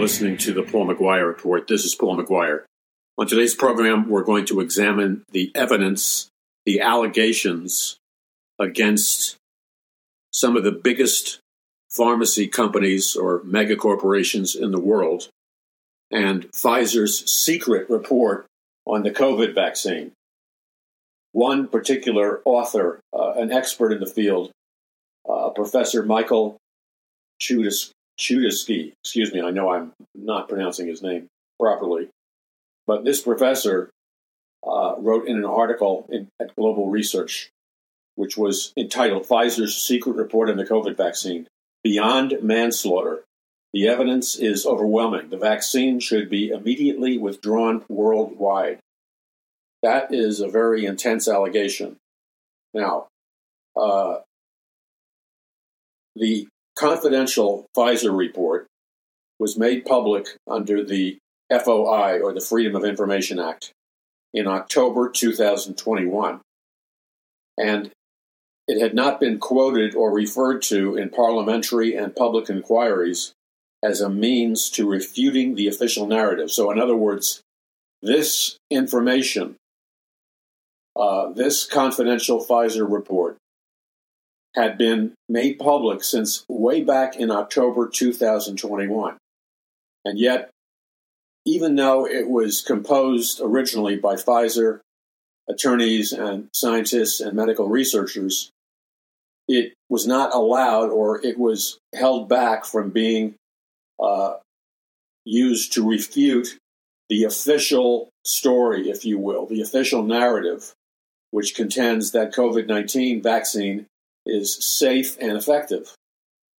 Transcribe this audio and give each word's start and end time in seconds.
listening 0.00 0.38
to 0.38 0.54
the 0.54 0.62
Paul 0.62 0.86
McGuire 0.86 1.26
Report. 1.26 1.68
This 1.68 1.84
is 1.84 1.94
Paul 1.94 2.16
McGuire. 2.16 2.62
On 3.18 3.26
today's 3.26 3.54
program, 3.54 4.08
we're 4.08 4.24
going 4.24 4.46
to 4.46 4.60
examine 4.60 5.24
the 5.30 5.52
evidence, 5.54 6.28
the 6.64 6.80
allegations 6.80 7.98
against 8.58 9.36
some 10.32 10.56
of 10.56 10.64
the 10.64 10.72
biggest 10.72 11.40
pharmacy 11.90 12.48
companies 12.48 13.14
or 13.14 13.42
mega 13.44 13.76
corporations 13.76 14.56
in 14.56 14.72
the 14.72 14.80
world 14.80 15.28
and 16.10 16.50
Pfizer's 16.52 17.30
secret 17.30 17.90
report 17.90 18.46
on 18.86 19.02
the 19.02 19.10
COVID 19.10 19.54
vaccine. 19.54 20.12
One 21.32 21.68
particular 21.68 22.40
author, 22.46 23.00
uh, 23.12 23.32
an 23.32 23.52
expert 23.52 23.92
in 23.92 24.00
the 24.00 24.06
field, 24.06 24.50
uh, 25.28 25.50
Professor 25.50 26.02
Michael 26.02 26.56
Chudis, 27.38 27.90
Chudisky, 28.20 28.92
excuse 29.02 29.32
me, 29.32 29.40
I 29.40 29.50
know 29.50 29.70
I'm 29.70 29.92
not 30.14 30.48
pronouncing 30.48 30.86
his 30.86 31.02
name 31.02 31.26
properly, 31.58 32.10
but 32.86 33.04
this 33.04 33.22
professor 33.22 33.90
uh, 34.66 34.94
wrote 34.98 35.26
in 35.26 35.38
an 35.38 35.44
article 35.46 36.06
in, 36.10 36.28
at 36.38 36.54
Global 36.54 36.90
Research, 36.90 37.48
which 38.16 38.36
was 38.36 38.74
entitled 38.76 39.26
Pfizer's 39.26 39.74
Secret 39.74 40.16
Report 40.16 40.50
on 40.50 40.58
the 40.58 40.66
COVID 40.66 40.96
Vaccine 40.96 41.46
Beyond 41.82 42.38
Manslaughter. 42.42 43.24
The 43.72 43.88
evidence 43.88 44.36
is 44.36 44.66
overwhelming. 44.66 45.30
The 45.30 45.38
vaccine 45.38 45.98
should 45.98 46.28
be 46.28 46.50
immediately 46.50 47.16
withdrawn 47.16 47.84
worldwide. 47.88 48.80
That 49.82 50.12
is 50.12 50.40
a 50.40 50.48
very 50.48 50.84
intense 50.84 51.26
allegation. 51.26 51.96
Now, 52.74 53.06
uh, 53.74 54.18
the 56.16 56.48
confidential 56.80 57.66
Pfizer 57.76 58.16
report 58.16 58.66
was 59.38 59.58
made 59.58 59.84
public 59.84 60.28
under 60.48 60.82
the 60.82 61.18
FOI, 61.50 62.20
or 62.20 62.32
the 62.32 62.40
Freedom 62.40 62.74
of 62.74 62.84
Information 62.84 63.38
Act, 63.38 63.72
in 64.32 64.46
October 64.46 65.10
2021. 65.10 66.40
And 67.58 67.90
it 68.66 68.80
had 68.80 68.94
not 68.94 69.20
been 69.20 69.38
quoted 69.38 69.94
or 69.94 70.14
referred 70.14 70.62
to 70.62 70.96
in 70.96 71.10
parliamentary 71.10 71.94
and 71.96 72.16
public 72.16 72.48
inquiries 72.48 73.32
as 73.82 74.00
a 74.00 74.08
means 74.08 74.70
to 74.70 74.88
refuting 74.88 75.56
the 75.56 75.68
official 75.68 76.06
narrative. 76.06 76.50
So, 76.50 76.70
in 76.70 76.78
other 76.78 76.96
words, 76.96 77.42
this 78.00 78.56
information, 78.70 79.56
uh, 80.96 81.30
this 81.32 81.66
confidential 81.66 82.44
Pfizer 82.44 82.90
report, 82.90 83.36
had 84.54 84.76
been 84.76 85.14
made 85.28 85.58
public 85.58 86.02
since 86.02 86.44
way 86.48 86.82
back 86.82 87.16
in 87.16 87.30
October 87.30 87.88
2021. 87.88 89.16
And 90.04 90.18
yet, 90.18 90.50
even 91.46 91.76
though 91.76 92.06
it 92.06 92.28
was 92.28 92.62
composed 92.62 93.40
originally 93.42 93.96
by 93.96 94.14
Pfizer 94.14 94.80
attorneys 95.48 96.12
and 96.12 96.48
scientists 96.54 97.20
and 97.20 97.34
medical 97.34 97.68
researchers, 97.68 98.50
it 99.48 99.74
was 99.88 100.06
not 100.06 100.34
allowed 100.34 100.90
or 100.90 101.24
it 101.24 101.38
was 101.38 101.78
held 101.94 102.28
back 102.28 102.64
from 102.64 102.90
being 102.90 103.34
uh, 104.02 104.34
used 105.24 105.72
to 105.72 105.88
refute 105.88 106.56
the 107.08 107.24
official 107.24 108.08
story, 108.24 108.88
if 108.90 109.04
you 109.04 109.18
will, 109.18 109.46
the 109.46 109.60
official 109.60 110.02
narrative, 110.02 110.72
which 111.30 111.54
contends 111.54 112.12
that 112.12 112.32
COVID 112.32 112.66
19 112.66 113.22
vaccine 113.22 113.86
is 114.26 114.54
safe 114.64 115.16
and 115.20 115.32
effective. 115.32 115.94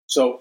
So, 0.07 0.41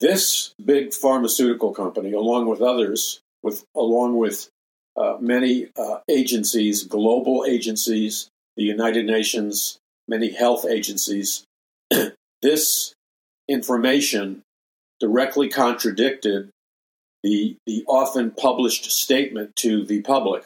this 0.00 0.54
big 0.64 0.94
pharmaceutical 0.94 1.72
company, 1.72 2.12
along 2.12 2.48
with 2.48 2.62
others, 2.62 3.20
with 3.42 3.64
along 3.74 4.16
with 4.16 4.48
uh, 4.96 5.16
many 5.20 5.68
uh, 5.78 5.98
agencies, 6.08 6.84
global 6.84 7.44
agencies, 7.48 8.28
the 8.56 8.64
United 8.64 9.06
Nations, 9.06 9.78
many 10.08 10.30
health 10.32 10.66
agencies, 10.68 11.44
this 12.42 12.92
information 13.48 14.42
directly 14.98 15.48
contradicted 15.48 16.50
the, 17.22 17.56
the 17.66 17.84
often 17.86 18.30
published 18.30 18.90
statement 18.90 19.54
to 19.56 19.84
the 19.84 20.02
public, 20.02 20.44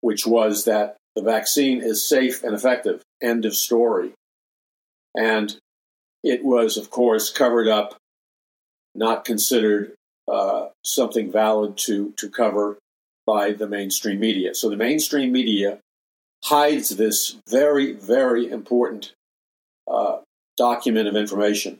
which 0.00 0.26
was 0.26 0.64
that 0.64 0.96
the 1.14 1.22
vaccine 1.22 1.82
is 1.82 2.06
safe 2.06 2.42
and 2.42 2.54
effective. 2.54 3.02
End 3.22 3.44
of 3.44 3.54
story. 3.54 4.12
And 5.14 5.56
it 6.22 6.44
was, 6.44 6.76
of 6.76 6.90
course, 6.90 7.30
covered 7.30 7.68
up, 7.68 7.96
not 8.94 9.24
considered 9.24 9.94
uh, 10.30 10.68
something 10.84 11.30
valid 11.30 11.76
to, 11.76 12.12
to 12.16 12.28
cover 12.28 12.78
by 13.26 13.52
the 13.52 13.68
mainstream 13.68 14.20
media. 14.20 14.54
So 14.54 14.68
the 14.68 14.76
mainstream 14.76 15.32
media 15.32 15.78
hides 16.44 16.90
this 16.90 17.36
very, 17.48 17.92
very 17.92 18.50
important 18.50 19.12
uh, 19.90 20.18
document 20.56 21.08
of 21.08 21.16
information. 21.16 21.78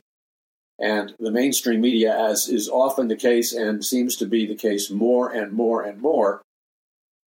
And 0.79 1.15
the 1.19 1.31
mainstream 1.31 1.81
media, 1.81 2.17
as 2.17 2.49
is 2.49 2.67
often 2.67 3.07
the 3.07 3.15
case 3.15 3.53
and 3.53 3.85
seems 3.85 4.15
to 4.17 4.25
be 4.25 4.45
the 4.45 4.55
case 4.55 4.89
more 4.89 5.31
and 5.31 5.53
more 5.53 5.81
and 5.81 6.01
more, 6.01 6.41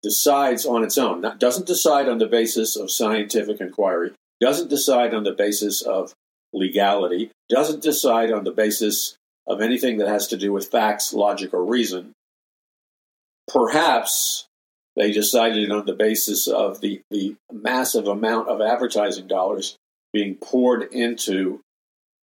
decides 0.02 0.66
on 0.66 0.84
its 0.84 0.98
own. 0.98 1.20
Not, 1.22 1.40
doesn't 1.40 1.66
decide 1.66 2.08
on 2.08 2.18
the 2.18 2.26
basis 2.26 2.76
of 2.76 2.90
scientific 2.90 3.60
inquiry, 3.60 4.12
doesn't 4.40 4.70
decide 4.70 5.14
on 5.14 5.24
the 5.24 5.32
basis 5.32 5.82
of 5.82 6.14
legality, 6.52 7.30
doesn't 7.48 7.82
decide 7.82 8.32
on 8.32 8.44
the 8.44 8.52
basis 8.52 9.16
of 9.46 9.60
anything 9.60 9.98
that 9.98 10.08
has 10.08 10.28
to 10.28 10.36
do 10.36 10.52
with 10.52 10.70
facts, 10.70 11.12
logic, 11.12 11.54
or 11.54 11.64
reason. 11.64 12.12
Perhaps 13.48 14.46
they 14.96 15.12
decided 15.12 15.70
on 15.70 15.86
the 15.86 15.94
basis 15.94 16.46
of 16.46 16.80
the, 16.80 17.00
the 17.10 17.36
massive 17.52 18.06
amount 18.06 18.48
of 18.48 18.60
advertising 18.60 19.26
dollars 19.26 19.76
being 20.12 20.34
poured 20.34 20.92
into 20.92 21.60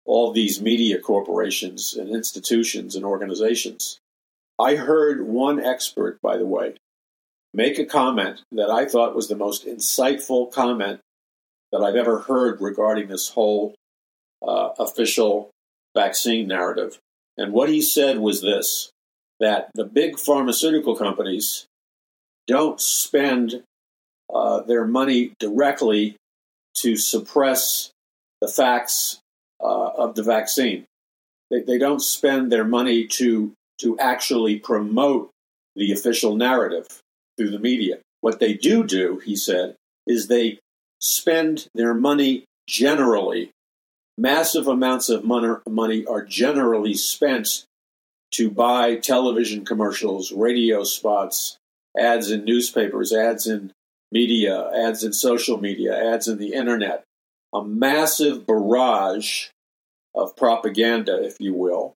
all 0.05 0.31
these 0.31 0.61
media 0.61 0.99
corporations 0.99 1.93
and 1.93 2.09
institutions 2.09 2.95
and 2.95 3.05
organizations. 3.05 3.99
I 4.59 4.75
heard 4.75 5.25
one 5.25 5.63
expert, 5.63 6.19
by 6.21 6.37
the 6.37 6.45
way, 6.45 6.75
make 7.53 7.79
a 7.79 7.85
comment 7.85 8.41
that 8.51 8.69
I 8.69 8.85
thought 8.85 9.15
was 9.15 9.27
the 9.27 9.35
most 9.35 9.65
insightful 9.65 10.51
comment 10.51 10.99
that 11.73 11.81
I've 11.81 11.95
ever 11.95 12.19
heard 12.19 12.61
regarding 12.61 13.07
this 13.07 13.29
whole 13.29 13.73
uh, 14.47 14.69
official 14.77 15.49
vaccine 15.97 16.47
narrative. 16.47 16.99
And 17.35 17.51
what 17.51 17.67
he 17.67 17.81
said 17.81 18.19
was 18.19 18.41
this 18.41 18.91
that 19.39 19.71
the 19.73 19.83
big 19.83 20.17
pharmaceutical 20.17 20.95
companies 20.95 21.65
don't 22.47 22.79
spend 22.79 23.63
uh, 24.33 24.61
their 24.61 24.85
money 24.85 25.33
directly 25.39 26.15
to 26.77 26.95
suppress 26.95 27.89
the 28.39 28.47
facts 28.47 29.19
uh, 29.59 29.89
of 29.97 30.13
the 30.13 30.23
vaccine. 30.23 30.85
They, 31.49 31.61
they 31.61 31.77
don't 31.79 32.01
spend 32.01 32.51
their 32.51 32.63
money 32.63 33.07
to, 33.07 33.51
to 33.81 33.97
actually 33.97 34.59
promote 34.59 35.31
the 35.75 35.91
official 35.91 36.35
narrative 36.35 36.85
through 37.35 37.49
the 37.49 37.59
media. 37.59 37.97
What 38.21 38.39
they 38.39 38.53
do 38.53 38.83
do, 38.83 39.19
he 39.25 39.35
said, 39.35 39.75
is 40.05 40.27
they 40.27 40.59
spend 41.03 41.67
their 41.75 41.93
money 41.93 42.45
generally 42.67 43.51
massive 44.17 44.67
amounts 44.67 45.09
of 45.09 45.23
money 45.25 46.05
are 46.05 46.23
generally 46.23 46.93
spent 46.93 47.65
to 48.31 48.49
buy 48.49 48.95
television 48.95 49.65
commercials, 49.65 50.31
radio 50.31 50.83
spots, 50.83 51.57
ads 51.99 52.31
in 52.31 52.45
newspapers, 52.45 53.13
ads 53.13 53.47
in 53.47 53.71
media, 54.11 54.69
ads 54.71 55.03
in 55.03 55.13
social 55.13 55.59
media, 55.59 56.13
ads 56.13 56.27
in 56.27 56.37
the 56.37 56.53
internet. 56.53 57.03
A 57.53 57.63
massive 57.63 58.47
barrage 58.47 59.47
of 60.15 60.35
propaganda, 60.35 61.23
if 61.23 61.39
you 61.39 61.53
will, 61.53 61.93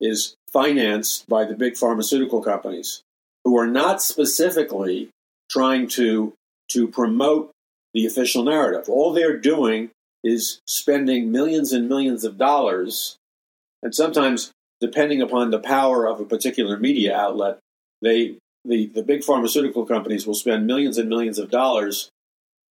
is 0.00 0.34
financed 0.52 1.28
by 1.28 1.44
the 1.44 1.54
big 1.54 1.76
pharmaceutical 1.76 2.42
companies 2.42 3.02
who 3.44 3.56
are 3.58 3.66
not 3.66 4.02
specifically 4.02 5.10
trying 5.50 5.86
to, 5.88 6.32
to 6.68 6.88
promote 6.88 7.52
the 7.94 8.06
official 8.06 8.44
narrative. 8.44 8.88
All 8.88 9.12
they're 9.12 9.36
doing 9.36 9.90
is 10.22 10.60
spending 10.66 11.32
millions 11.32 11.72
and 11.72 11.88
millions 11.88 12.24
of 12.24 12.38
dollars, 12.38 13.16
and 13.82 13.94
sometimes, 13.94 14.52
depending 14.80 15.22
upon 15.22 15.50
the 15.50 15.58
power 15.58 16.06
of 16.06 16.20
a 16.20 16.24
particular 16.24 16.78
media 16.78 17.16
outlet, 17.16 17.58
they 18.02 18.36
the, 18.64 18.86
the 18.86 19.02
big 19.02 19.24
pharmaceutical 19.24 19.86
companies 19.86 20.26
will 20.26 20.34
spend 20.34 20.66
millions 20.66 20.98
and 20.98 21.08
millions 21.08 21.38
of 21.38 21.50
dollars 21.50 22.10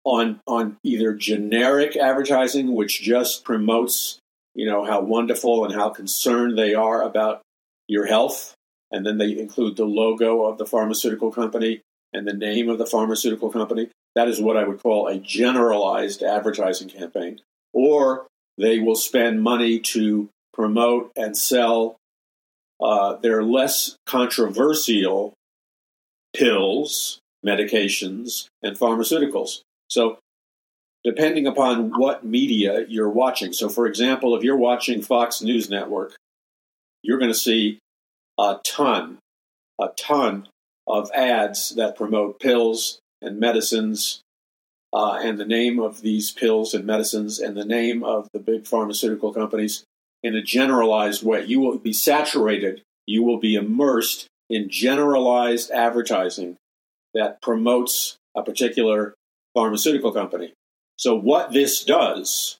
on 0.03 0.39
on 0.47 0.77
either 0.83 1.13
generic 1.13 1.95
advertising, 1.95 2.73
which 2.73 3.01
just 3.01 3.43
promotes 3.43 4.19
you 4.53 4.65
know 4.65 4.83
how 4.83 5.01
wonderful 5.01 5.65
and 5.65 5.73
how 5.73 5.89
concerned 5.89 6.57
they 6.57 6.73
are 6.73 7.01
about 7.01 7.41
your 7.87 8.05
health, 8.05 8.53
and 8.91 9.05
then 9.05 9.17
they 9.17 9.37
include 9.37 9.75
the 9.75 9.85
logo 9.85 10.43
of 10.45 10.57
the 10.57 10.65
pharmaceutical 10.65 11.31
company 11.31 11.81
and 12.13 12.27
the 12.27 12.33
name 12.33 12.69
of 12.69 12.77
the 12.77 12.85
pharmaceutical 12.85 13.49
company. 13.49 13.89
That 14.15 14.27
is 14.27 14.41
what 14.41 14.57
I 14.57 14.67
would 14.67 14.81
call 14.81 15.07
a 15.07 15.17
generalized 15.17 16.21
advertising 16.21 16.89
campaign. 16.89 17.39
Or 17.73 18.27
they 18.57 18.79
will 18.79 18.95
spend 18.95 19.41
money 19.41 19.79
to 19.79 20.29
promote 20.53 21.11
and 21.15 21.37
sell 21.37 21.97
uh, 22.81 23.17
they're 23.21 23.43
less 23.43 23.95
controversial 24.07 25.33
pills, 26.35 27.19
medications, 27.45 28.47
and 28.63 28.77
pharmaceuticals. 28.77 29.61
So, 29.87 30.17
depending 31.03 31.45
upon 31.47 31.91
what 31.99 32.25
media 32.25 32.85
you're 32.87 33.09
watching. 33.09 33.53
So, 33.53 33.69
for 33.69 33.85
example, 33.85 34.35
if 34.35 34.43
you're 34.43 34.57
watching 34.57 35.01
Fox 35.01 35.41
News 35.41 35.69
Network, 35.69 36.15
you're 37.03 37.19
going 37.19 37.31
to 37.31 37.37
see 37.37 37.79
a 38.39 38.57
ton, 38.63 39.19
a 39.79 39.89
ton 39.97 40.47
of 40.87 41.11
ads 41.11 41.69
that 41.75 41.95
promote 41.95 42.39
pills 42.39 42.99
and 43.21 43.39
medicines 43.39 44.21
uh, 44.93 45.19
and 45.21 45.39
the 45.39 45.45
name 45.45 45.79
of 45.79 46.01
these 46.01 46.31
pills 46.31 46.73
and 46.73 46.85
medicines 46.85 47.39
and 47.39 47.55
the 47.55 47.65
name 47.65 48.03
of 48.03 48.27
the 48.33 48.39
big 48.39 48.67
pharmaceutical 48.67 49.33
companies 49.33 49.85
in 50.23 50.35
a 50.35 50.41
generalized 50.41 51.23
way. 51.23 51.43
You 51.45 51.59
will 51.59 51.77
be 51.77 51.93
saturated, 51.93 52.83
you 53.05 53.23
will 53.23 53.37
be 53.37 53.55
immersed 53.55 54.27
in 54.49 54.69
generalized 54.69 55.71
advertising 55.71 56.57
that 57.13 57.41
promotes 57.41 58.17
a 58.35 58.43
particular 58.43 59.15
pharmaceutical 59.53 60.11
company. 60.11 60.53
So, 60.97 61.15
what 61.15 61.51
this 61.51 61.83
does, 61.83 62.57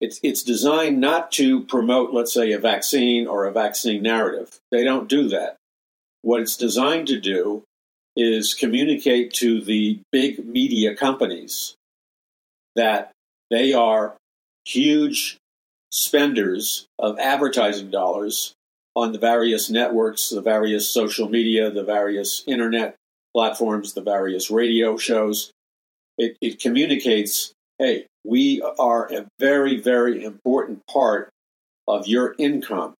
it's, 0.00 0.20
it's 0.22 0.42
designed 0.42 1.00
not 1.00 1.32
to 1.32 1.64
promote, 1.64 2.12
let's 2.12 2.32
say, 2.32 2.52
a 2.52 2.58
vaccine 2.58 3.26
or 3.26 3.44
a 3.44 3.52
vaccine 3.52 4.02
narrative. 4.02 4.60
They 4.70 4.84
don't 4.84 5.08
do 5.08 5.28
that. 5.30 5.56
What 6.22 6.40
it's 6.40 6.56
designed 6.56 7.08
to 7.08 7.18
do 7.18 7.64
is 8.16 8.54
communicate 8.54 9.32
to 9.34 9.60
the 9.60 10.00
big 10.10 10.44
media 10.46 10.94
companies 10.94 11.74
that 12.74 13.12
they 13.50 13.72
are 13.72 14.16
huge 14.64 15.36
spenders 15.90 16.86
of 16.98 17.18
advertising 17.18 17.90
dollars 17.90 18.54
on 18.94 19.12
the 19.12 19.18
various 19.18 19.68
networks, 19.70 20.30
the 20.30 20.40
various 20.40 20.88
social 20.88 21.28
media, 21.28 21.70
the 21.70 21.84
various 21.84 22.42
internet 22.46 22.96
platforms, 23.34 23.92
the 23.92 24.00
various 24.00 24.50
radio 24.50 24.96
shows. 24.96 25.50
It, 26.18 26.36
it 26.40 26.58
communicates 26.58 27.52
hey, 27.78 28.06
we 28.24 28.62
are 28.78 29.12
a 29.12 29.26
very, 29.38 29.80
very 29.80 30.24
important 30.24 30.86
part 30.86 31.28
of 31.86 32.06
your 32.06 32.34
income, 32.38 32.94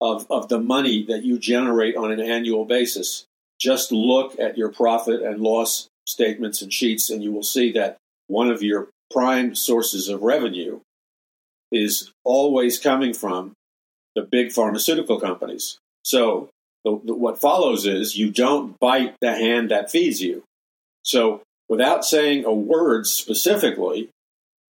of, 0.00 0.26
of 0.30 0.48
the 0.48 0.58
money 0.58 1.04
that 1.04 1.24
you 1.24 1.38
generate 1.38 1.96
on 1.96 2.10
an 2.10 2.20
annual 2.20 2.64
basis. 2.64 3.26
Just 3.60 3.92
look 3.92 4.38
at 4.38 4.56
your 4.56 4.70
profit 4.70 5.22
and 5.22 5.40
loss 5.40 5.88
statements 6.06 6.62
and 6.62 6.72
sheets, 6.72 7.10
and 7.10 7.22
you 7.22 7.32
will 7.32 7.42
see 7.42 7.72
that 7.72 7.96
one 8.28 8.50
of 8.50 8.62
your 8.62 8.88
prime 9.10 9.54
sources 9.54 10.08
of 10.08 10.22
revenue 10.22 10.80
is 11.72 12.12
always 12.24 12.78
coming 12.78 13.12
from 13.12 13.52
the 14.14 14.22
big 14.22 14.52
pharmaceutical 14.52 15.20
companies. 15.20 15.78
So, 16.04 16.48
the, 16.84 17.00
the, 17.04 17.14
what 17.14 17.40
follows 17.40 17.86
is 17.86 18.16
you 18.16 18.30
don't 18.30 18.78
bite 18.78 19.16
the 19.20 19.34
hand 19.34 19.70
that 19.70 19.90
feeds 19.90 20.22
you. 20.22 20.44
So, 21.02 21.42
without 21.68 22.04
saying 22.04 22.44
a 22.44 22.52
word 22.52 23.06
specifically, 23.06 24.08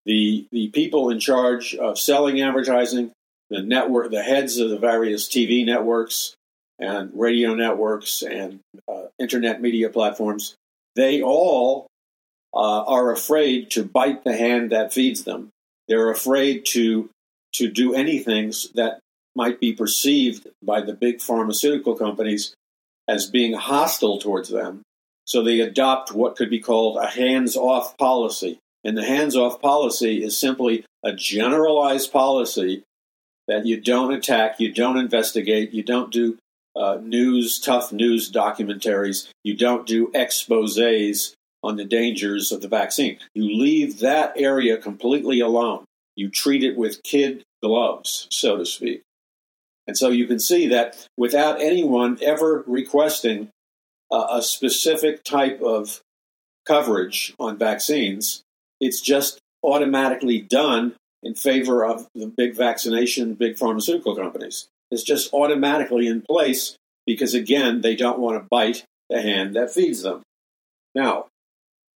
the, 0.05 0.47
the 0.51 0.69
people 0.69 1.09
in 1.09 1.19
charge 1.19 1.75
of 1.75 1.99
selling 1.99 2.41
advertising, 2.41 3.11
the 3.49 3.61
network, 3.61 4.11
the 4.11 4.23
heads 4.23 4.57
of 4.57 4.69
the 4.69 4.79
various 4.79 5.27
TV 5.27 5.65
networks, 5.65 6.35
and 6.79 7.11
radio 7.13 7.53
networks 7.55 8.21
and 8.21 8.59
uh, 8.87 9.07
internet 9.19 9.61
media 9.61 9.89
platforms, 9.89 10.55
they 10.95 11.21
all 11.21 11.87
uh, 12.53 12.83
are 12.83 13.11
afraid 13.11 13.71
to 13.71 13.83
bite 13.83 14.23
the 14.23 14.35
hand 14.35 14.71
that 14.71 14.93
feeds 14.93 15.23
them. 15.23 15.49
They're 15.87 16.11
afraid 16.11 16.65
to 16.67 17.09
to 17.53 17.69
do 17.69 17.95
anything 17.95 18.53
that 18.75 18.99
might 19.35 19.59
be 19.59 19.73
perceived 19.73 20.47
by 20.61 20.81
the 20.81 20.93
big 20.93 21.21
pharmaceutical 21.21 21.95
companies 21.95 22.53
as 23.07 23.29
being 23.29 23.53
hostile 23.53 24.19
towards 24.19 24.49
them. 24.49 24.81
So 25.25 25.43
they 25.43 25.59
adopt 25.59 26.11
what 26.11 26.35
could 26.35 26.49
be 26.49 26.59
called 26.59 26.97
a 26.97 27.07
hands-off 27.07 27.97
policy. 27.97 28.59
And 28.83 28.97
the 28.97 29.05
hands-off 29.05 29.61
policy 29.61 30.23
is 30.23 30.37
simply 30.37 30.85
a 31.03 31.13
generalized 31.13 32.11
policy 32.11 32.83
that 33.47 33.65
you 33.65 33.79
don't 33.79 34.13
attack, 34.13 34.59
you 34.59 34.73
don't 34.73 34.97
investigate, 34.97 35.71
you 35.71 35.83
don't 35.83 36.11
do 36.11 36.37
uh, 36.77 36.99
news, 37.01 37.59
tough 37.59 37.91
news 37.91 38.31
documentaries. 38.31 39.27
You 39.43 39.55
don't 39.55 39.87
do 39.87 40.11
exposes 40.13 41.33
on 41.63 41.75
the 41.75 41.85
dangers 41.85 42.51
of 42.51 42.61
the 42.61 42.67
vaccine. 42.67 43.17
You 43.33 43.43
leave 43.43 43.99
that 43.99 44.33
area 44.37 44.77
completely 44.77 45.39
alone. 45.39 45.85
You 46.15 46.29
treat 46.29 46.63
it 46.63 46.77
with 46.77 47.03
kid 47.03 47.43
gloves, 47.63 48.27
so 48.31 48.57
to 48.57 48.65
speak. 48.65 49.01
And 49.87 49.97
so 49.97 50.09
you 50.09 50.27
can 50.27 50.39
see 50.39 50.67
that 50.67 51.07
without 51.17 51.61
anyone 51.61 52.17
ever 52.21 52.63
requesting 52.67 53.49
uh, 54.11 54.27
a 54.31 54.41
specific 54.41 55.23
type 55.23 55.61
of 55.61 56.01
coverage 56.67 57.33
on 57.39 57.57
vaccines, 57.57 58.41
it's 58.79 59.01
just 59.01 59.39
automatically 59.63 60.41
done 60.41 60.93
in 61.23 61.33
favor 61.33 61.85
of 61.85 62.07
the 62.13 62.27
big 62.27 62.55
vaccination, 62.55 63.33
big 63.33 63.57
pharmaceutical 63.57 64.15
companies 64.15 64.67
is 64.91 65.03
just 65.03 65.33
automatically 65.33 66.07
in 66.07 66.21
place 66.21 66.75
because, 67.05 67.33
again, 67.33 67.81
they 67.81 67.95
don't 67.95 68.19
want 68.19 68.41
to 68.41 68.47
bite 68.49 68.83
the 69.09 69.21
hand 69.21 69.55
that 69.55 69.73
feeds 69.73 70.01
them. 70.01 70.21
Now, 70.95 71.27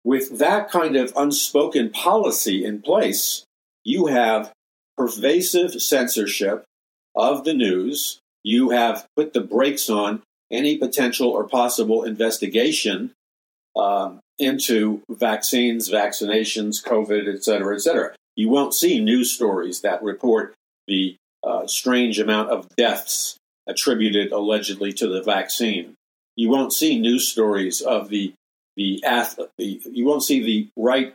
with 0.04 0.38
that 0.38 0.70
kind 0.70 0.96
of 0.96 1.12
unspoken 1.16 1.90
policy 1.90 2.64
in 2.64 2.82
place, 2.82 3.44
you 3.84 4.06
have 4.06 4.52
pervasive 4.96 5.80
censorship 5.80 6.64
of 7.14 7.44
the 7.44 7.54
news. 7.54 8.18
You 8.42 8.70
have 8.70 9.06
put 9.16 9.32
the 9.32 9.40
brakes 9.40 9.88
on 9.88 10.22
any 10.50 10.76
potential 10.76 11.28
or 11.28 11.48
possible 11.48 12.02
investigation 12.02 13.12
um, 13.76 14.20
into 14.38 15.02
vaccines, 15.08 15.88
vaccinations, 15.88 16.84
COVID, 16.84 17.32
et 17.32 17.44
cetera, 17.44 17.74
et 17.74 17.80
cetera. 17.80 18.14
You 18.36 18.48
won't 18.48 18.74
see 18.74 19.00
news 19.00 19.30
stories 19.30 19.82
that 19.82 20.02
report 20.02 20.54
the 20.88 21.16
uh, 21.44 21.66
strange 21.66 22.18
amount 22.18 22.50
of 22.50 22.68
deaths 22.76 23.36
attributed 23.66 24.32
allegedly 24.32 24.92
to 24.92 25.08
the 25.08 25.22
vaccine. 25.22 25.94
You 26.36 26.48
won't 26.48 26.72
see 26.72 26.98
news 26.98 27.28
stories 27.28 27.80
of 27.80 28.08
the 28.08 28.34
the 28.76 29.04
athlete. 29.04 29.84
You 29.84 30.06
won't 30.06 30.22
see 30.22 30.42
the 30.42 30.68
right 30.76 31.14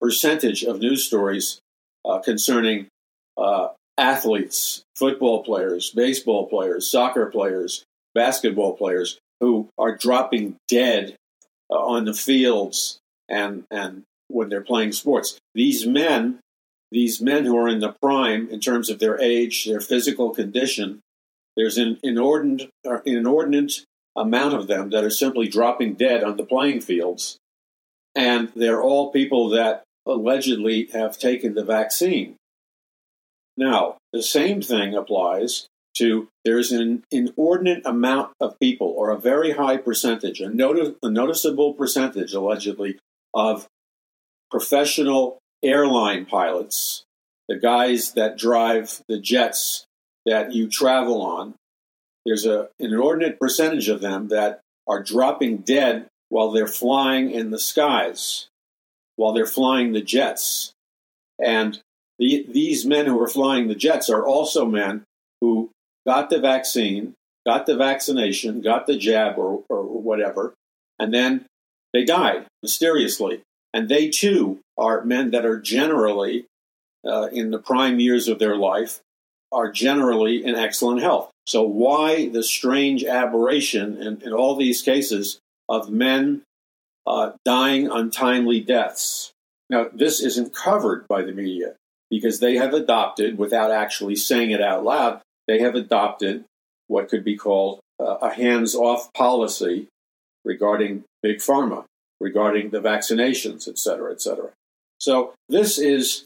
percentage 0.00 0.64
of 0.64 0.80
news 0.80 1.04
stories 1.04 1.60
uh, 2.04 2.18
concerning 2.18 2.88
uh, 3.36 3.68
athletes, 3.96 4.82
football 4.96 5.44
players, 5.44 5.90
baseball 5.90 6.48
players, 6.48 6.90
soccer 6.90 7.26
players, 7.26 7.84
basketball 8.14 8.76
players 8.76 9.18
who 9.40 9.68
are 9.78 9.96
dropping 9.96 10.56
dead 10.68 11.16
uh, 11.70 11.74
on 11.74 12.04
the 12.04 12.14
fields 12.14 12.98
and 13.28 13.64
and 13.70 14.02
when 14.28 14.48
they're 14.48 14.62
playing 14.62 14.92
sports. 14.92 15.38
These 15.54 15.86
men 15.86 16.40
these 16.90 17.20
men 17.20 17.44
who 17.44 17.56
are 17.56 17.68
in 17.68 17.80
the 17.80 17.94
prime 18.00 18.48
in 18.48 18.60
terms 18.60 18.88
of 18.88 18.98
their 18.98 19.20
age, 19.20 19.64
their 19.64 19.80
physical 19.80 20.30
condition, 20.30 21.00
there's 21.56 21.78
an 21.78 21.98
inordinate, 22.02 22.70
uh, 22.86 23.00
inordinate 23.04 23.84
amount 24.16 24.54
of 24.54 24.66
them 24.66 24.90
that 24.90 25.04
are 25.04 25.10
simply 25.10 25.48
dropping 25.48 25.94
dead 25.94 26.22
on 26.22 26.36
the 26.36 26.44
playing 26.44 26.80
fields. 26.80 27.38
And 28.14 28.50
they're 28.54 28.82
all 28.82 29.12
people 29.12 29.50
that 29.50 29.82
allegedly 30.06 30.88
have 30.92 31.18
taken 31.18 31.54
the 31.54 31.64
vaccine. 31.64 32.36
Now, 33.56 33.96
the 34.12 34.22
same 34.22 34.62
thing 34.62 34.94
applies 34.94 35.66
to 35.96 36.28
there's 36.44 36.72
an 36.72 37.02
inordinate 37.10 37.84
amount 37.86 38.32
of 38.38 38.58
people, 38.60 38.88
or 38.88 39.10
a 39.10 39.18
very 39.18 39.52
high 39.52 39.78
percentage, 39.78 40.40
a, 40.40 40.48
notice, 40.48 40.94
a 41.02 41.10
noticeable 41.10 41.72
percentage, 41.72 42.34
allegedly, 42.34 42.98
of 43.32 43.66
professional 44.50 45.38
airline 45.62 46.26
pilots, 46.26 47.04
the 47.48 47.56
guys 47.56 48.12
that 48.12 48.38
drive 48.38 49.02
the 49.08 49.18
jets 49.18 49.86
that 50.24 50.52
you 50.52 50.68
travel 50.68 51.22
on, 51.22 51.54
there's 52.24 52.44
a, 52.44 52.68
an 52.80 52.92
inordinate 52.92 53.38
percentage 53.38 53.88
of 53.88 54.00
them 54.00 54.28
that 54.28 54.60
are 54.88 55.02
dropping 55.02 55.58
dead 55.58 56.06
while 56.28 56.50
they're 56.50 56.66
flying 56.66 57.30
in 57.30 57.50
the 57.50 57.58
skies, 57.58 58.48
while 59.14 59.32
they're 59.32 59.46
flying 59.46 59.92
the 59.92 60.02
jets. 60.02 60.72
And 61.42 61.80
the, 62.18 62.46
these 62.48 62.84
men 62.84 63.06
who 63.06 63.20
are 63.22 63.28
flying 63.28 63.68
the 63.68 63.74
jets 63.74 64.10
are 64.10 64.24
also 64.24 64.64
men 64.64 65.04
who 65.40 65.70
got 66.06 66.30
the 66.30 66.40
vaccine, 66.40 67.14
got 67.46 67.66
the 67.66 67.76
vaccination, 67.76 68.60
got 68.60 68.86
the 68.86 68.96
jab 68.96 69.38
or, 69.38 69.62
or 69.68 69.82
whatever, 69.82 70.54
and 70.98 71.12
then 71.12 71.46
they 71.92 72.04
died 72.04 72.46
mysteriously. 72.62 73.42
And 73.76 73.90
they 73.90 74.08
too 74.08 74.60
are 74.78 75.04
men 75.04 75.32
that 75.32 75.44
are 75.44 75.60
generally 75.60 76.46
uh, 77.06 77.28
in 77.30 77.50
the 77.50 77.58
prime 77.58 78.00
years 78.00 78.26
of 78.26 78.38
their 78.38 78.56
life, 78.56 79.00
are 79.52 79.70
generally 79.70 80.42
in 80.42 80.54
excellent 80.54 81.02
health. 81.02 81.30
So, 81.46 81.62
why 81.62 82.30
the 82.30 82.42
strange 82.42 83.04
aberration 83.04 84.00
in, 84.00 84.22
in 84.22 84.32
all 84.32 84.56
these 84.56 84.80
cases 84.80 85.40
of 85.68 85.90
men 85.90 86.40
uh, 87.06 87.32
dying 87.44 87.88
untimely 87.88 88.60
deaths? 88.60 89.30
Now, 89.68 89.90
this 89.92 90.22
isn't 90.22 90.54
covered 90.54 91.06
by 91.06 91.22
the 91.22 91.32
media 91.32 91.74
because 92.08 92.40
they 92.40 92.54
have 92.56 92.72
adopted, 92.72 93.36
without 93.36 93.70
actually 93.70 94.16
saying 94.16 94.52
it 94.52 94.62
out 94.62 94.84
loud, 94.84 95.20
they 95.46 95.58
have 95.58 95.74
adopted 95.74 96.46
what 96.86 97.10
could 97.10 97.24
be 97.24 97.36
called 97.36 97.80
uh, 98.00 98.16
a 98.22 98.30
hands 98.30 98.74
off 98.74 99.12
policy 99.12 99.88
regarding 100.46 101.04
big 101.22 101.40
pharma, 101.40 101.84
regarding 102.20 102.70
the 102.70 102.80
vaccinations, 102.80 103.68
et 103.68 103.78
cetera, 103.78 104.12
et 104.12 104.20
cetera. 104.20 104.50
So 104.98 105.34
this 105.48 105.78
is 105.78 106.24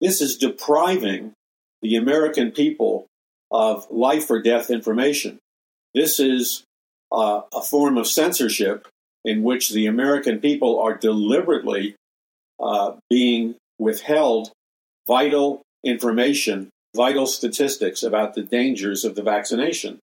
this 0.00 0.20
is 0.20 0.36
depriving 0.36 1.32
the 1.80 1.96
American 1.96 2.50
people 2.50 3.06
of 3.50 3.86
life 3.90 4.30
or 4.30 4.42
death 4.42 4.70
information. 4.70 5.38
This 5.94 6.20
is 6.20 6.64
uh, 7.10 7.42
a 7.54 7.62
form 7.62 7.96
of 7.96 8.06
censorship 8.06 8.88
in 9.24 9.42
which 9.42 9.70
the 9.70 9.86
American 9.86 10.38
people 10.40 10.78
are 10.78 10.94
deliberately 10.94 11.94
uh, 12.60 12.96
being 13.08 13.54
withheld 13.78 14.50
vital 15.06 15.62
information, 15.84 16.68
vital 16.94 17.26
statistics 17.26 18.02
about 18.02 18.34
the 18.34 18.42
dangers 18.42 19.04
of 19.04 19.14
the 19.14 19.22
vaccination. 19.22 19.98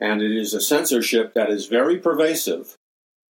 And 0.00 0.22
it 0.22 0.32
is 0.32 0.54
a 0.54 0.60
censorship 0.60 1.34
that 1.34 1.50
is 1.50 1.66
very 1.66 1.98
pervasive 1.98 2.76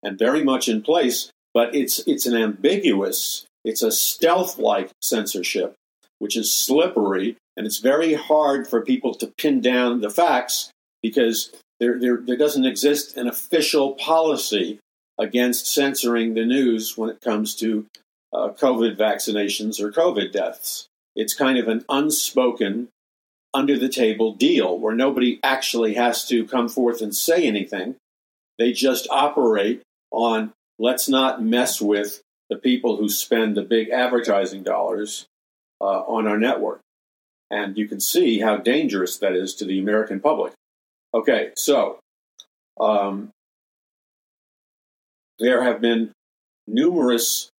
and 0.08 0.18
very 0.18 0.42
much 0.44 0.70
in 0.70 0.82
place, 0.82 1.32
but 1.54 1.76
it's, 1.76 2.00
it's 2.08 2.26
an 2.26 2.36
ambiguous, 2.36 3.46
it's 3.66 3.82
a 3.82 3.92
stealth 3.92 4.58
like 4.58 4.90
censorship, 5.02 5.76
which 6.20 6.38
is 6.38 6.54
slippery, 6.54 7.36
and 7.58 7.68
it's 7.68 7.80
very 7.80 8.14
hard 8.14 8.68
for 8.68 8.82
people 8.82 9.14
to 9.16 9.34
pin 9.38 9.60
down 9.60 10.00
the 10.00 10.10
facts 10.10 10.72
because 11.04 11.52
there, 11.82 12.00
there, 12.00 12.18
there 12.18 12.38
doesn't 12.38 12.66
exist 12.66 13.18
an 13.18 13.28
official 13.28 13.96
policy 13.96 14.80
against 15.20 15.74
censoring 15.74 16.34
the 16.34 16.46
news 16.46 16.98
when 16.98 17.10
it 17.10 17.20
comes 17.20 17.56
to 17.56 17.86
uh, 18.32 18.50
COVID 18.50 18.96
vaccinations 18.96 19.82
or 19.82 19.92
COVID 19.92 20.32
deaths. 20.32 20.88
It's 21.16 21.34
kind 21.34 21.58
of 21.58 21.68
an 21.68 21.84
unspoken, 21.90 22.88
under 23.54 23.78
the 23.78 23.90
table 23.90 24.34
deal 24.34 24.78
where 24.78 24.94
nobody 24.94 25.40
actually 25.42 25.96
has 25.96 26.28
to 26.28 26.46
come 26.46 26.70
forth 26.70 27.02
and 27.02 27.16
say 27.16 27.48
anything. 27.48 27.96
They 28.60 28.72
just 28.72 29.08
operate 29.10 29.82
on 30.12 30.54
let's 30.80 31.10
not 31.10 31.44
mess 31.44 31.82
with 31.82 32.22
the 32.50 32.56
people 32.56 32.98
who 32.98 33.10
spend 33.10 33.56
the 33.56 33.62
big 33.62 33.90
advertising 33.90 34.64
dollars 34.64 35.26
uh, 35.82 36.02
on 36.02 36.28
our 36.28 36.38
network. 36.38 36.82
And 37.50 37.78
you 37.78 37.88
can 37.88 38.00
see 38.00 38.40
how 38.40 38.58
dangerous 38.58 39.18
that 39.20 39.34
is 39.34 39.56
to 39.56 39.66
the 39.66 39.80
American 39.80 40.20
public. 40.20 40.54
Okay, 41.14 41.52
so 41.56 42.00
um, 42.80 43.32
there 45.40 45.64
have 45.64 45.82
been 45.82 46.12
numerous 46.68 47.50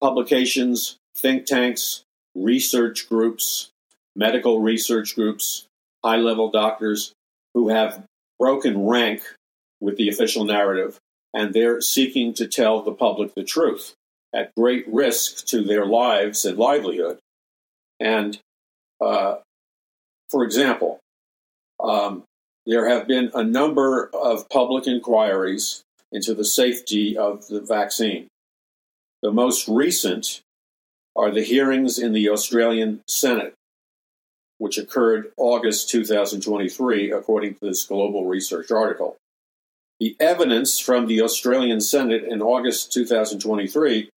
publications, 0.00 0.96
think 1.16 1.46
tanks, 1.46 2.02
research 2.34 3.08
groups, 3.08 3.70
medical 4.14 4.60
research 4.60 5.14
groups, 5.14 5.66
high 6.04 6.16
level 6.16 6.50
doctors 6.50 7.12
who 7.54 7.68
have 7.68 8.04
broken 8.38 8.86
rank 8.86 9.22
with 9.80 9.96
the 9.96 10.08
official 10.08 10.44
narrative, 10.44 10.98
and 11.34 11.54
they're 11.54 11.80
seeking 11.80 12.34
to 12.34 12.46
tell 12.46 12.82
the 12.82 12.92
public 12.92 13.34
the 13.34 13.44
truth 13.44 13.94
at 14.34 14.54
great 14.54 14.86
risk 14.88 15.46
to 15.46 15.62
their 15.62 15.86
lives 15.86 16.44
and 16.44 16.58
livelihood. 16.58 17.18
And 18.00 18.38
uh, 19.00 19.36
for 20.30 20.44
example, 20.44 20.98
um, 21.78 22.24
there 22.66 22.88
have 22.88 23.06
been 23.06 23.30
a 23.34 23.44
number 23.44 24.10
of 24.14 24.48
public 24.48 24.86
inquiries 24.86 25.82
into 26.10 26.34
the 26.34 26.44
safety 26.44 27.16
of 27.16 27.48
the 27.48 27.60
vaccine. 27.60 28.28
The 29.22 29.32
most 29.32 29.68
recent 29.68 30.40
are 31.14 31.30
the 31.30 31.42
hearings 31.42 31.98
in 31.98 32.12
the 32.12 32.28
Australian 32.30 33.02
Senate, 33.06 33.54
which 34.58 34.78
occurred 34.78 35.32
August 35.36 35.90
2023, 35.90 37.12
according 37.12 37.54
to 37.54 37.60
this 37.62 37.84
global 37.84 38.26
research 38.26 38.70
article. 38.70 39.16
The 40.02 40.16
evidence 40.18 40.80
from 40.80 41.06
the 41.06 41.22
Australian 41.22 41.80
Senate 41.80 42.24
in 42.24 42.42
August 42.42 42.92
2023, 42.92 44.10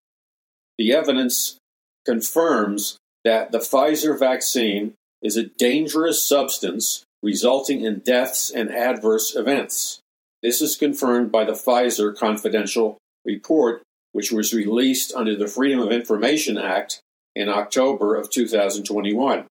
the 0.79 0.91
evidence 0.91 1.59
confirms 2.07 2.97
that 3.23 3.51
the 3.51 3.59
Pfizer 3.59 4.17
vaccine 4.17 4.95
is 5.21 5.37
a 5.37 5.45
dangerous 5.45 6.27
substance 6.27 7.03
resulting 7.21 7.81
in 7.81 7.99
deaths 7.99 8.49
and 8.49 8.71
adverse 8.71 9.35
events. 9.35 9.99
This 10.41 10.59
is 10.59 10.75
confirmed 10.75 11.31
by 11.31 11.45
the 11.45 11.51
Pfizer 11.51 12.17
confidential 12.17 12.97
report, 13.23 13.83
which 14.11 14.31
was 14.31 14.55
released 14.55 15.13
under 15.13 15.35
the 15.35 15.47
Freedom 15.47 15.81
of 15.81 15.91
Information 15.91 16.57
Act 16.57 16.99
in 17.35 17.47
October 17.47 18.15
of 18.15 18.31
2021. 18.31 19.45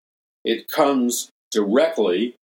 It 0.44 0.66
comes 0.66 1.30
directly 1.52 2.34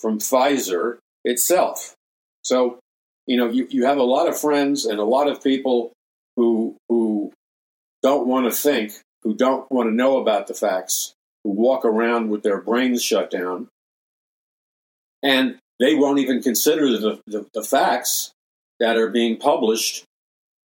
from 0.00 0.18
Pfizer 0.18 0.98
itself. 1.24 1.94
So, 2.42 2.80
you 3.26 3.36
know, 3.36 3.48
you, 3.48 3.66
you 3.70 3.84
have 3.86 3.98
a 3.98 4.02
lot 4.02 4.28
of 4.28 4.38
friends 4.38 4.84
and 4.84 4.98
a 4.98 5.04
lot 5.04 5.28
of 5.28 5.42
people 5.42 5.92
who 6.36 6.76
who 6.88 7.32
don't 8.02 8.26
want 8.26 8.46
to 8.46 8.56
think, 8.56 8.92
who 9.22 9.34
don't 9.34 9.70
want 9.70 9.88
to 9.88 9.94
know 9.94 10.18
about 10.18 10.46
the 10.46 10.54
facts, 10.54 11.14
who 11.44 11.50
walk 11.50 11.84
around 11.84 12.30
with 12.30 12.42
their 12.42 12.60
brains 12.60 13.02
shut 13.02 13.30
down, 13.30 13.68
and 15.22 15.58
they 15.78 15.94
won't 15.94 16.18
even 16.18 16.42
consider 16.42 16.88
the, 16.98 17.20
the, 17.26 17.46
the 17.52 17.62
facts 17.62 18.32
that 18.78 18.96
are 18.96 19.10
being 19.10 19.36
published 19.36 20.04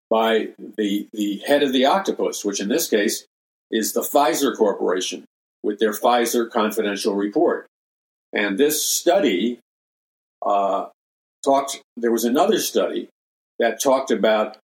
by 0.09 0.49
the, 0.77 1.07
the 1.13 1.37
head 1.47 1.63
of 1.63 1.71
the 1.71 1.85
octopus, 1.85 2.43
which 2.43 2.59
in 2.59 2.67
this 2.67 2.89
case 2.89 3.25
is 3.71 3.93
the 3.93 4.01
Pfizer 4.01 4.55
Corporation 4.55 5.23
with 5.63 5.79
their 5.79 5.91
Pfizer 5.91 6.49
confidential 6.49 7.15
report. 7.15 7.67
And 8.33 8.57
this 8.57 8.83
study 8.83 9.59
uh, 10.45 10.87
talked, 11.43 11.81
there 11.97 12.11
was 12.11 12.25
another 12.25 12.59
study 12.59 13.09
that 13.59 13.81
talked 13.81 14.11
about 14.11 14.57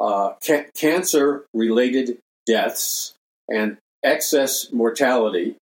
uh, 0.00 0.34
ca- 0.44 0.66
cancer 0.74 1.44
related 1.54 2.18
deaths 2.46 3.14
and 3.48 3.76
excess 4.02 4.72
mortality 4.72 5.56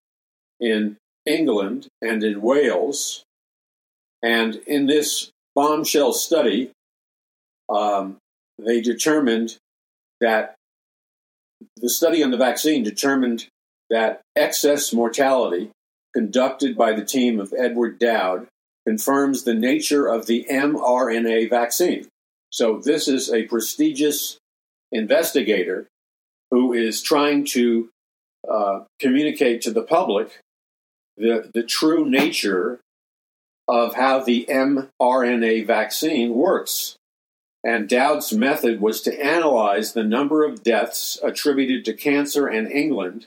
in 0.61 0.97
England 1.27 1.89
and 2.01 2.23
in 2.23 2.41
Wales. 2.41 3.23
And 4.23 4.57
in 4.67 4.87
this 4.87 5.31
bombshell 5.55 6.13
study, 6.13 6.71
um, 7.69 8.17
they 8.59 8.81
determined 8.81 9.57
that 10.21 10.55
the 11.77 11.91
study 11.91 12.23
on 12.23 12.31
the 12.31 12.37
vaccine 12.37 12.83
determined 12.83 13.47
that 13.91 14.21
excess 14.37 14.93
mortality 14.93 15.71
conducted 16.15 16.77
by 16.77 16.93
the 16.93 17.05
team 17.05 17.39
of 17.41 17.55
Edward 17.57 17.99
Dowd 17.99 18.47
confirms 18.89 19.45
the 19.45 19.53
nature 19.53 20.07
of 20.07 20.25
the 20.25 20.47
mRNA 20.51 21.51
vaccine. 21.51 22.09
So, 22.51 22.81
this 22.83 23.07
is 23.07 23.31
a 23.31 23.43
prestigious 23.43 24.39
investigator 24.91 25.87
who 26.51 26.73
is 26.73 27.03
trying 27.03 27.45
to 27.45 27.91
uh, 28.51 28.81
communicate 28.99 29.61
to 29.63 29.71
the 29.71 29.83
public 29.83 30.41
the, 31.19 31.51
the 31.53 31.65
true 31.65 32.09
nature 32.09 32.81
of 33.69 33.95
how 33.95 34.25
the 34.25 34.47
mRNA 34.49 35.67
vaccine 35.67 36.33
works. 36.33 36.97
And 37.63 37.91
Dowd's 37.91 38.33
method 38.33 38.81
was 38.81 39.03
to 39.03 39.23
analyze 39.23 39.93
the 39.93 40.05
number 40.05 40.47
of 40.47 40.63
deaths 40.63 41.19
attributed 41.23 41.85
to 41.85 41.93
cancer 41.93 42.49
in 42.49 42.71
England 42.71 43.27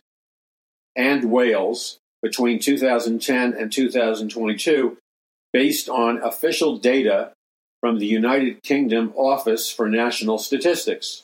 and 0.96 1.25
Wales 1.25 2.00
between 2.24 2.58
2010 2.58 3.53
and 3.53 3.72
2022 3.72 4.98
based 5.53 5.89
on 5.89 6.22
official 6.22 6.77
data 6.77 7.34
from 7.79 8.00
the 8.00 8.05
United 8.05 8.62
Kingdom 8.63 9.12
Office 9.15 9.72
for 9.72 9.89
National 9.89 10.38
Statistics. 10.38 11.24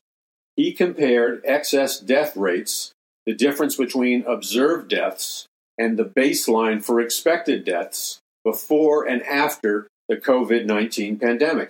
He 0.55 0.73
compared 0.73 1.41
excess 1.45 1.99
death 1.99 2.35
rates, 2.35 2.91
the 3.25 3.35
difference 3.35 3.75
between 3.75 4.25
observed 4.25 4.89
deaths, 4.89 5.45
and 5.77 5.97
the 5.97 6.05
baseline 6.05 6.83
for 6.83 6.99
expected 6.99 7.63
deaths 7.63 8.19
before 8.43 9.07
and 9.07 9.21
after 9.23 9.87
the 10.09 10.17
COVID 10.17 10.65
19 10.65 11.19
pandemic. 11.19 11.69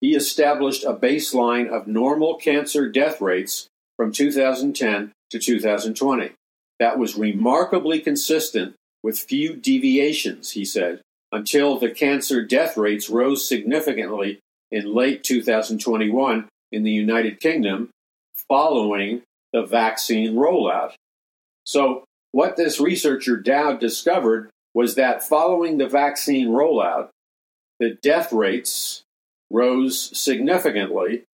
He 0.00 0.14
established 0.14 0.84
a 0.84 0.92
baseline 0.92 1.68
of 1.68 1.86
normal 1.86 2.36
cancer 2.36 2.88
death 2.88 3.20
rates 3.20 3.66
from 3.96 4.12
2010 4.12 5.12
to 5.30 5.38
2020. 5.38 6.32
That 6.78 6.98
was 6.98 7.16
remarkably 7.16 8.00
consistent 8.00 8.74
with 9.02 9.18
few 9.18 9.54
deviations, 9.54 10.52
he 10.52 10.64
said, 10.64 11.00
until 11.32 11.78
the 11.78 11.90
cancer 11.90 12.44
death 12.44 12.76
rates 12.76 13.10
rose 13.10 13.46
significantly 13.46 14.40
in 14.70 14.94
late 14.94 15.24
2021 15.24 16.48
in 16.72 16.82
the 16.82 16.90
United 16.90 17.40
Kingdom 17.40 17.90
following 18.48 19.22
the 19.52 19.62
vaccine 19.62 20.34
rollout. 20.34 20.92
So, 21.64 22.04
what 22.32 22.56
this 22.56 22.78
researcher 22.78 23.36
Dowd 23.36 23.80
discovered 23.80 24.50
was 24.74 24.94
that 24.96 25.22
following 25.22 25.78
the 25.78 25.88
vaccine 25.88 26.48
rollout, 26.48 27.08
the 27.80 27.96
death 28.02 28.32
rates 28.32 29.02
rose 29.50 30.18
significantly 30.18 31.24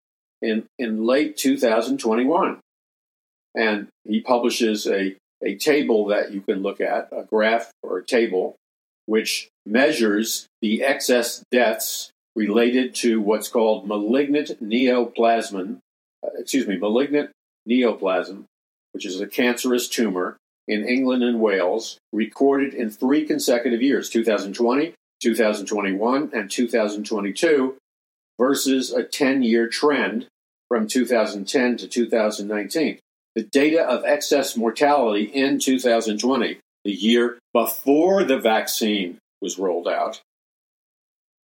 in, 0.41 0.67
in 0.79 1.05
late 1.05 1.37
2021. 1.37 2.61
And 3.57 3.89
he 4.05 4.21
publishes 4.21 4.87
a, 4.87 5.17
a 5.43 5.57
table 5.57 6.07
that 6.07 6.33
you 6.33 6.41
can 6.41 6.63
look 6.63 6.81
at, 6.81 7.09
a 7.13 7.25
graph 7.25 7.71
or 7.83 7.99
a 7.99 8.05
table 8.05 8.57
which 9.07 9.49
measures 9.67 10.47
the 10.61 10.83
excess 10.83 11.43
deaths 11.51 12.11
related 12.37 12.95
to 12.95 13.21
what's 13.21 13.49
called 13.49 13.87
malignant 13.87 14.63
neoplasm, 14.63 15.79
uh, 16.25 16.31
excuse 16.39 16.67
me, 16.67 16.77
malignant 16.77 17.31
neoplasm, 17.69 18.45
which 18.93 19.07
is 19.07 19.21
a 19.21 19.27
cancerous 19.27 19.89
tumor 19.89 20.37
in 20.67 20.87
England 20.87 21.23
and 21.23 21.41
Wales, 21.41 21.99
recorded 22.13 22.75
in 22.75 22.91
three 22.91 23.27
consecutive 23.27 23.83
years 23.83 24.09
2020, 24.09 24.95
2021, 25.23 26.31
and 26.33 26.51
2022, 26.51 27.77
versus 28.39 28.93
a 28.93 29.03
10 29.03 29.43
year 29.43 29.69
trend 29.69 30.27
from 30.69 30.89
2010 30.89 31.77
to 31.77 31.89
2019. 31.89 32.99
The 33.35 33.43
data 33.43 33.83
of 33.83 34.05
excess 34.05 34.57
mortality 34.57 35.25
in 35.25 35.59
2020, 35.59 36.59
the 36.85 36.93
year 36.93 37.39
before 37.53 38.25
the 38.25 38.39
vaccine 38.39 39.19
was 39.41 39.59
rolled 39.59 39.89
out, 39.89 40.21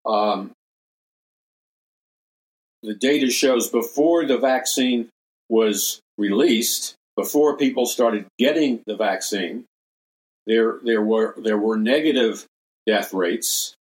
um, 0.06 0.52
the 2.84 2.94
data 2.94 3.30
shows 3.30 3.70
before 3.70 4.26
the 4.26 4.38
vaccine 4.38 5.10
was 5.50 6.00
released, 6.18 6.96
before 7.16 7.58
people 7.58 7.86
started 7.86 8.26
getting 8.38 8.82
the 8.86 8.96
vaccine, 8.96 9.66
there 10.48 10.80
there 10.84 11.02
were 11.02 11.36
there 11.38 11.58
were 11.58 11.78
negative 11.78 12.46
death 12.88 13.14
rates, 13.14 13.76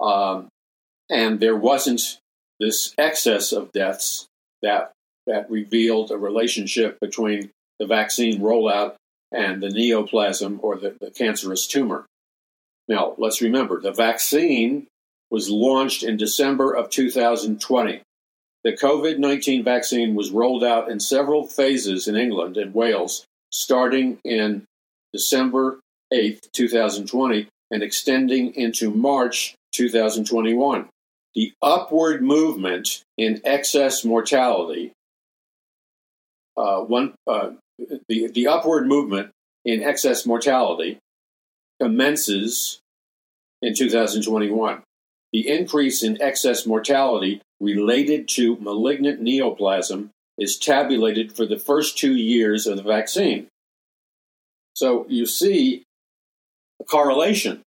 um, 0.00 0.48
and 1.08 1.40
there 1.40 1.56
wasn't 1.56 2.18
this 2.58 2.94
excess 2.98 3.52
of 3.52 3.72
deaths 3.72 4.26
that 4.62 4.92
that 5.26 5.50
revealed 5.50 6.10
a 6.10 6.18
relationship 6.18 6.98
between 7.00 7.50
the 7.78 7.86
vaccine 7.86 8.40
rollout 8.40 8.94
and 9.32 9.62
the 9.62 9.68
neoplasm 9.68 10.58
or 10.62 10.76
the, 10.76 10.96
the 11.00 11.10
cancerous 11.10 11.66
tumor. 11.66 12.06
Now, 12.88 13.14
let's 13.18 13.40
remember 13.40 13.80
the 13.80 13.92
vaccine 13.92 14.86
was 15.30 15.48
launched 15.48 16.02
in 16.02 16.16
December 16.16 16.72
of 16.72 16.90
2020. 16.90 18.02
The 18.62 18.72
COVID 18.72 19.18
19 19.18 19.64
vaccine 19.64 20.14
was 20.14 20.30
rolled 20.30 20.64
out 20.64 20.90
in 20.90 21.00
several 21.00 21.46
phases 21.46 22.08
in 22.08 22.16
England 22.16 22.56
and 22.56 22.74
Wales, 22.74 23.24
starting 23.50 24.18
in 24.24 24.64
December 25.12 25.80
8, 26.12 26.48
2020, 26.52 27.48
and 27.70 27.82
extending 27.82 28.54
into 28.54 28.90
March 28.90 29.54
2021. 29.72 30.88
The 31.34 31.52
upward 31.62 32.22
movement 32.22 33.02
in 33.16 33.40
excess 33.44 34.04
mortality, 34.04 34.92
uh, 36.56 36.80
one, 36.80 37.14
uh, 37.26 37.50
the, 38.08 38.28
the 38.28 38.46
upward 38.46 38.86
movement 38.86 39.30
in 39.64 39.82
excess 39.82 40.26
mortality 40.26 40.98
commences 41.80 42.80
in 43.62 43.74
2021. 43.74 44.82
The 45.32 45.48
increase 45.48 46.02
in 46.02 46.20
excess 46.20 46.66
mortality 46.66 47.40
related 47.60 48.28
to 48.28 48.56
malignant 48.56 49.22
neoplasm 49.22 50.10
is 50.38 50.58
tabulated 50.58 51.36
for 51.36 51.46
the 51.46 51.58
first 51.58 51.98
two 51.98 52.16
years 52.16 52.66
of 52.66 52.76
the 52.76 52.82
vaccine. 52.82 53.46
So 54.74 55.06
you 55.08 55.26
see 55.26 55.84
a 56.80 56.84
correlation. 56.84 57.62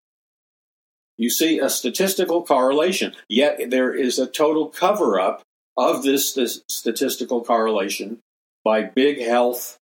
You 1.18 1.30
see 1.30 1.60
a 1.60 1.70
statistical 1.70 2.44
correlation, 2.44 3.14
yet 3.30 3.70
there 3.70 3.94
is 3.94 4.18
a 4.18 4.26
total 4.26 4.68
cover 4.68 5.20
up 5.20 5.44
of 5.78 6.04
this, 6.04 6.34
this 6.34 6.64
statistical 6.68 7.44
correlation 7.44 8.20
by 8.64 8.82
big 8.82 9.22
health 9.22 9.78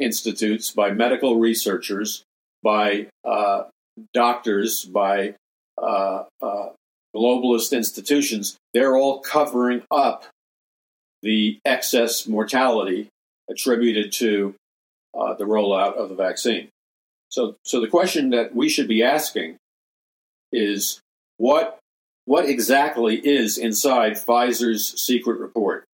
institutes, 0.00 0.70
by 0.70 0.90
medical 0.90 1.38
researchers, 1.38 2.24
by 2.62 3.08
uh, 3.24 3.64
doctors, 4.12 4.84
by 4.84 5.34
uh, 5.76 6.24
uh, 6.40 6.68
globalist 7.14 7.72
institutions, 7.72 8.56
they're 8.74 8.96
all 8.96 9.20
covering 9.20 9.82
up 9.90 10.24
the 11.22 11.58
excess 11.64 12.26
mortality 12.26 13.08
attributed 13.50 14.12
to 14.12 14.54
uh, 15.18 15.34
the 15.34 15.44
rollout 15.44 15.94
of 15.94 16.08
the 16.08 16.14
vaccine. 16.14 16.68
So, 17.30 17.56
so 17.64 17.80
the 17.80 17.88
question 17.88 18.30
that 18.30 18.54
we 18.54 18.68
should 18.68 18.88
be 18.88 19.02
asking 19.02 19.56
is 20.52 21.00
what 21.36 21.78
what 22.24 22.46
exactly 22.46 23.16
is 23.16 23.56
inside 23.56 24.12
Pfizer's 24.12 25.00
secret 25.00 25.38
report? 25.38 25.84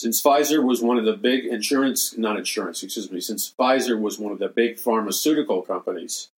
Since 0.00 0.22
Pfizer 0.22 0.64
was 0.64 0.80
one 0.80 0.96
of 0.96 1.04
the 1.04 1.12
big 1.12 1.44
insurance, 1.44 2.16
not 2.16 2.38
insurance, 2.38 2.82
excuse 2.82 3.12
me, 3.12 3.20
since 3.20 3.52
Pfizer 3.52 4.00
was 4.00 4.18
one 4.18 4.32
of 4.32 4.38
the 4.38 4.48
big 4.48 4.78
pharmaceutical 4.78 5.60
companies 5.60 6.30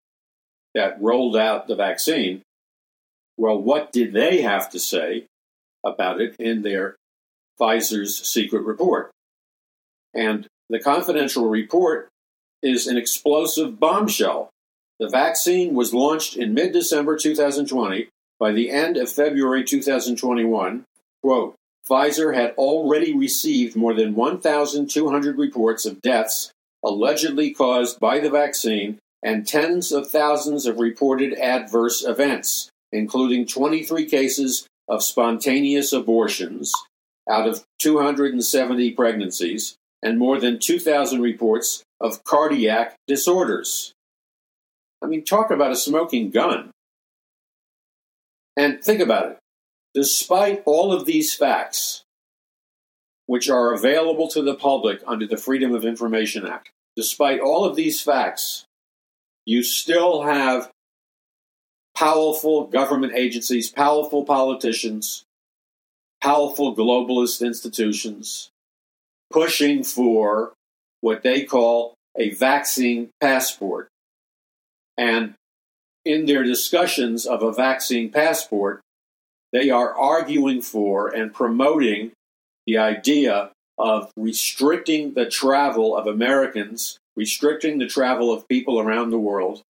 that 0.74 0.96
rolled 0.98 1.36
out 1.36 1.68
the 1.68 1.74
vaccine, 1.74 2.40
well, 3.36 3.60
what 3.60 3.92
did 3.92 4.14
they 4.14 4.40
have 4.40 4.70
to 4.70 4.78
say 4.78 5.26
about 5.84 6.22
it 6.22 6.36
in 6.38 6.62
their 6.62 6.96
Pfizer's 7.60 8.16
secret 8.26 8.62
report? 8.62 9.10
And 10.14 10.46
the 10.70 10.80
confidential 10.80 11.46
report 11.46 12.08
is 12.62 12.86
an 12.86 12.96
explosive 12.96 13.78
bombshell. 13.78 14.48
The 14.98 15.10
vaccine 15.10 15.74
was 15.74 15.92
launched 15.92 16.34
in 16.34 16.54
mid 16.54 16.72
December 16.72 17.18
2020. 17.18 18.08
By 18.38 18.52
the 18.52 18.70
end 18.70 18.96
of 18.96 19.12
February 19.12 19.64
2021, 19.64 20.84
quote, 21.22 21.56
Pfizer 21.90 22.35
had 22.35 22.55
already 22.57 23.14
received 23.16 23.74
more 23.74 23.94
than 23.94 24.14
1,200 24.14 25.37
reports 25.37 25.85
of 25.85 26.00
deaths 26.00 26.53
allegedly 26.85 27.53
caused 27.53 27.98
by 27.98 28.20
the 28.20 28.31
vaccine 28.31 28.98
and 29.22 29.46
tens 29.46 29.92
of 29.92 30.11
thousands 30.11 30.66
of 30.66 30.79
reported 30.79 31.35
adverse 31.35 32.05
events, 32.05 32.70
including 32.92 33.46
23 33.46 34.07
cases 34.07 34.66
of 34.88 35.03
spontaneous 35.03 35.92
abortions 35.92 36.72
out 37.29 37.48
of 37.48 37.64
270 37.81 38.92
pregnancies 38.92 39.74
and 40.03 40.18
more 40.18 40.40
than 40.40 40.59
2,000 40.59 41.20
reports 41.20 41.83
of 42.00 42.24
cardiac 42.24 42.94
disorders. 43.07 43.92
I 45.03 45.07
mean, 45.07 45.24
talk 45.24 45.50
about 45.50 45.72
a 45.72 45.76
smoking 45.76 46.31
gun. 46.31 46.70
And 48.57 48.83
think 48.83 49.00
about 49.00 49.33
it. 49.33 49.39
Despite 49.94 50.62
all 50.66 50.92
of 50.92 51.07
these 51.07 51.35
facts, 51.35 52.03
which 53.26 53.48
are 53.48 53.72
available 53.72 54.29
to 54.29 54.42
the 54.42 54.55
public 54.55 55.00
under 55.07 55.26
the 55.26 55.37
Freedom 55.37 55.74
of 55.74 55.85
Information 55.85 56.46
Act, 56.46 56.70
despite 56.96 57.40
all 57.40 57.64
of 57.64 57.76
these 57.76 58.00
facts, 58.00 58.64
you 59.46 59.62
still 59.62 60.22
have 60.22 60.70
powerful 61.96 62.66
government 62.66 63.14
agencies, 63.14 63.70
powerful 63.70 64.24
politicians, 64.24 65.24
powerful 66.22 66.74
globalist 66.76 67.44
institutions 67.44 68.50
pushing 69.31 69.85
for 69.85 70.53
what 71.00 71.22
they 71.22 71.44
call 71.44 71.94
a 72.18 72.31
vaccine 72.31 73.11
passport. 73.20 73.88
And 74.98 75.35
in 76.05 76.26
their 76.26 76.42
discussions 76.42 77.26
of 77.26 77.42
a 77.42 77.53
vaccine 77.53 78.11
passport, 78.11 78.81
they 79.52 79.70
are 79.70 79.94
arguing 79.94 80.62
for 80.62 81.08
and 81.08 81.32
promoting 81.34 82.12
the 82.66 82.78
idea 82.78 83.50
of 83.78 84.10
restricting 84.16 85.14
the 85.14 85.28
travel 85.28 85.96
of 85.96 86.06
Americans, 86.06 86.98
restricting 87.16 87.78
the 87.78 87.86
travel 87.86 88.32
of 88.32 88.46
people 88.48 88.78
around 88.78 89.10
the 89.10 89.18
world, 89.18 89.62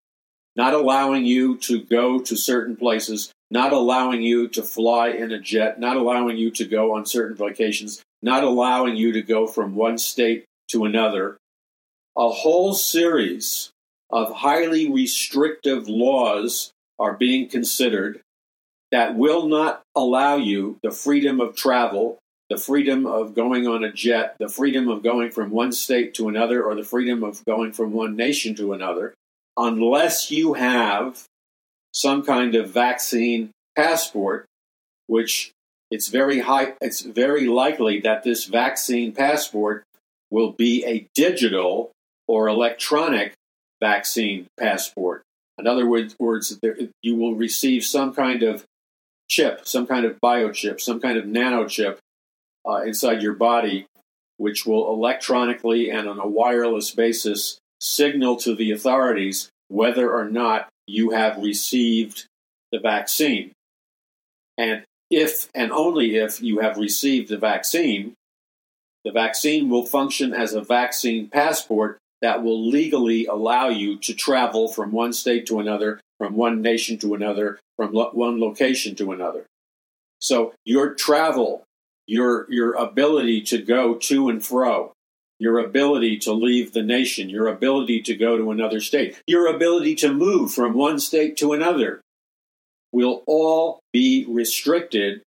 not 0.55 0.73
allowing 0.73 1.25
you 1.25 1.57
to 1.57 1.81
go 1.81 2.19
to 2.19 2.35
certain 2.35 2.75
places, 2.75 3.31
not 3.51 3.71
allowing 3.71 4.21
you 4.21 4.47
to 4.47 4.63
fly 4.63 5.09
in 5.09 5.31
a 5.31 5.39
jet, 5.39 5.79
not 5.79 5.95
allowing 5.95 6.37
you 6.37 6.51
to 6.51 6.65
go 6.65 6.95
on 6.95 7.05
certain 7.05 7.37
vacations, 7.37 8.01
not 8.21 8.43
allowing 8.43 8.95
you 8.95 9.11
to 9.13 9.21
go 9.21 9.47
from 9.47 9.75
one 9.75 9.97
state 9.97 10.45
to 10.69 10.85
another. 10.85 11.37
A 12.17 12.29
whole 12.29 12.73
series 12.73 13.71
of 14.09 14.33
highly 14.33 14.91
restrictive 14.91 15.87
laws 15.87 16.71
are 16.97 17.13
being 17.13 17.47
considered 17.47 18.21
that 18.91 19.15
will 19.15 19.47
not 19.47 19.81
allow 19.95 20.35
you 20.35 20.77
the 20.83 20.91
freedom 20.91 21.39
of 21.39 21.55
travel, 21.55 22.17
the 22.49 22.57
freedom 22.57 23.05
of 23.05 23.35
going 23.35 23.67
on 23.67 23.83
a 23.83 23.91
jet, 23.91 24.35
the 24.39 24.49
freedom 24.49 24.89
of 24.89 25.03
going 25.03 25.31
from 25.31 25.51
one 25.51 25.71
state 25.71 26.13
to 26.15 26.27
another, 26.27 26.63
or 26.63 26.75
the 26.75 26.83
freedom 26.83 27.23
of 27.23 27.43
going 27.45 27.71
from 27.71 27.93
one 27.93 28.15
nation 28.15 28.55
to 28.55 28.73
another 28.73 29.13
unless 29.59 30.31
you 30.31 30.53
have 30.53 31.25
some 31.93 32.23
kind 32.23 32.55
of 32.55 32.69
vaccine 32.69 33.51
passport, 33.75 34.45
which 35.07 35.51
it's 35.91 36.07
very 36.07 36.39
high, 36.39 36.73
it's 36.81 37.01
very 37.01 37.45
likely 37.45 37.99
that 38.01 38.23
this 38.23 38.45
vaccine 38.45 39.11
passport 39.11 39.83
will 40.31 40.51
be 40.51 40.85
a 40.85 41.07
digital 41.13 41.91
or 42.27 42.47
electronic 42.47 43.33
vaccine 43.81 44.47
passport. 44.57 45.23
In 45.57 45.67
other 45.67 45.85
words, 45.85 46.15
you 47.01 47.15
will 47.15 47.35
receive 47.35 47.83
some 47.83 48.13
kind 48.13 48.43
of 48.43 48.63
chip, 49.29 49.67
some 49.67 49.87
kind 49.87 50.05
of 50.05 50.19
biochip, 50.19 50.81
some 50.81 50.99
kind 50.99 51.17
of 51.17 51.25
nanochip 51.25 51.97
uh, 52.67 52.81
inside 52.81 53.21
your 53.21 53.33
body, 53.33 53.85
which 54.37 54.65
will 54.65 54.91
electronically 54.91 55.89
and 55.89 56.09
on 56.09 56.19
a 56.19 56.27
wireless 56.27 56.91
basis 56.91 57.57
signal 57.79 58.35
to 58.37 58.55
the 58.55 58.71
authorities 58.71 59.49
whether 59.69 60.11
or 60.11 60.25
not 60.25 60.67
you 60.87 61.11
have 61.11 61.41
received 61.41 62.25
the 62.71 62.79
vaccine. 62.79 63.51
And 64.57 64.83
if 65.09 65.49
and 65.55 65.71
only 65.71 66.15
if 66.17 66.41
you 66.41 66.59
have 66.59 66.77
received 66.77 67.29
the 67.29 67.37
vaccine, 67.37 68.13
the 69.05 69.11
vaccine 69.11 69.69
will 69.69 69.85
function 69.85 70.33
as 70.33 70.53
a 70.53 70.61
vaccine 70.61 71.29
passport 71.29 71.97
that 72.21 72.43
will 72.43 72.69
legally 72.69 73.25
allow 73.25 73.69
you 73.69 73.97
to 73.99 74.13
travel 74.13 74.67
from 74.67 74.91
one 74.91 75.13
state 75.13 75.45
to 75.47 75.59
another, 75.59 76.01
from 76.17 76.35
one 76.35 76.61
nation 76.61 76.97
to 76.97 77.13
another, 77.13 77.59
from 77.79 77.93
lo- 77.93 78.11
one 78.11 78.41
location 78.41 78.93
to 78.93 79.13
another. 79.13 79.45
So 80.19 80.53
your 80.65 80.95
travel, 80.95 81.63
your 82.07 82.45
your 82.51 82.73
ability 82.73 83.41
to 83.43 83.61
go 83.61 83.95
to 83.95 84.27
and 84.27 84.45
fro, 84.45 84.91
your 85.39 85.59
ability 85.59 86.17
to 86.19 86.33
leave 86.33 86.73
the 86.73 86.83
nation, 86.83 87.29
your 87.29 87.47
ability 87.47 88.01
to 88.01 88.17
go 88.17 88.35
to 88.37 88.51
another 88.51 88.81
state, 88.81 89.21
your 89.25 89.47
ability 89.47 89.95
to 89.95 90.13
move 90.13 90.51
from 90.51 90.73
one 90.73 90.99
state 90.99 91.37
to 91.37 91.53
another 91.53 92.01
will 92.91 93.23
all 93.25 93.79
be 93.93 94.25
restricted 94.27 95.21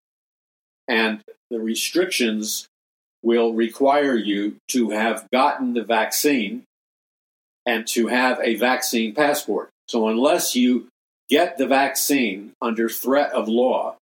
and 0.87 1.23
the 1.51 1.59
restrictions 1.59 2.67
will 3.23 3.55
require 3.55 4.15
you 4.15 4.57
to 4.69 4.91
have 4.91 5.27
gotten 5.33 5.73
the 5.73 5.85
vaccine 5.85 6.65
and 7.65 7.87
to 7.87 8.09
have 8.09 8.39
a 8.43 8.57
vaccine 8.57 9.15
passport. 9.15 9.71
So, 9.89 10.09
unless 10.09 10.55
you 10.55 10.89
get 11.33 11.57
the 11.57 11.67
vaccine 11.67 12.53
under 12.61 12.91
threat 12.91 13.33
of 13.33 13.49
law, 13.49 13.97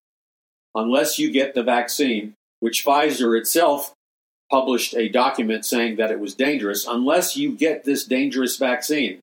unless 0.74 1.16
you 1.16 1.30
get 1.30 1.54
the 1.54 1.62
vaccine, 1.62 2.34
which 2.58 2.84
Pfizer 2.84 3.38
itself 3.38 3.92
published 4.50 4.96
a 4.96 5.08
document 5.08 5.64
saying 5.64 5.94
that 5.94 6.10
it 6.10 6.18
was 6.18 6.34
dangerous, 6.34 6.84
unless 6.88 7.36
you 7.36 7.52
get 7.52 7.84
this 7.84 8.04
dangerous 8.04 8.56
vaccine, 8.56 9.20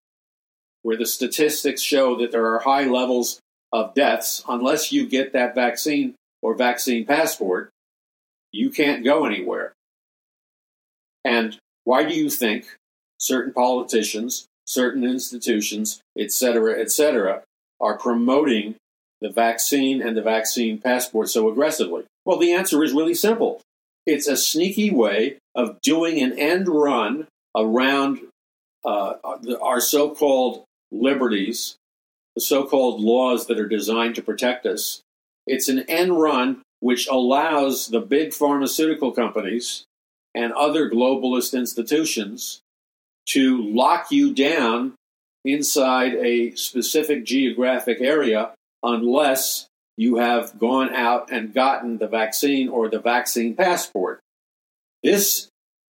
where 0.83 0.95
the 0.95 1.05
statistics 1.05 1.81
show 1.81 2.15
that 2.15 2.31
there 2.31 2.45
are 2.45 2.59
high 2.59 2.85
levels 2.85 3.41
of 3.73 3.93
deaths, 3.93 4.41
unless 4.47 4.93
you 4.93 5.05
get 5.05 5.33
that 5.33 5.53
vaccine 5.53 6.15
or 6.41 6.55
vaccine 6.55 7.05
passport, 7.05 7.69
you 8.53 8.69
can't 8.69 9.03
go 9.03 9.25
anywhere. 9.25 9.73
And 11.25 11.57
why 11.83 12.05
do 12.05 12.15
you 12.15 12.29
think 12.29 12.67
certain 13.19 13.51
politicians, 13.51 14.45
certain 14.65 15.03
institutions, 15.03 15.99
etc., 16.17 16.79
etc., 16.79 17.43
are 17.79 17.97
promoting 17.97 18.75
the 19.21 19.29
vaccine 19.29 20.01
and 20.01 20.15
the 20.15 20.21
vaccine 20.21 20.77
passport 20.77 21.29
so 21.29 21.49
aggressively? 21.49 22.03
Well, 22.25 22.37
the 22.37 22.53
answer 22.53 22.83
is 22.83 22.93
really 22.93 23.13
simple. 23.13 23.61
It's 24.05 24.27
a 24.27 24.37
sneaky 24.37 24.91
way 24.91 25.37
of 25.55 25.81
doing 25.81 26.21
an 26.21 26.37
end 26.37 26.67
run 26.67 27.27
around 27.55 28.19
uh, 28.85 29.15
our 29.61 29.81
so 29.81 30.13
called 30.13 30.63
liberties, 30.91 31.75
the 32.35 32.41
so 32.41 32.65
called 32.65 33.01
laws 33.01 33.47
that 33.47 33.59
are 33.59 33.67
designed 33.67 34.15
to 34.15 34.21
protect 34.21 34.65
us. 34.65 35.01
It's 35.45 35.67
an 35.67 35.79
end 35.89 36.19
run 36.19 36.61
which 36.79 37.07
allows 37.07 37.87
the 37.87 37.99
big 37.99 38.33
pharmaceutical 38.33 39.11
companies 39.11 39.83
and 40.35 40.53
other 40.53 40.89
globalist 40.89 41.57
institutions 41.57 42.61
to 43.29 43.61
lock 43.61 44.11
you 44.11 44.33
down 44.33 44.93
inside 45.47 46.13
a 46.15 46.51
specific 46.55 47.25
geographic 47.25 48.01
area 48.01 48.51
unless 48.83 49.67
you 49.95 50.17
have 50.17 50.59
gone 50.59 50.93
out 50.93 51.31
and 51.31 51.53
gotten 51.53 51.97
the 51.97 52.07
vaccine 52.07 52.69
or 52.69 52.89
the 52.89 52.99
vaccine 52.99 53.55
passport. 53.55 54.19
This 55.03 55.47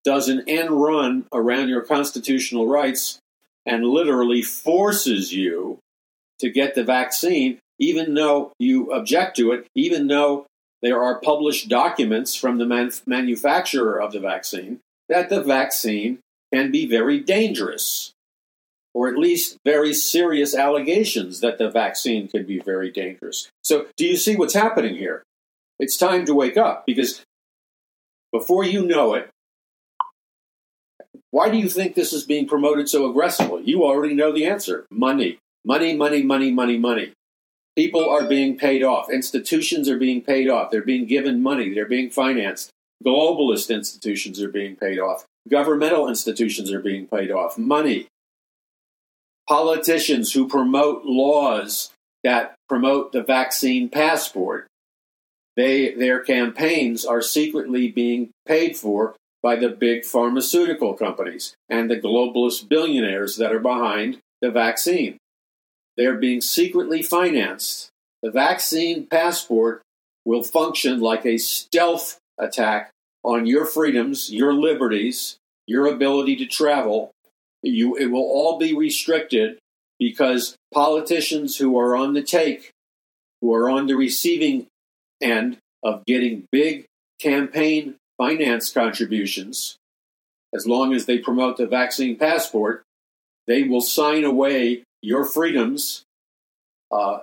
does 0.03 0.29
an 0.29 0.43
end 0.47 0.71
run 0.71 1.25
around 1.31 1.69
your 1.69 1.81
constitutional 1.81 2.67
rights 2.67 3.19
and 3.65 3.85
literally 3.85 4.41
forces 4.41 5.31
you 5.31 5.77
to 6.39 6.49
get 6.49 6.73
the 6.73 6.83
vaccine, 6.83 7.59
even 7.77 8.15
though 8.15 8.51
you 8.57 8.91
object 8.91 9.37
to 9.37 9.51
it, 9.51 9.67
even 9.75 10.07
though 10.07 10.47
there 10.81 11.03
are 11.03 11.19
published 11.19 11.69
documents 11.69 12.35
from 12.35 12.57
the 12.57 12.65
man- 12.65 12.91
manufacturer 13.05 14.01
of 14.01 14.11
the 14.11 14.19
vaccine 14.19 14.79
that 15.11 15.29
the 15.29 15.43
vaccine 15.43 16.19
can 16.53 16.71
be 16.71 16.85
very 16.85 17.19
dangerous, 17.19 18.13
or 18.93 19.07
at 19.07 19.17
least 19.17 19.57
very 19.65 19.93
serious 19.93 20.55
allegations 20.55 21.39
that 21.39 21.57
the 21.57 21.69
vaccine 21.69 22.27
could 22.27 22.45
be 22.45 22.59
very 22.59 22.91
dangerous. 22.91 23.49
So, 23.63 23.87
do 23.97 24.05
you 24.05 24.17
see 24.17 24.35
what's 24.35 24.53
happening 24.53 24.95
here? 24.95 25.23
It's 25.79 25.97
time 25.97 26.25
to 26.25 26.35
wake 26.35 26.57
up 26.57 26.85
because 26.85 27.23
before 28.31 28.63
you 28.63 28.85
know 28.85 29.13
it, 29.15 29.29
why 31.31 31.49
do 31.49 31.57
you 31.57 31.69
think 31.69 31.95
this 31.95 32.13
is 32.13 32.25
being 32.25 32.47
promoted 32.47 32.89
so 32.89 33.09
aggressively? 33.09 33.63
You 33.63 33.83
already 33.83 34.13
know 34.13 34.31
the 34.31 34.45
answer 34.45 34.85
money. 34.91 35.39
Money, 35.63 35.95
money, 35.95 36.23
money, 36.23 36.51
money, 36.51 36.77
money. 36.77 37.13
People 37.75 38.09
are 38.09 38.27
being 38.27 38.57
paid 38.57 38.83
off. 38.83 39.09
Institutions 39.09 39.87
are 39.87 39.97
being 39.97 40.21
paid 40.21 40.49
off. 40.49 40.71
They're 40.71 40.81
being 40.81 41.05
given 41.05 41.41
money. 41.41 41.73
They're 41.73 41.87
being 41.87 42.09
financed. 42.09 42.69
Globalist 43.05 43.73
institutions 43.73 44.41
are 44.41 44.49
being 44.49 44.75
paid 44.75 44.99
off. 44.99 45.25
Governmental 45.49 46.07
institutions 46.07 46.71
are 46.71 46.81
being 46.81 47.07
paid 47.07 47.31
off. 47.31 47.57
Money. 47.57 48.07
Politicians 49.51 50.31
who 50.31 50.47
promote 50.47 51.03
laws 51.03 51.91
that 52.23 52.55
promote 52.69 53.11
the 53.11 53.21
vaccine 53.21 53.89
passport, 53.89 54.65
they, 55.57 55.93
their 55.93 56.21
campaigns 56.21 57.03
are 57.03 57.21
secretly 57.21 57.89
being 57.89 58.29
paid 58.45 58.77
for 58.77 59.13
by 59.43 59.57
the 59.57 59.67
big 59.67 60.05
pharmaceutical 60.05 60.93
companies 60.93 61.53
and 61.67 61.91
the 61.91 61.99
globalist 61.99 62.69
billionaires 62.69 63.35
that 63.35 63.51
are 63.51 63.59
behind 63.59 64.19
the 64.41 64.49
vaccine. 64.49 65.17
They're 65.97 66.15
being 66.15 66.39
secretly 66.39 67.01
financed. 67.01 67.89
The 68.23 68.31
vaccine 68.31 69.05
passport 69.05 69.81
will 70.23 70.43
function 70.43 71.01
like 71.01 71.25
a 71.25 71.37
stealth 71.37 72.19
attack 72.39 72.89
on 73.21 73.45
your 73.45 73.65
freedoms, 73.65 74.31
your 74.31 74.53
liberties, 74.53 75.35
your 75.67 75.87
ability 75.87 76.37
to 76.37 76.45
travel. 76.45 77.11
You, 77.63 77.95
it 77.95 78.07
will 78.07 78.21
all 78.21 78.57
be 78.57 78.73
restricted 78.75 79.59
because 79.99 80.55
politicians 80.73 81.57
who 81.57 81.77
are 81.77 81.95
on 81.95 82.13
the 82.13 82.23
take, 82.23 82.71
who 83.41 83.53
are 83.53 83.69
on 83.69 83.87
the 83.87 83.95
receiving 83.95 84.67
end 85.21 85.57
of 85.83 86.05
getting 86.05 86.47
big 86.51 86.85
campaign 87.19 87.95
finance 88.17 88.71
contributions, 88.71 89.77
as 90.53 90.67
long 90.67 90.93
as 90.93 91.05
they 91.05 91.19
promote 91.19 91.57
the 91.57 91.67
vaccine 91.67 92.15
passport, 92.17 92.83
they 93.47 93.63
will 93.63 93.81
sign 93.81 94.23
away 94.23 94.83
your 95.01 95.25
freedoms. 95.25 96.03
Uh, 96.91 97.19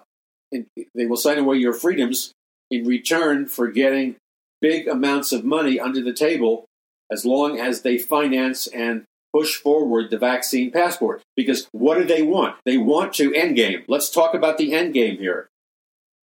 they 0.52 1.06
will 1.06 1.16
sign 1.16 1.38
away 1.38 1.56
your 1.56 1.72
freedoms 1.74 2.32
in 2.70 2.86
return 2.86 3.46
for 3.46 3.68
getting 3.68 4.16
big 4.60 4.88
amounts 4.88 5.32
of 5.32 5.44
money 5.44 5.78
under 5.78 6.02
the 6.02 6.12
table 6.12 6.64
as 7.10 7.24
long 7.24 7.58
as 7.58 7.82
they 7.82 7.98
finance 7.98 8.66
and 8.66 9.04
push 9.38 9.56
forward 9.56 10.10
the 10.10 10.18
vaccine 10.18 10.70
passport. 10.70 11.22
Because 11.36 11.68
what 11.70 11.96
do 11.96 12.04
they 12.04 12.22
want? 12.22 12.56
They 12.64 12.76
want 12.76 13.12
to 13.14 13.32
end 13.34 13.54
game. 13.54 13.84
Let's 13.86 14.10
talk 14.10 14.34
about 14.34 14.58
the 14.58 14.74
end 14.74 14.94
game 14.94 15.18
here. 15.18 15.48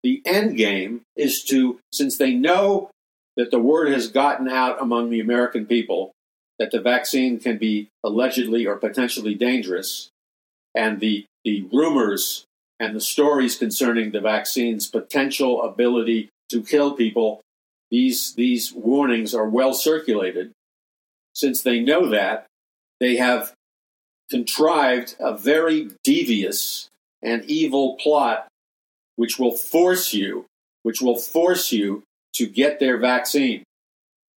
The 0.03 0.21
end 0.25 0.57
game 0.57 1.01
is 1.15 1.43
to, 1.45 1.79
since 1.93 2.17
they 2.17 2.33
know 2.33 2.89
that 3.37 3.51
the 3.51 3.59
word 3.59 3.87
has 3.89 4.09
gotten 4.09 4.49
out 4.49 4.81
among 4.81 5.09
the 5.09 5.21
American 5.21 5.65
people 5.65 6.11
that 6.59 6.71
the 6.71 6.81
vaccine 6.81 7.39
can 7.39 7.57
be 7.57 7.87
allegedly 8.03 8.65
or 8.65 8.75
potentially 8.75 9.33
dangerous, 9.33 10.09
and 10.73 10.99
the, 10.99 11.25
the 11.43 11.67
rumors 11.71 12.45
and 12.79 12.95
the 12.95 13.01
stories 13.01 13.57
concerning 13.57 14.11
the 14.11 14.21
vaccine's 14.21 14.87
potential 14.87 15.63
ability 15.63 16.29
to 16.49 16.61
kill 16.61 16.93
people, 16.93 17.41
these, 17.91 18.33
these 18.35 18.73
warnings 18.73 19.33
are 19.33 19.49
well 19.49 19.73
circulated. 19.73 20.51
Since 21.33 21.61
they 21.61 21.79
know 21.79 22.09
that, 22.09 22.47
they 22.99 23.17
have 23.17 23.53
contrived 24.29 25.15
a 25.19 25.35
very 25.35 25.89
devious 26.03 26.89
and 27.21 27.43
evil 27.45 27.95
plot 27.95 28.47
which 29.15 29.39
will 29.39 29.55
force 29.55 30.13
you, 30.13 30.45
which 30.83 31.01
will 31.01 31.17
force 31.17 31.71
you 31.71 32.03
to 32.33 32.45
get 32.45 32.79
their 32.79 32.97
vaccine. 32.97 33.63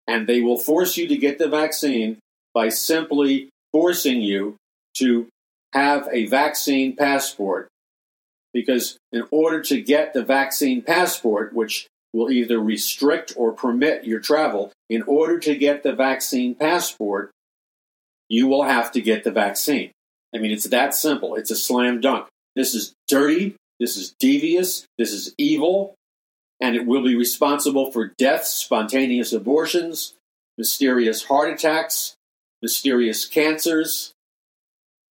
And 0.08 0.28
they 0.28 0.42
will 0.42 0.58
force 0.58 0.98
you 0.98 1.08
to 1.08 1.18
get 1.18 1.40
the 1.40 1.50
vaccine 1.50 2.20
by 2.54 2.70
simply 2.70 3.50
forcing 3.72 4.22
you 4.22 4.56
to 4.96 5.28
have 5.74 6.08
a 6.12 6.28
vaccine 6.28 6.96
passport. 6.96 7.68
Because 8.54 8.98
in 9.12 9.24
order 9.32 9.62
to 9.64 9.82
get 9.82 10.14
the 10.14 10.24
vaccine 10.24 10.82
passport, 10.82 11.54
which 11.54 11.88
will 12.14 12.32
either 12.32 12.60
restrict 12.60 13.34
or 13.36 13.52
permit 13.52 14.06
your 14.06 14.20
travel, 14.20 14.72
in 14.90 15.04
order 15.04 15.38
to 15.40 15.56
get 15.56 15.84
the 15.84 15.94
vaccine 15.94 16.56
passport, 16.56 17.32
you 18.30 18.48
will 18.48 18.64
have 18.64 18.92
to 18.94 19.02
get 19.02 19.24
the 19.24 19.32
vaccine. 19.32 19.92
I 20.34 20.40
mean, 20.40 20.52
it's 20.52 20.68
that 20.68 20.94
simple. 20.94 21.36
It's 21.36 21.52
a 21.52 21.56
slam 21.56 22.02
dunk. 22.02 22.28
This 22.56 22.74
is 22.74 22.94
dirty. 23.08 23.56
This 23.80 23.96
is 23.98 24.16
devious. 24.20 24.86
This 24.98 25.14
is 25.14 25.34
evil. 25.38 25.96
And 26.60 26.76
it 26.76 26.86
will 26.86 27.04
be 27.04 27.16
responsible 27.16 27.92
for 27.92 28.14
deaths, 28.18 28.50
spontaneous 28.50 29.32
abortions, 29.32 30.16
mysterious 30.58 31.24
heart 31.26 31.54
attacks, 31.54 32.16
mysterious 32.62 33.26
cancers, 33.26 34.14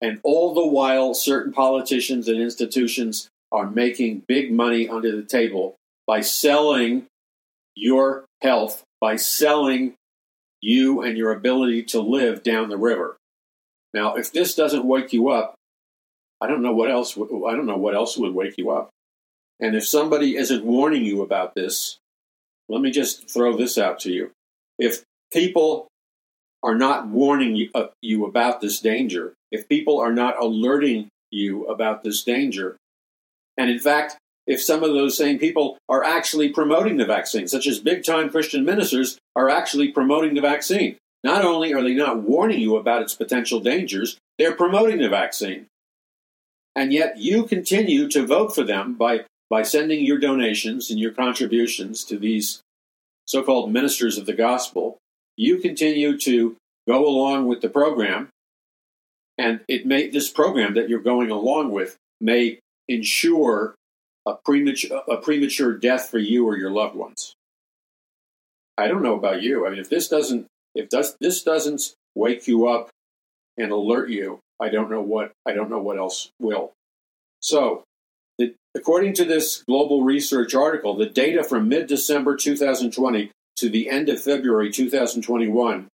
and 0.00 0.20
all 0.22 0.54
the 0.54 0.66
while, 0.66 1.14
certain 1.14 1.52
politicians 1.52 2.28
and 2.28 2.40
institutions 2.40 3.28
are 3.50 3.70
making 3.70 4.22
big 4.28 4.52
money 4.52 4.88
under 4.88 5.14
the 5.14 5.22
table 5.22 5.76
by 6.06 6.20
selling 6.20 7.06
your 7.74 8.24
health, 8.42 8.82
by 9.00 9.16
selling 9.16 9.94
you 10.66 11.00
and 11.00 11.16
your 11.16 11.30
ability 11.30 11.84
to 11.84 12.00
live 12.00 12.42
down 12.42 12.68
the 12.68 12.76
river. 12.76 13.16
Now, 13.94 14.16
if 14.16 14.32
this 14.32 14.56
doesn't 14.56 14.84
wake 14.84 15.12
you 15.12 15.28
up, 15.28 15.54
I 16.40 16.48
don't 16.48 16.60
know 16.60 16.72
what 16.72 16.90
else. 16.90 17.16
I 17.16 17.54
don't 17.54 17.66
know 17.66 17.76
what 17.76 17.94
else 17.94 18.18
would 18.18 18.34
wake 18.34 18.58
you 18.58 18.70
up. 18.70 18.90
And 19.60 19.76
if 19.76 19.86
somebody 19.86 20.36
isn't 20.36 20.64
warning 20.64 21.04
you 21.04 21.22
about 21.22 21.54
this, 21.54 21.98
let 22.68 22.80
me 22.82 22.90
just 22.90 23.30
throw 23.30 23.56
this 23.56 23.78
out 23.78 24.00
to 24.00 24.12
you. 24.12 24.32
If 24.76 25.04
people 25.32 25.86
are 26.64 26.74
not 26.74 27.06
warning 27.06 27.54
you, 27.54 27.70
uh, 27.72 27.86
you 28.02 28.26
about 28.26 28.60
this 28.60 28.80
danger, 28.80 29.34
if 29.52 29.68
people 29.68 30.00
are 30.00 30.12
not 30.12 30.42
alerting 30.42 31.08
you 31.30 31.64
about 31.66 32.02
this 32.02 32.24
danger, 32.24 32.76
and 33.56 33.70
in 33.70 33.78
fact, 33.78 34.18
if 34.46 34.62
some 34.62 34.82
of 34.82 34.92
those 34.92 35.16
same 35.16 35.38
people 35.38 35.78
are 35.88 36.04
actually 36.04 36.48
promoting 36.50 36.96
the 36.96 37.04
vaccine, 37.04 37.48
such 37.48 37.66
as 37.66 37.78
big 37.80 38.04
time 38.04 38.30
Christian 38.30 38.64
ministers 38.64 39.18
are 39.34 39.50
actually 39.50 39.88
promoting 39.88 40.34
the 40.34 40.40
vaccine. 40.40 40.96
Not 41.24 41.44
only 41.44 41.74
are 41.74 41.82
they 41.82 41.94
not 41.94 42.22
warning 42.22 42.60
you 42.60 42.76
about 42.76 43.02
its 43.02 43.14
potential 43.14 43.58
dangers, 43.58 44.18
they're 44.38 44.54
promoting 44.54 44.98
the 44.98 45.08
vaccine. 45.08 45.66
And 46.76 46.92
yet 46.92 47.18
you 47.18 47.44
continue 47.44 48.08
to 48.10 48.26
vote 48.26 48.54
for 48.54 48.62
them 48.62 48.94
by, 48.94 49.24
by 49.50 49.62
sending 49.62 50.04
your 50.04 50.18
donations 50.18 50.90
and 50.90 51.00
your 51.00 51.10
contributions 51.10 52.04
to 52.04 52.18
these 52.18 52.60
so 53.24 53.42
called 53.42 53.72
ministers 53.72 54.18
of 54.18 54.26
the 54.26 54.32
gospel. 54.32 54.98
You 55.36 55.58
continue 55.58 56.16
to 56.18 56.56
go 56.86 57.04
along 57.06 57.46
with 57.46 57.60
the 57.60 57.68
program, 57.68 58.28
and 59.36 59.60
it 59.68 59.84
may 59.84 60.08
this 60.08 60.30
program 60.30 60.74
that 60.74 60.88
you're 60.88 61.00
going 61.00 61.30
along 61.30 61.72
with 61.72 61.96
may 62.20 62.60
ensure 62.88 63.74
a 64.26 64.34
premature 64.44 65.02
a 65.08 65.16
premature 65.16 65.76
death 65.76 66.10
for 66.10 66.18
you 66.18 66.46
or 66.46 66.56
your 66.56 66.70
loved 66.70 66.96
ones. 66.96 67.34
I 68.78 68.88
don't 68.88 69.02
know 69.02 69.16
about 69.16 69.42
you. 69.42 69.66
I 69.66 69.70
mean, 69.70 69.78
if 69.78 69.88
this 69.88 70.08
doesn't 70.08 70.46
if 70.74 70.88
does, 70.88 71.16
this 71.20 71.42
doesn't 71.42 71.94
wake 72.14 72.46
you 72.46 72.68
up 72.68 72.90
and 73.56 73.72
alert 73.72 74.10
you, 74.10 74.40
I 74.60 74.68
don't 74.68 74.90
know 74.90 75.00
what 75.00 75.32
I 75.46 75.52
don't 75.52 75.70
know 75.70 75.80
what 75.80 75.98
else 75.98 76.30
will. 76.40 76.72
So, 77.40 77.84
the, 78.38 78.54
according 78.74 79.14
to 79.14 79.24
this 79.24 79.62
global 79.66 80.02
research 80.02 80.54
article, 80.54 80.96
the 80.96 81.06
data 81.06 81.42
from 81.44 81.68
mid-December 81.68 82.36
2020 82.36 83.30
to 83.56 83.68
the 83.68 83.88
end 83.88 84.08
of 84.08 84.20
February 84.20 84.70
2021 84.70 85.88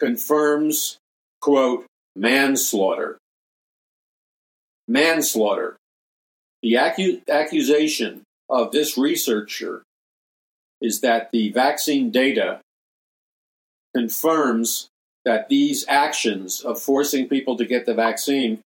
confirms 0.00 0.98
quote 1.40 1.86
manslaughter. 2.16 3.18
Manslaughter. 4.86 5.76
The 6.62 6.74
acu- 6.74 7.22
accusation 7.28 8.22
of 8.48 8.72
this 8.72 8.98
researcher 8.98 9.82
is 10.80 11.00
that 11.00 11.30
the 11.32 11.50
vaccine 11.50 12.10
data 12.10 12.60
confirms 13.94 14.88
that 15.24 15.48
these 15.48 15.84
actions 15.88 16.60
of 16.60 16.80
forcing 16.80 17.28
people 17.28 17.56
to 17.56 17.64
get 17.64 17.86
the 17.86 17.94
vaccine 17.94 18.60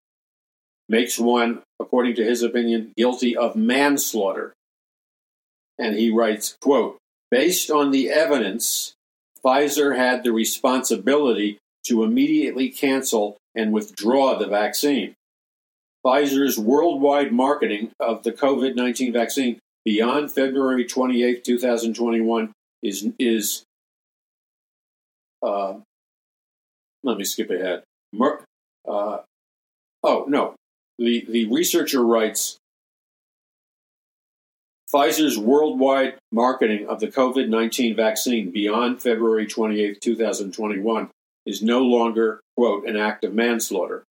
makes 0.89 1.19
one, 1.19 1.63
according 1.79 2.17
to 2.17 2.25
his 2.25 2.43
opinion, 2.43 2.93
guilty 2.97 3.37
of 3.37 3.57
manslaughter. 3.57 4.53
And 5.79 5.97
he 5.97 6.11
writes, 6.11 6.57
quote, 6.61 6.99
based 7.31 7.71
on 7.71 7.91
the 7.91 8.11
evidence, 8.11 8.93
Pfizer 9.43 9.97
had 9.97 10.25
the 10.25 10.33
responsibility 10.33 11.59
to 11.87 12.03
immediately 12.03 12.69
cancel 12.69 13.37
and 13.55 13.73
withdraw 13.73 14.37
the 14.37 14.47
vaccine. 14.47 15.15
Pfizer's 16.05 16.59
worldwide 16.59 17.33
marketing 17.33 17.91
of 18.01 18.23
the 18.23 18.33
COVID 18.33 18.75
19 18.75 19.13
vaccine 19.13 19.59
beyond 19.85 20.33
February 20.33 20.85
28, 20.85 21.45
2021 21.45 22.53
is, 22.83 23.09
is 23.19 23.65
uh, 25.43 25.75
let 27.03 27.19
me 27.19 27.25
skip 27.25 27.51
ahead. 27.51 27.83
Mer- 28.13 28.45
uh, 28.89 29.19
oh, 30.03 30.25
no. 30.29 30.55
The, 30.99 31.27
the 31.29 31.47
researcher 31.47 32.05
writes 32.05 32.59
Pfizer's 34.93 35.39
worldwide 35.39 36.15
marketing 36.33 36.89
of 36.89 37.01
the 37.01 37.09
COVID 37.09 37.49
19 37.49 37.95
vaccine 37.95 38.51
beyond 38.51 39.01
February 39.01 39.47
28, 39.47 40.01
2021 40.01 41.11
is 41.47 41.63
no 41.63 41.81
longer, 41.81 42.41
quote, 42.57 42.87
an 42.87 42.97
act 42.97 43.25
of 43.25 43.33
manslaughter. 43.33 44.05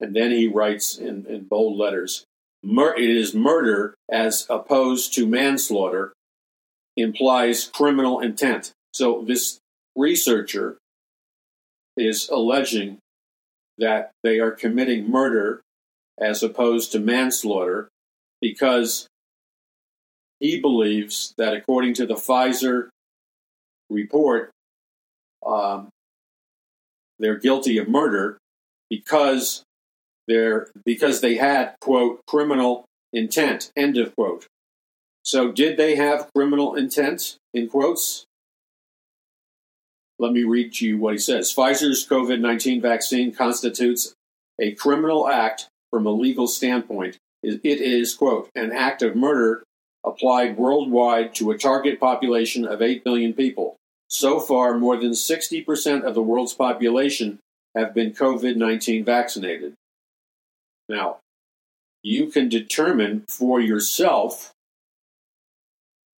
And 0.00 0.14
then 0.14 0.30
he 0.30 0.48
writes 0.48 0.96
in, 0.96 1.26
in 1.26 1.44
bold 1.44 1.78
letters 1.78 2.24
Mur- 2.62 2.96
it 2.96 3.08
is 3.08 3.34
murder 3.34 3.94
as 4.10 4.46
opposed 4.50 5.14
to 5.14 5.26
manslaughter 5.26 6.12
implies 6.96 7.66
criminal 7.66 8.20
intent. 8.20 8.72
So 8.92 9.24
this 9.26 9.58
researcher 9.96 10.76
is 11.96 12.28
alleging 12.28 12.98
that 13.78 14.10
they 14.22 14.38
are 14.40 14.50
committing 14.50 15.10
murder 15.10 15.62
as 16.20 16.42
opposed 16.42 16.92
to 16.92 16.98
manslaughter 17.00 17.88
because 18.40 19.06
he 20.38 20.60
believes 20.60 21.34
that 21.38 21.54
according 21.54 21.94
to 21.94 22.06
the 22.06 22.14
Pfizer 22.14 22.88
report, 23.88 24.50
um, 25.46 25.88
they're 27.18 27.38
guilty 27.38 27.78
of 27.78 27.88
murder 27.88 28.38
because 28.90 29.62
because 30.84 31.20
they 31.20 31.36
had 31.36 31.74
quote 31.80 32.20
criminal 32.26 32.84
intent 33.12 33.70
end 33.76 33.96
of 33.96 34.14
quote. 34.14 34.46
So 35.22 35.52
did 35.52 35.76
they 35.76 35.96
have 35.96 36.30
criminal 36.34 36.74
intent 36.74 37.36
in 37.52 37.68
quotes? 37.68 38.24
Let 40.18 40.32
me 40.32 40.44
read 40.44 40.74
to 40.74 40.86
you 40.86 40.98
what 40.98 41.14
he 41.14 41.18
says. 41.18 41.52
Pfizer's 41.52 42.06
COVID 42.06 42.40
19 42.40 42.80
vaccine 42.80 43.32
constitutes 43.32 44.14
a 44.60 44.72
criminal 44.72 45.28
act 45.28 45.68
from 45.90 46.06
a 46.06 46.10
legal 46.10 46.46
standpoint. 46.46 47.16
It 47.42 47.64
is, 47.64 48.14
quote, 48.14 48.50
an 48.54 48.70
act 48.70 49.02
of 49.02 49.16
murder 49.16 49.62
applied 50.04 50.56
worldwide 50.56 51.34
to 51.36 51.50
a 51.50 51.58
target 51.58 51.98
population 51.98 52.66
of 52.66 52.82
8 52.82 53.02
billion 53.02 53.32
people. 53.32 53.76
So 54.08 54.40
far, 54.40 54.76
more 54.76 54.96
than 54.96 55.12
60% 55.12 56.02
of 56.02 56.14
the 56.14 56.22
world's 56.22 56.54
population 56.54 57.38
have 57.76 57.94
been 57.94 58.12
COVID 58.12 58.56
19 58.56 59.04
vaccinated. 59.04 59.74
Now, 60.90 61.18
you 62.02 62.26
can 62.26 62.48
determine 62.48 63.24
for 63.28 63.60
yourself. 63.60 64.50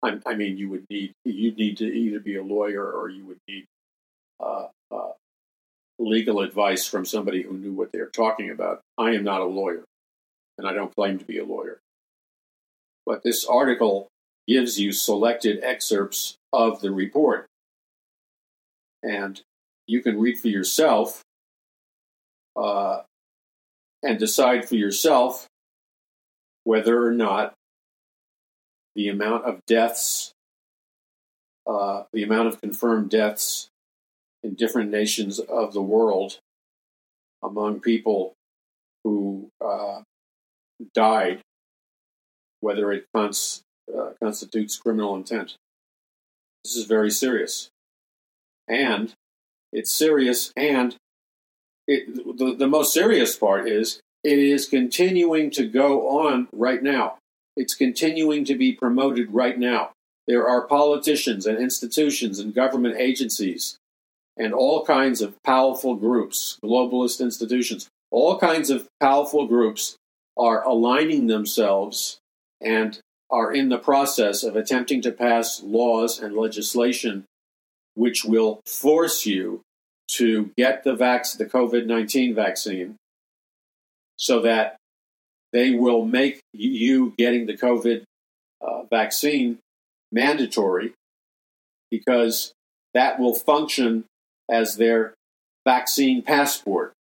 I, 0.01 0.17
I 0.25 0.33
mean, 0.35 0.57
you 0.57 0.69
would 0.69 0.85
need 0.89 1.11
you 1.25 1.51
need 1.51 1.75
to 1.77 1.85
either 1.85 2.21
be 2.21 2.37
a 2.37 2.43
lawyer 2.43 2.89
or 2.89 3.09
you 3.09 3.25
would 3.25 3.39
need 3.49 3.65
uh, 4.39 4.67
uh, 4.89 5.11
legal 5.99 6.39
advice 6.39 6.87
from 6.87 7.05
somebody 7.05 7.41
who 7.41 7.57
knew 7.57 7.73
what 7.73 7.91
they 7.91 7.99
were 7.99 8.05
talking 8.05 8.49
about. 8.49 8.79
I 8.97 9.11
am 9.11 9.25
not 9.25 9.41
a 9.41 9.45
lawyer, 9.45 9.83
and 10.57 10.65
I 10.65 10.71
don't 10.71 10.95
claim 10.95 11.19
to 11.19 11.25
be 11.25 11.37
a 11.37 11.45
lawyer. 11.45 11.81
But 13.05 13.23
this 13.23 13.45
article 13.45 14.07
gives 14.47 14.79
you 14.79 14.93
selected 14.93 15.59
excerpts 15.63 16.37
of 16.53 16.79
the 16.79 16.91
report. 16.91 17.45
And 19.03 19.41
you 19.85 20.01
can 20.01 20.17
read 20.17 20.39
for 20.39 20.47
yourself 20.47 21.23
uh, 22.55 23.01
and 24.03 24.19
decide 24.19 24.67
for 24.67 24.75
yourself 24.75 25.47
whether 26.63 27.05
or 27.05 27.11
not 27.11 27.53
the 28.95 29.07
amount 29.07 29.45
of 29.45 29.65
deaths, 29.65 30.33
uh, 31.67 32.03
the 32.13 32.23
amount 32.23 32.47
of 32.47 32.61
confirmed 32.61 33.09
deaths 33.09 33.69
in 34.43 34.53
different 34.53 34.89
nations 34.89 35.39
of 35.39 35.73
the 35.73 35.81
world 35.81 36.39
among 37.43 37.79
people 37.79 38.33
who 39.03 39.49
uh, 39.63 40.01
died, 40.93 41.41
whether 42.59 42.91
it 42.91 43.05
cons- 43.15 43.63
uh, 43.95 44.11
constitutes 44.21 44.77
criminal 44.77 45.15
intent. 45.15 45.55
This 46.63 46.75
is 46.75 46.85
very 46.85 47.09
serious. 47.09 47.69
And 48.67 49.13
it's 49.73 49.91
serious, 49.91 50.51
and 50.55 50.95
it, 51.91 52.37
the, 52.37 52.55
the 52.55 52.67
most 52.67 52.93
serious 52.93 53.35
part 53.35 53.67
is 53.67 53.99
it 54.23 54.39
is 54.39 54.67
continuing 54.67 55.51
to 55.51 55.67
go 55.67 56.19
on 56.21 56.47
right 56.53 56.81
now. 56.81 57.17
It's 57.57 57.75
continuing 57.75 58.45
to 58.45 58.55
be 58.55 58.73
promoted 58.73 59.33
right 59.33 59.57
now. 59.57 59.91
There 60.27 60.47
are 60.47 60.67
politicians 60.67 61.45
and 61.45 61.57
institutions 61.57 62.39
and 62.39 62.53
government 62.53 62.95
agencies 62.97 63.77
and 64.37 64.53
all 64.53 64.85
kinds 64.85 65.21
of 65.21 65.35
powerful 65.43 65.95
groups, 65.95 66.57
globalist 66.63 67.19
institutions, 67.19 67.89
all 68.11 68.39
kinds 68.39 68.69
of 68.69 68.87
powerful 68.99 69.47
groups 69.47 69.95
are 70.37 70.63
aligning 70.63 71.27
themselves 71.27 72.19
and 72.61 72.99
are 73.29 73.51
in 73.51 73.69
the 73.69 73.77
process 73.77 74.43
of 74.43 74.55
attempting 74.55 75.01
to 75.01 75.11
pass 75.11 75.61
laws 75.63 76.19
and 76.19 76.35
legislation 76.35 77.25
which 77.95 78.23
will 78.23 78.61
force 78.65 79.25
you 79.25 79.61
to 80.17 80.51
get 80.57 80.83
the 80.83 80.95
vac- 80.95 81.31
the 81.37 81.45
COVID 81.45 81.85
19 81.85 82.35
vaccine 82.35 82.95
so 84.17 84.41
that 84.41 84.77
they 85.51 85.71
will 85.71 86.05
make 86.05 86.39
you 86.53 87.13
getting 87.17 87.45
the 87.45 87.57
COVID 87.57 88.03
uh, 88.61 88.83
vaccine 88.89 89.57
mandatory 90.11 90.93
because 91.89 92.53
that 92.93 93.19
will 93.19 93.33
function 93.33 94.05
as 94.49 94.77
their 94.77 95.13
vaccine 95.65 96.21
passport. 96.21 96.93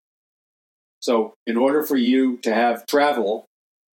So, 1.00 1.34
in 1.46 1.56
order 1.56 1.82
for 1.82 1.96
you 1.96 2.36
to 2.38 2.54
have 2.54 2.86
travel, 2.86 3.46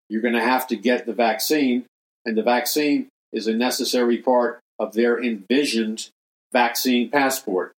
you're 0.08 0.22
going 0.22 0.34
to 0.34 0.40
have 0.40 0.66
to 0.68 0.76
get 0.76 1.06
the 1.06 1.12
vaccine, 1.12 1.86
and 2.24 2.36
the 2.36 2.42
vaccine 2.42 3.08
is 3.32 3.46
a 3.46 3.54
necessary 3.54 4.18
part 4.18 4.60
of 4.78 4.92
their 4.92 5.22
envisioned 5.22 6.10
vaccine 6.52 7.10
passport. 7.10 7.72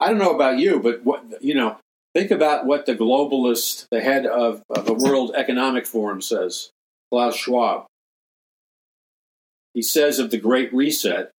I 0.00 0.08
don't 0.08 0.18
know 0.18 0.34
about 0.34 0.58
you, 0.58 0.80
but 0.80 1.04
what 1.04 1.42
you 1.42 1.54
know, 1.54 1.76
think 2.14 2.30
about 2.30 2.66
what 2.66 2.86
the 2.86 2.94
globalist, 2.94 3.86
the 3.90 4.00
head 4.00 4.26
of, 4.26 4.62
of 4.70 4.86
the 4.86 4.94
World 4.94 5.32
Economic 5.36 5.86
Forum, 5.86 6.20
says, 6.20 6.70
Klaus 7.10 7.36
Schwab. 7.36 7.86
He 9.74 9.82
says 9.82 10.18
of 10.18 10.30
the 10.30 10.38
Great 10.38 10.72
Reset, 10.72 11.30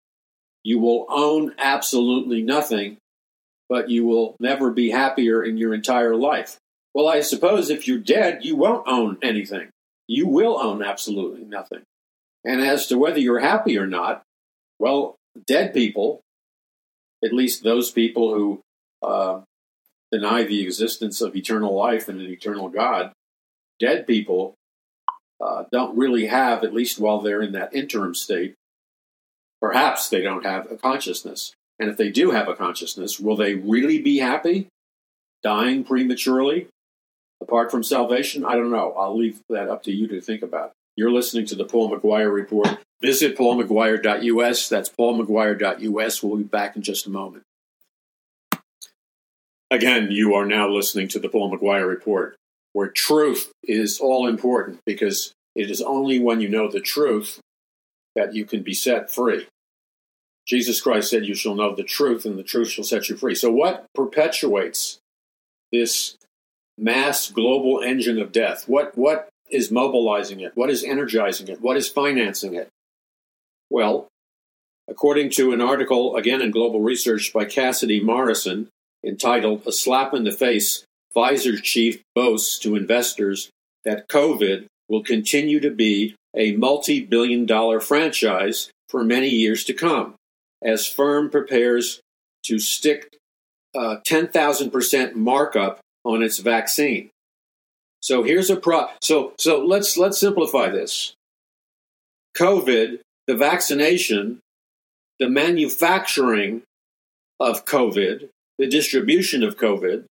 you 0.63 0.80
will 0.80 1.06
own 1.10 1.54
absolutely 1.58 2.41
nothing, 2.41 2.98
but 3.67 3.89
you 3.89 4.06
will 4.06 4.36
never 4.39 4.72
be 4.72 4.89
happier 4.89 5.43
in 5.43 5.58
your 5.58 5.74
entire 5.74 6.15
life. 6.15 6.58
Well, 6.93 7.08
I 7.08 7.22
suppose 7.22 7.69
if 7.69 7.88
you're 7.88 7.98
dead, 7.98 8.43
you 8.43 8.56
won't 8.56 8.88
own 8.88 9.17
anything. 9.22 9.69
You 10.08 10.28
will 10.28 10.60
own 10.60 10.84
absolutely 10.84 11.45
nothing. 11.45 11.82
And 12.43 12.62
as 12.62 12.88
to 12.88 12.98
whether 12.98 13.19
you're 13.19 13.39
happy 13.39 13.78
or 13.78 13.88
not, 13.88 14.24
well, 14.80 15.15
dead 15.45 15.74
people, 15.74 16.22
at 17.24 17.34
least 17.34 17.64
those 17.64 17.92
people 17.92 18.34
who 18.34 18.62
uh, 19.02 19.42
deny 20.12 20.44
the 20.44 20.62
existence 20.64 21.22
of 21.22 21.36
eternal 21.36 21.76
life 21.76 22.08
and 22.08 22.20
an 22.20 22.28
eternal 22.28 22.70
God, 22.70 23.12
dead 23.80 24.08
people 24.08 24.56
uh, 25.44 25.64
don't 25.72 25.98
really 25.98 26.28
have, 26.28 26.64
at 26.64 26.74
least 26.74 27.00
while 27.00 27.22
they're 27.22 27.42
in 27.42 27.54
that 27.54 27.74
interim 27.74 28.14
state, 28.14 28.56
perhaps 29.62 30.10
they 30.10 30.22
don't 30.22 30.46
have 30.46 30.72
a 30.72 30.76
consciousness. 30.76 31.54
And 31.80 31.90
if 31.90 31.98
they 31.98 32.10
do 32.10 32.32
have 32.32 32.48
a 32.48 32.56
consciousness, 32.56 33.20
will 33.20 33.38
they 33.38 33.56
really 33.56 34.02
be 34.02 34.20
happy 34.20 34.68
dying 35.44 35.84
prematurely 35.84 36.68
apart 37.42 37.72
from 37.72 37.84
salvation? 37.84 38.44
I 38.44 38.56
don't 38.56 38.72
know. 38.72 38.94
I'll 38.98 39.18
leave 39.18 39.40
that 39.50 39.70
up 39.70 39.84
to 39.84 39.92
you 39.92 40.08
to 40.08 40.20
think 40.20 40.42
about. 40.42 40.72
You're 40.98 41.12
listening 41.12 41.46
to 41.48 41.56
the 41.56 41.64
Paul 41.64 41.90
McGuire 41.90 42.34
Report. 42.34 42.78
Visit 43.02 43.38
paulmcguire.us. 43.38 44.70
That's 44.70 44.90
paulmcguire.us. 44.90 46.24
We'll 46.24 46.38
be 46.38 46.44
back 46.44 46.76
in 46.76 46.82
just 46.82 47.08
a 47.08 47.10
moment. 47.10 47.44
Again, 49.72 50.12
you 50.12 50.34
are 50.34 50.46
now 50.46 50.68
listening 50.68 51.08
to 51.10 51.20
the 51.20 51.30
Paul 51.30 51.56
McGuire 51.56 51.88
Report, 51.88 52.36
where 52.74 52.88
truth 52.88 53.52
is 53.64 54.00
all 54.00 54.28
important 54.28 54.80
because 54.86 55.34
it 55.56 55.70
is 55.70 55.82
only 55.82 56.20
when 56.20 56.42
you 56.42 56.50
know 56.50 56.70
the 56.70 56.80
truth 56.80 57.40
that 58.16 58.34
you 58.34 58.46
can 58.46 58.64
be 58.64 58.74
set 58.74 59.14
free. 59.14 59.48
Jesus 60.48 60.82
Christ 60.82 61.12
said, 61.12 61.26
You 61.26 61.36
shall 61.36 61.54
know 61.54 61.76
the 61.76 61.84
truth, 61.84 62.26
and 62.26 62.38
the 62.38 62.44
truth 62.44 62.70
shall 62.70 62.84
set 62.84 63.08
you 63.08 63.16
free. 63.16 63.36
So, 63.36 63.52
what 63.52 63.86
perpetuates 63.94 64.98
this 65.72 66.18
mass 66.78 67.30
global 67.30 67.82
engine 67.82 68.20
of 68.20 68.32
death? 68.32 68.68
What, 68.68 68.98
what 68.98 69.30
is 69.52 69.70
mobilizing 69.70 70.40
it? 70.40 70.54
What 70.56 70.72
is 70.72 70.84
energizing 70.84 71.48
it? 71.48 71.62
What 71.62 71.78
is 71.78 71.88
financing 71.88 72.56
it? 72.56 72.70
Well, 73.70 74.08
according 74.90 75.32
to 75.32 75.52
an 75.52 75.62
article, 75.62 76.16
again 76.16 76.42
in 76.42 76.52
Global 76.52 76.82
Research 76.82 77.32
by 77.34 77.46
Cassidy 77.46 78.00
Morrison, 78.00 78.70
entitled 79.06 79.64
A 79.66 79.72
Slap 79.72 80.14
in 80.14 80.24
the 80.24 80.32
Face, 80.32 80.84
Pfizer 81.16 81.62
chief 81.62 82.02
boasts 82.14 82.60
to 82.60 82.76
investors 82.76 83.50
that 83.86 84.08
COVID 84.08 84.66
will 84.88 85.04
continue 85.04 85.60
to 85.60 85.72
be 85.72 86.16
a 86.36 86.56
multi 86.56 87.04
billion 87.04 87.46
dollar 87.46 87.80
franchise 87.80 88.70
for 88.90 89.04
many 89.04 89.30
years 89.30 89.64
to 89.66 89.74
come, 89.74 90.16
as 90.64 90.86
firm 90.86 91.30
prepares 91.30 92.02
to 92.46 92.60
stick 92.60 93.18
uh, 93.76 93.98
10,000% 94.08 95.16
markup 95.16 95.80
on 96.04 96.24
its 96.24 96.40
vaccine. 96.40 97.10
So 98.02 98.24
here's 98.24 98.50
a 98.50 98.56
pro. 98.56 98.88
So 99.02 99.34
so 99.38 99.64
let's 99.64 99.98
let's 99.98 100.20
simplify 100.20 100.70
this. 100.70 101.14
COVID, 102.38 103.00
the 103.30 103.36
vaccination, 103.36 104.39
the 105.20 105.30
manufacturing 105.30 106.63
of 107.39 107.63
COVID, 107.63 108.28
the 108.58 108.65
distribution 108.65 109.44
of 109.44 109.56
COVID, 109.56 110.06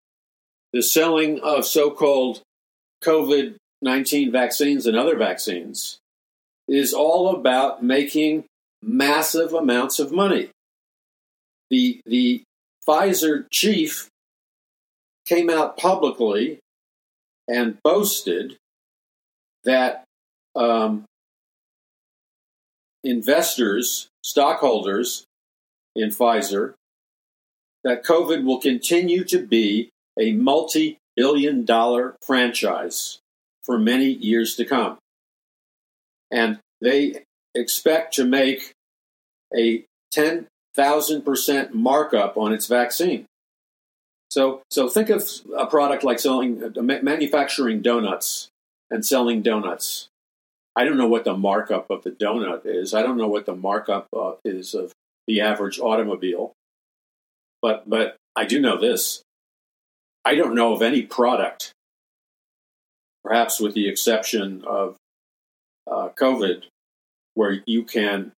the 0.72 0.82
selling 0.82 1.40
of 1.40 1.66
so-called 1.66 2.42
COVID 3.02 3.56
19 3.82 4.30
vaccines 4.30 4.86
and 4.86 4.96
other 4.96 5.16
vaccines 5.16 5.98
is 6.68 6.94
all 6.94 7.34
about 7.34 7.82
making 7.82 8.44
massive 8.84 9.52
amounts 9.52 9.98
of 9.98 10.12
money. 10.12 10.50
The, 11.70 12.00
the 12.06 12.44
Pfizer 12.86 13.46
chief 13.50 14.08
came 15.26 15.50
out 15.50 15.76
publicly 15.76 16.60
and 17.48 17.78
boasted 17.82 18.56
that 19.64 20.04
um, 20.54 21.04
investors, 23.04 24.08
stockholders 24.22 25.24
in 25.94 26.10
Pfizer, 26.10 26.74
that 27.84 28.04
COVID 28.04 28.44
will 28.44 28.60
continue 28.60 29.24
to 29.24 29.38
be 29.38 29.90
a 30.18 30.32
multi 30.32 30.98
billion 31.16 31.64
dollar 31.64 32.16
franchise 32.24 33.18
for 33.64 33.78
many 33.78 34.06
years 34.06 34.54
to 34.56 34.64
come. 34.64 34.98
And 36.30 36.58
they 36.80 37.24
expect 37.54 38.14
to 38.14 38.24
make 38.24 38.72
a 39.56 39.84
10,000% 40.14 41.72
markup 41.72 42.36
on 42.36 42.52
its 42.52 42.66
vaccine. 42.66 43.26
So, 44.30 44.62
so 44.70 44.88
think 44.88 45.08
of 45.08 45.28
a 45.56 45.66
product 45.66 46.04
like 46.04 46.18
selling, 46.18 46.62
manufacturing 46.76 47.80
donuts 47.80 48.48
and 48.90 49.04
selling 49.04 49.42
donuts. 49.42 50.07
I 50.78 50.84
don't 50.84 50.96
know 50.96 51.08
what 51.08 51.24
the 51.24 51.36
markup 51.36 51.90
of 51.90 52.04
the 52.04 52.12
donut 52.12 52.60
is. 52.64 52.94
I 52.94 53.02
don't 53.02 53.16
know 53.16 53.26
what 53.26 53.46
the 53.46 53.56
markup 53.56 54.06
uh, 54.16 54.34
is 54.44 54.74
of 54.74 54.92
the 55.26 55.40
average 55.40 55.80
automobile. 55.80 56.52
But, 57.60 57.90
but 57.90 58.14
I 58.36 58.44
do 58.44 58.60
know 58.60 58.80
this. 58.80 59.20
I 60.24 60.36
don't 60.36 60.54
know 60.54 60.72
of 60.72 60.80
any 60.80 61.02
product, 61.02 61.72
perhaps 63.24 63.58
with 63.58 63.74
the 63.74 63.88
exception 63.88 64.62
of 64.64 64.94
uh, 65.90 66.10
COVID, 66.10 66.66
where 67.34 67.60
you 67.66 67.82
can 67.82 68.30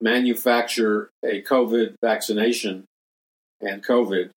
manufacture 0.00 1.10
a 1.24 1.42
COVID 1.42 1.96
vaccination 2.00 2.84
and 3.60 3.84
COVID 3.84 4.30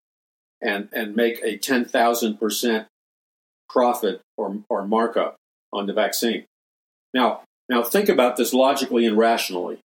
and, 0.62 0.88
and 0.94 1.18
make 1.18 1.42
a 1.44 1.58
10,000% 1.58 2.86
profit 3.68 4.22
or, 4.38 4.60
or 4.70 4.88
markup 4.88 5.36
on 5.74 5.88
the 5.88 5.94
vaccine. 5.94 6.46
Now, 7.14 7.42
now 7.70 7.84
think 7.84 8.10
about 8.10 8.38
this 8.38 8.54
logically 8.54 9.06
and 9.06 9.18
rationally. 9.18 9.80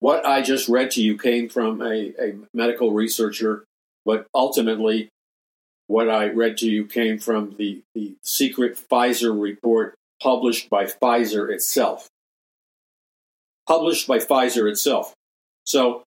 What 0.00 0.26
I 0.26 0.42
just 0.42 0.68
read 0.68 0.90
to 0.92 1.02
you 1.02 1.16
came 1.16 1.48
from 1.48 1.80
a, 1.80 2.12
a 2.20 2.34
medical 2.52 2.92
researcher, 2.92 3.64
but 4.04 4.26
ultimately, 4.34 5.08
what 5.86 6.10
I 6.10 6.28
read 6.28 6.58
to 6.58 6.66
you 6.66 6.86
came 6.86 7.18
from 7.18 7.56
the, 7.56 7.82
the 7.94 8.14
secret 8.22 8.78
Pfizer 8.90 9.38
report 9.38 9.94
published 10.22 10.68
by 10.68 10.84
Pfizer 10.84 11.50
itself. 11.50 12.08
Published 13.66 14.06
by 14.06 14.18
Pfizer 14.18 14.68
itself. 14.70 15.14
So 15.64 16.02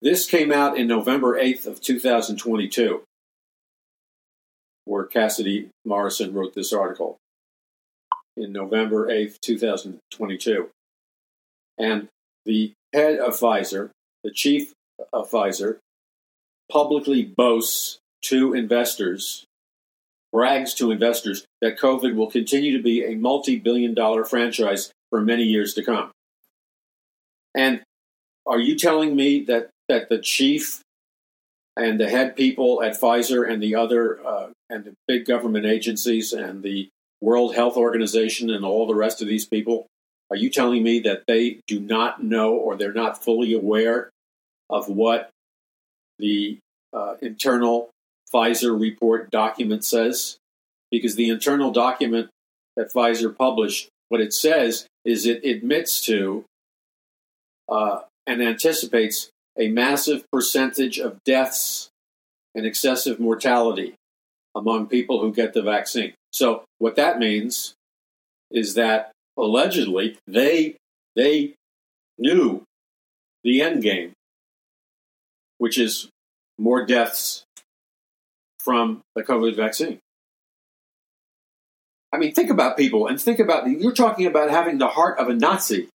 this 0.00 0.26
came 0.26 0.52
out 0.52 0.78
in 0.78 0.86
November 0.86 1.38
8th 1.38 1.66
of 1.66 1.80
2022, 1.80 3.02
where 4.84 5.04
Cassidy 5.04 5.68
Morrison 5.84 6.32
wrote 6.32 6.54
this 6.54 6.72
article 6.72 7.18
in 8.38 8.52
November 8.52 9.08
8th, 9.08 9.40
2022. 9.40 10.70
And 11.78 12.08
the 12.44 12.72
head 12.92 13.18
of 13.18 13.34
Pfizer, 13.34 13.90
the 14.24 14.30
chief 14.30 14.72
of 15.12 15.30
Pfizer, 15.30 15.78
publicly 16.70 17.24
boasts 17.24 17.98
to 18.22 18.54
investors, 18.54 19.44
brags 20.32 20.74
to 20.74 20.90
investors 20.90 21.44
that 21.60 21.78
COVID 21.78 22.14
will 22.14 22.30
continue 22.30 22.76
to 22.76 22.82
be 22.82 23.04
a 23.04 23.14
multi 23.14 23.56
billion 23.56 23.94
dollar 23.94 24.24
franchise 24.24 24.90
for 25.10 25.20
many 25.20 25.44
years 25.44 25.74
to 25.74 25.84
come. 25.84 26.10
And 27.54 27.82
are 28.46 28.58
you 28.58 28.76
telling 28.76 29.14
me 29.14 29.44
that 29.44 29.70
that 29.88 30.08
the 30.08 30.18
chief 30.18 30.82
and 31.76 31.98
the 31.98 32.08
head 32.08 32.36
people 32.36 32.82
at 32.82 33.00
Pfizer 33.00 33.48
and 33.48 33.62
the 33.62 33.74
other 33.74 34.24
uh, 34.26 34.48
and 34.68 34.84
the 34.84 34.94
big 35.06 35.24
government 35.24 35.64
agencies 35.64 36.32
and 36.32 36.62
the 36.62 36.88
World 37.20 37.54
Health 37.54 37.76
Organization 37.76 38.50
and 38.50 38.64
all 38.64 38.86
the 38.86 38.94
rest 38.94 39.20
of 39.20 39.28
these 39.28 39.46
people, 39.46 39.86
are 40.30 40.36
you 40.36 40.50
telling 40.50 40.82
me 40.82 41.00
that 41.00 41.24
they 41.26 41.60
do 41.66 41.80
not 41.80 42.22
know 42.22 42.54
or 42.54 42.76
they're 42.76 42.92
not 42.92 43.22
fully 43.22 43.52
aware 43.54 44.10
of 44.70 44.88
what 44.88 45.30
the 46.18 46.58
uh, 46.92 47.14
internal 47.22 47.90
Pfizer 48.32 48.78
report 48.78 49.30
document 49.30 49.84
says? 49.84 50.36
Because 50.90 51.16
the 51.16 51.30
internal 51.30 51.70
document 51.70 52.30
that 52.76 52.92
Pfizer 52.92 53.36
published, 53.36 53.88
what 54.08 54.20
it 54.20 54.32
says 54.32 54.86
is 55.04 55.26
it 55.26 55.44
admits 55.44 56.00
to 56.02 56.44
uh, 57.68 58.00
and 58.26 58.42
anticipates 58.42 59.30
a 59.58 59.68
massive 59.68 60.24
percentage 60.30 60.98
of 60.98 61.22
deaths 61.24 61.88
and 62.54 62.64
excessive 62.64 63.18
mortality 63.18 63.94
among 64.54 64.86
people 64.86 65.20
who 65.20 65.32
get 65.32 65.52
the 65.52 65.62
vaccine. 65.62 66.12
So 66.32 66.64
what 66.78 66.96
that 66.96 67.18
means 67.18 67.74
is 68.50 68.74
that 68.74 69.12
allegedly 69.36 70.18
they 70.26 70.76
they 71.16 71.54
knew 72.18 72.62
the 73.44 73.62
end 73.62 73.82
game, 73.82 74.12
which 75.58 75.78
is 75.78 76.08
more 76.58 76.84
deaths 76.84 77.44
from 78.58 79.00
the 79.14 79.22
COVID 79.22 79.56
vaccine. 79.56 79.98
I 82.12 82.18
mean, 82.18 82.32
think 82.32 82.50
about 82.50 82.76
people 82.76 83.06
and 83.06 83.20
think 83.20 83.38
about 83.38 83.68
you're 83.68 83.92
talking 83.92 84.26
about 84.26 84.50
having 84.50 84.78
the 84.78 84.88
heart 84.88 85.18
of 85.18 85.28
a 85.28 85.34
Nazi. 85.34 85.88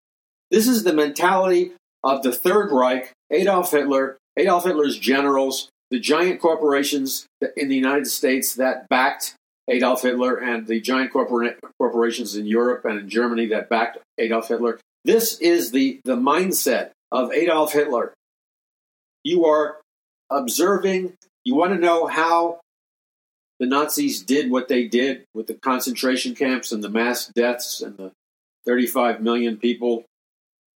This 0.50 0.68
is 0.68 0.84
the 0.84 0.92
mentality 0.92 1.72
of 2.04 2.22
the 2.22 2.32
Third 2.32 2.70
Reich, 2.70 3.12
Adolf 3.30 3.70
Hitler, 3.70 4.18
Adolf 4.36 4.64
Hitler's 4.64 4.98
generals, 4.98 5.70
the 5.90 5.98
giant 5.98 6.40
corporations 6.40 7.26
in 7.56 7.68
the 7.68 7.76
United 7.76 8.06
States 8.06 8.54
that 8.54 8.88
backed 8.88 9.34
Adolf 9.68 10.02
Hitler, 10.02 10.36
and 10.36 10.66
the 10.66 10.80
giant 10.80 11.12
corpora- 11.12 11.56
corporations 11.78 12.36
in 12.36 12.46
Europe 12.46 12.84
and 12.84 12.98
in 12.98 13.08
Germany 13.08 13.46
that 13.46 13.68
backed 13.68 13.98
Adolf 14.18 14.48
Hitler. 14.48 14.80
This 15.04 15.38
is 15.38 15.70
the, 15.70 16.00
the 16.04 16.16
mindset 16.16 16.90
of 17.10 17.32
Adolf 17.32 17.72
Hitler. 17.72 18.14
You 19.24 19.44
are 19.46 19.78
observing, 20.30 21.14
you 21.44 21.54
want 21.54 21.72
to 21.72 21.78
know 21.78 22.06
how 22.06 22.60
the 23.60 23.66
Nazis 23.66 24.22
did 24.22 24.50
what 24.50 24.68
they 24.68 24.88
did 24.88 25.24
with 25.34 25.46
the 25.46 25.54
concentration 25.54 26.34
camps 26.34 26.72
and 26.72 26.82
the 26.82 26.88
mass 26.88 27.28
deaths 27.28 27.80
and 27.80 27.96
the 27.96 28.12
35 28.66 29.20
million 29.20 29.56
people 29.56 30.04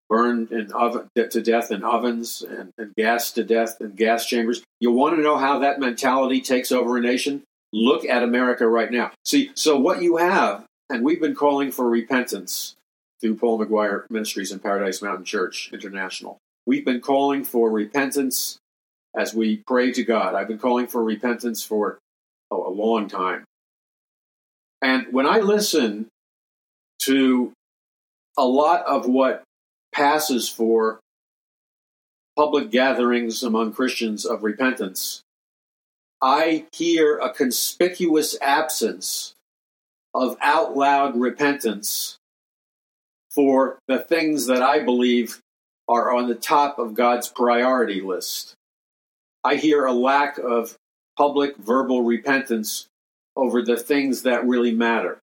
burned 0.09 0.53
in 0.53 0.73
oven, 0.73 1.09
to 1.17 1.43
death 1.43 1.73
in 1.73 1.83
ovens 1.83 2.43
and, 2.43 2.71
and 2.79 2.95
gassed 2.95 3.35
to 3.35 3.45
death 3.45 3.81
in 3.81 3.93
gas 3.93 4.27
chambers. 4.27 4.63
You 4.81 4.93
want 4.93 5.17
to 5.17 5.23
know 5.23 5.37
how 5.37 5.61
that 5.61 5.81
mentality 5.81 6.41
takes 6.41 6.71
over 6.71 6.97
a 6.97 7.01
nation? 7.01 7.43
Look 7.73 8.05
at 8.05 8.23
America 8.23 8.67
right 8.67 8.91
now. 8.91 9.13
See, 9.25 9.51
so 9.55 9.77
what 9.77 10.03
you 10.03 10.17
have, 10.17 10.65
and 10.89 11.05
we've 11.05 11.21
been 11.21 11.35
calling 11.35 11.71
for 11.71 11.89
repentance 11.89 12.75
through 13.21 13.37
Paul 13.37 13.59
McGuire 13.59 14.05
Ministries 14.11 14.53
and 14.53 14.63
Paradise 14.63 15.03
Mountain 15.03 15.25
Church 15.25 15.71
International. 15.73 16.39
We've 16.67 16.85
been 16.85 17.01
calling 17.01 17.45
for 17.45 17.71
repentance 17.71 18.59
as 19.17 19.35
we 19.35 19.63
pray 19.67 19.93
to 19.93 20.05
God. 20.05 20.35
I've 20.35 20.49
been 20.49 20.59
calling 20.59 20.87
for 20.87 21.03
repentance 21.03 21.65
for 21.65 21.99
oh, 22.51 22.69
a 22.69 22.71
long 22.71 23.09
time. 23.09 23.45
And 24.83 25.07
when 25.11 25.27
I 25.27 25.39
listen 25.39 26.07
to 27.03 27.53
a 28.37 28.45
lot 28.45 28.85
of 28.87 29.07
what 29.07 29.43
passes 29.93 30.49
for 30.49 31.01
public 32.37 32.71
gatherings 32.71 33.43
among 33.43 33.73
Christians 33.73 34.27
of 34.27 34.43
repentance, 34.43 35.23
I 36.27 36.67
hear 36.73 37.19
a 37.19 37.31
conspicuous 37.31 38.37
absence 38.43 39.37
of 40.13 40.37
out 40.43 40.77
loud 40.77 41.17
repentance 41.17 42.19
for 43.31 43.79
the 43.87 44.01
things 44.01 44.47
that 44.47 44.61
I 44.61 44.83
believe 44.83 45.39
are 45.87 46.13
on 46.13 46.27
the 46.27 46.35
top 46.35 46.81
of 46.81 46.95
God's 46.95 47.29
priority 47.29 48.01
list. 48.01 48.55
I 49.45 49.55
hear 49.55 49.85
a 49.85 49.93
lack 49.93 50.37
of 50.39 50.75
public 51.17 51.57
verbal 51.59 52.03
repentance 52.03 52.89
over 53.37 53.63
the 53.63 53.77
things 53.77 54.23
that 54.23 54.45
really 54.45 54.73
matter. 54.73 55.19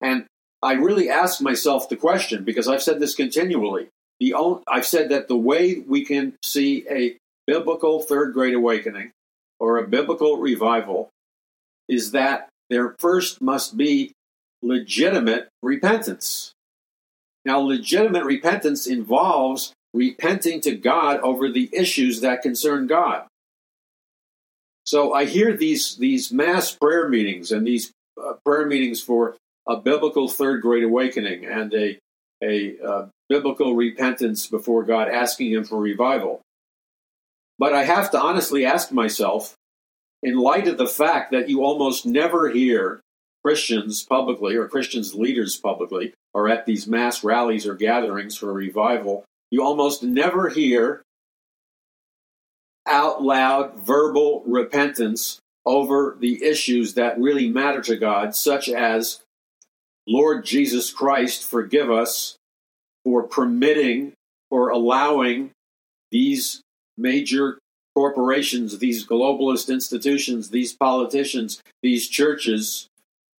And 0.00 0.26
I 0.62 0.74
really 0.74 1.10
ask 1.10 1.40
myself 1.40 1.88
the 1.88 1.96
question 1.96 2.44
because 2.44 2.68
I've 2.68 2.82
said 2.82 3.00
this 3.00 3.16
continually. 3.16 3.88
The 4.20 4.34
only, 4.34 4.62
I've 4.68 4.86
said 4.86 5.08
that 5.08 5.26
the 5.26 5.36
way 5.36 5.80
we 5.80 6.04
can 6.04 6.34
see 6.44 6.86
a 6.88 7.16
biblical 7.48 8.00
third 8.00 8.34
great 8.34 8.54
awakening 8.54 9.10
or 9.60 9.78
a 9.78 9.88
biblical 9.88 10.38
revival 10.38 11.10
is 11.88 12.12
that 12.12 12.48
there 12.70 12.94
first 12.98 13.40
must 13.40 13.76
be 13.76 14.12
legitimate 14.62 15.48
repentance. 15.62 16.52
Now, 17.44 17.60
legitimate 17.60 18.24
repentance 18.24 18.86
involves 18.86 19.72
repenting 19.94 20.60
to 20.62 20.76
God 20.76 21.20
over 21.20 21.50
the 21.50 21.70
issues 21.72 22.20
that 22.20 22.42
concern 22.42 22.86
God. 22.86 23.26
So 24.84 25.12
I 25.12 25.26
hear 25.26 25.56
these 25.56 25.96
these 25.96 26.32
mass 26.32 26.74
prayer 26.74 27.08
meetings 27.08 27.52
and 27.52 27.66
these 27.66 27.92
uh, 28.22 28.34
prayer 28.44 28.66
meetings 28.66 29.02
for 29.02 29.36
a 29.66 29.76
biblical 29.76 30.28
third 30.28 30.62
great 30.62 30.82
awakening 30.82 31.44
and 31.44 31.72
a 31.74 31.98
a 32.42 32.78
uh, 32.80 33.06
biblical 33.28 33.74
repentance 33.74 34.46
before 34.46 34.84
God, 34.84 35.08
asking 35.08 35.52
Him 35.52 35.64
for 35.64 35.78
revival. 35.78 36.40
But 37.58 37.72
I 37.72 37.84
have 37.84 38.10
to 38.12 38.20
honestly 38.20 38.64
ask 38.64 38.92
myself, 38.92 39.54
in 40.22 40.36
light 40.36 40.68
of 40.68 40.78
the 40.78 40.86
fact 40.86 41.32
that 41.32 41.48
you 41.48 41.62
almost 41.62 42.06
never 42.06 42.50
hear 42.50 43.00
Christians 43.44 44.02
publicly 44.04 44.56
or 44.56 44.68
Christians 44.68 45.14
leaders 45.14 45.56
publicly 45.56 46.12
or 46.34 46.48
at 46.48 46.66
these 46.66 46.86
mass 46.86 47.22
rallies 47.24 47.66
or 47.66 47.74
gatherings 47.74 48.36
for 48.36 48.52
revival, 48.52 49.24
you 49.50 49.62
almost 49.62 50.02
never 50.02 50.48
hear 50.48 51.02
out 52.86 53.22
loud 53.22 53.78
verbal 53.78 54.42
repentance 54.46 55.38
over 55.64 56.16
the 56.18 56.42
issues 56.42 56.94
that 56.94 57.18
really 57.18 57.48
matter 57.48 57.82
to 57.82 57.96
God, 57.96 58.34
such 58.34 58.68
as 58.68 59.20
Lord 60.06 60.44
Jesus 60.44 60.90
Christ, 60.90 61.44
forgive 61.48 61.90
us 61.90 62.36
for 63.04 63.24
permitting 63.24 64.14
or 64.50 64.70
allowing 64.70 65.50
these 66.10 66.62
major 66.98 67.58
corporations, 67.94 68.78
these 68.78 69.06
globalist 69.06 69.68
institutions, 69.68 70.50
these 70.50 70.72
politicians, 70.72 71.62
these 71.82 72.08
churches, 72.08 72.86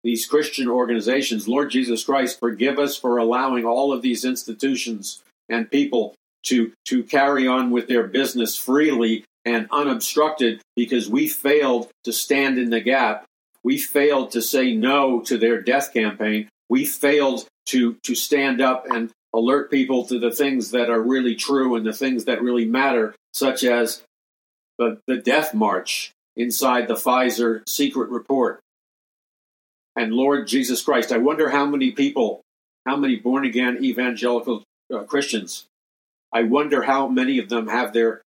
these 0.04 0.26
Christian 0.26 0.68
organizations. 0.68 1.48
Lord 1.48 1.72
Jesus 1.72 2.04
Christ, 2.04 2.40
forgive 2.40 2.80
us 2.80 2.98
for 2.98 3.18
allowing 3.18 3.66
all 3.66 3.94
of 3.94 4.02
these 4.02 4.26
institutions 4.26 5.22
and 5.48 5.70
people 5.70 6.14
to, 6.44 6.72
to 6.86 7.04
carry 7.04 7.48
on 7.48 7.72
with 7.72 7.88
their 7.88 8.08
business 8.08 8.58
freely 8.58 9.26
and 9.46 9.68
unobstructed 9.72 10.62
because 10.76 11.10
we 11.10 11.28
failed 11.28 11.90
to 12.04 12.14
stand 12.14 12.58
in 12.58 12.70
the 12.70 12.82
gap. 12.82 13.26
We 13.64 13.78
failed 13.78 14.32
to 14.32 14.42
say 14.42 14.74
no 14.74 15.22
to 15.22 15.38
their 15.38 15.62
death 15.62 15.94
campaign. 15.94 16.50
We 16.70 16.86
failed 16.86 17.48
to, 17.68 17.96
to 18.04 18.16
stand 18.16 18.62
up 18.62 18.86
and 18.90 19.12
alert 19.34 19.70
people 19.70 20.06
to 20.06 20.20
the 20.20 20.32
things 20.32 20.72
that 20.72 20.90
are 20.90 21.02
really 21.02 21.36
true 21.36 21.76
and 21.76 21.86
the 21.86 21.94
things 21.94 22.26
that 22.26 22.42
really 22.42 22.66
matter, 22.66 23.16
such 23.34 23.64
as 23.64 24.02
the, 24.78 25.00
the 25.08 25.18
death 25.18 25.54
march 25.54 26.12
inside 26.36 26.88
the 26.88 26.96
Pfizer 26.96 27.68
secret 27.68 28.10
report. 28.10 28.60
And 29.96 30.14
Lord 30.14 30.48
Jesus 30.48 30.82
Christ, 30.82 31.12
I 31.12 31.18
wonder 31.18 31.50
how 31.50 31.66
many 31.66 31.92
people, 31.92 32.42
how 32.86 32.96
many 32.96 33.18
born 33.18 33.46
again 33.46 33.84
evangelical 33.84 34.64
uh, 34.94 35.04
Christians, 35.04 35.66
I 36.34 36.44
wonder 36.44 36.84
how 36.84 37.08
many 37.08 37.40
of 37.40 37.50
them 37.50 37.68
have 37.68 37.94
their 37.94 38.22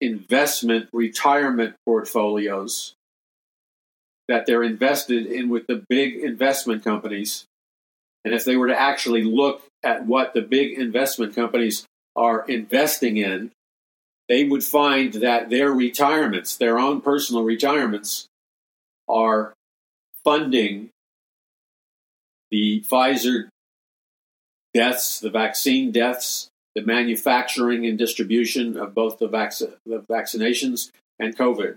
investment 0.00 0.88
retirement 0.92 1.74
portfolios 1.84 2.94
that 4.28 4.46
they're 4.46 4.62
invested 4.62 5.26
in 5.26 5.48
with 5.48 5.66
the 5.66 5.84
big 5.88 6.16
investment 6.16 6.84
companies. 6.84 7.44
And 8.24 8.32
if 8.32 8.44
they 8.44 8.56
were 8.56 8.68
to 8.68 8.80
actually 8.80 9.24
look 9.24 9.62
at 9.82 10.06
what 10.06 10.34
the 10.34 10.42
big 10.42 10.78
investment 10.78 11.34
companies 11.34 11.86
are 12.16 12.44
investing 12.46 13.16
in, 13.16 13.50
they 14.28 14.44
would 14.44 14.62
find 14.62 15.14
that 15.14 15.50
their 15.50 15.72
retirements, 15.72 16.56
their 16.56 16.78
own 16.78 17.00
personal 17.00 17.42
retirements, 17.42 18.26
are 19.08 19.52
funding 20.24 20.90
the 22.50 22.84
Pfizer 22.88 23.48
deaths, 24.74 25.20
the 25.20 25.30
vaccine 25.30 25.90
deaths, 25.90 26.48
the 26.74 26.82
manufacturing 26.82 27.86
and 27.86 27.98
distribution 27.98 28.76
of 28.76 28.94
both 28.94 29.18
the, 29.18 29.26
vac- 29.26 29.58
the 29.58 30.04
vaccinations 30.08 30.90
and 31.18 31.36
COVID. 31.36 31.76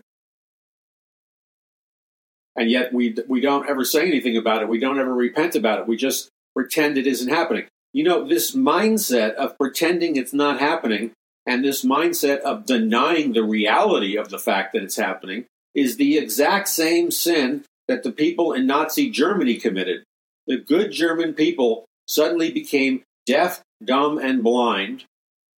And 2.55 2.69
yet 2.69 2.93
we, 2.93 3.15
we 3.27 3.41
don't 3.41 3.67
ever 3.67 3.83
say 3.83 4.05
anything 4.05 4.37
about 4.37 4.61
it. 4.61 4.69
We 4.69 4.79
don't 4.79 4.99
ever 4.99 5.13
repent 5.13 5.55
about 5.55 5.79
it. 5.79 5.87
We 5.87 5.97
just 5.97 6.29
pretend 6.55 6.97
it 6.97 7.07
isn't 7.07 7.29
happening. 7.29 7.65
You 7.93 8.03
know, 8.03 8.27
this 8.27 8.55
mindset 8.55 9.35
of 9.35 9.57
pretending 9.57 10.15
it's 10.15 10.33
not 10.33 10.59
happening 10.59 11.11
and 11.45 11.63
this 11.63 11.85
mindset 11.85 12.39
of 12.39 12.65
denying 12.65 13.33
the 13.33 13.43
reality 13.43 14.17
of 14.17 14.29
the 14.29 14.39
fact 14.39 14.73
that 14.73 14.83
it's 14.83 14.95
happening 14.95 15.45
is 15.75 15.97
the 15.97 16.17
exact 16.17 16.69
same 16.69 17.11
sin 17.11 17.65
that 17.87 18.03
the 18.03 18.11
people 18.11 18.51
in 18.51 18.65
Nazi 18.65 19.09
Germany 19.09 19.55
committed. 19.57 20.03
The 20.47 20.57
good 20.57 20.91
German 20.91 21.33
people 21.33 21.85
suddenly 22.07 22.51
became 22.51 23.03
deaf, 23.25 23.61
dumb, 23.83 24.17
and 24.17 24.43
blind, 24.43 25.05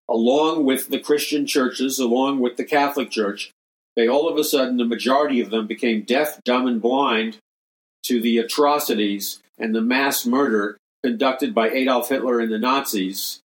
along 0.09 0.65
with 0.65 0.89
the 0.89 0.99
Christian 0.99 1.45
churches, 1.45 1.99
along 1.99 2.39
with 2.39 2.57
the 2.57 2.65
Catholic 2.65 3.09
Church. 3.11 3.51
They 3.95 4.07
all 4.07 4.27
of 4.27 4.37
a 4.37 4.43
sudden, 4.43 4.77
the 4.77 4.85
majority 4.85 5.39
of 5.39 5.51
them 5.51 5.67
became 5.67 6.03
deaf, 6.03 6.43
dumb, 6.43 6.67
and 6.67 6.81
blind 6.81 7.37
to 8.03 8.19
the 8.19 8.37
atrocities 8.37 9.41
and 9.57 9.73
the 9.73 9.81
mass 9.81 10.25
murder 10.25 10.77
conducted 11.05 11.53
by 11.53 11.69
Adolf 11.69 12.09
Hitler 12.09 12.39
and 12.39 12.51
the 12.51 12.57
Nazis, 12.57 13.39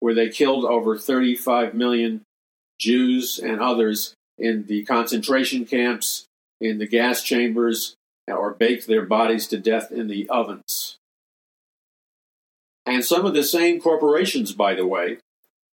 where 0.00 0.12
they 0.12 0.28
killed 0.28 0.64
over 0.64 0.98
35 0.98 1.72
million 1.72 2.22
Jews 2.80 3.38
and 3.38 3.60
others 3.60 4.12
in 4.36 4.66
the 4.66 4.84
concentration 4.86 5.64
camps, 5.64 6.24
in 6.60 6.78
the 6.78 6.88
gas 6.88 7.22
chambers, 7.22 7.94
or 8.26 8.54
baked 8.54 8.88
their 8.88 9.06
bodies 9.06 9.46
to 9.46 9.56
death 9.56 9.92
in 9.92 10.08
the 10.08 10.28
ovens. 10.28 10.96
And 12.84 13.04
some 13.04 13.24
of 13.24 13.34
the 13.34 13.44
same 13.44 13.80
corporations, 13.80 14.50
by 14.50 14.74
the 14.74 14.86
way, 14.86 15.18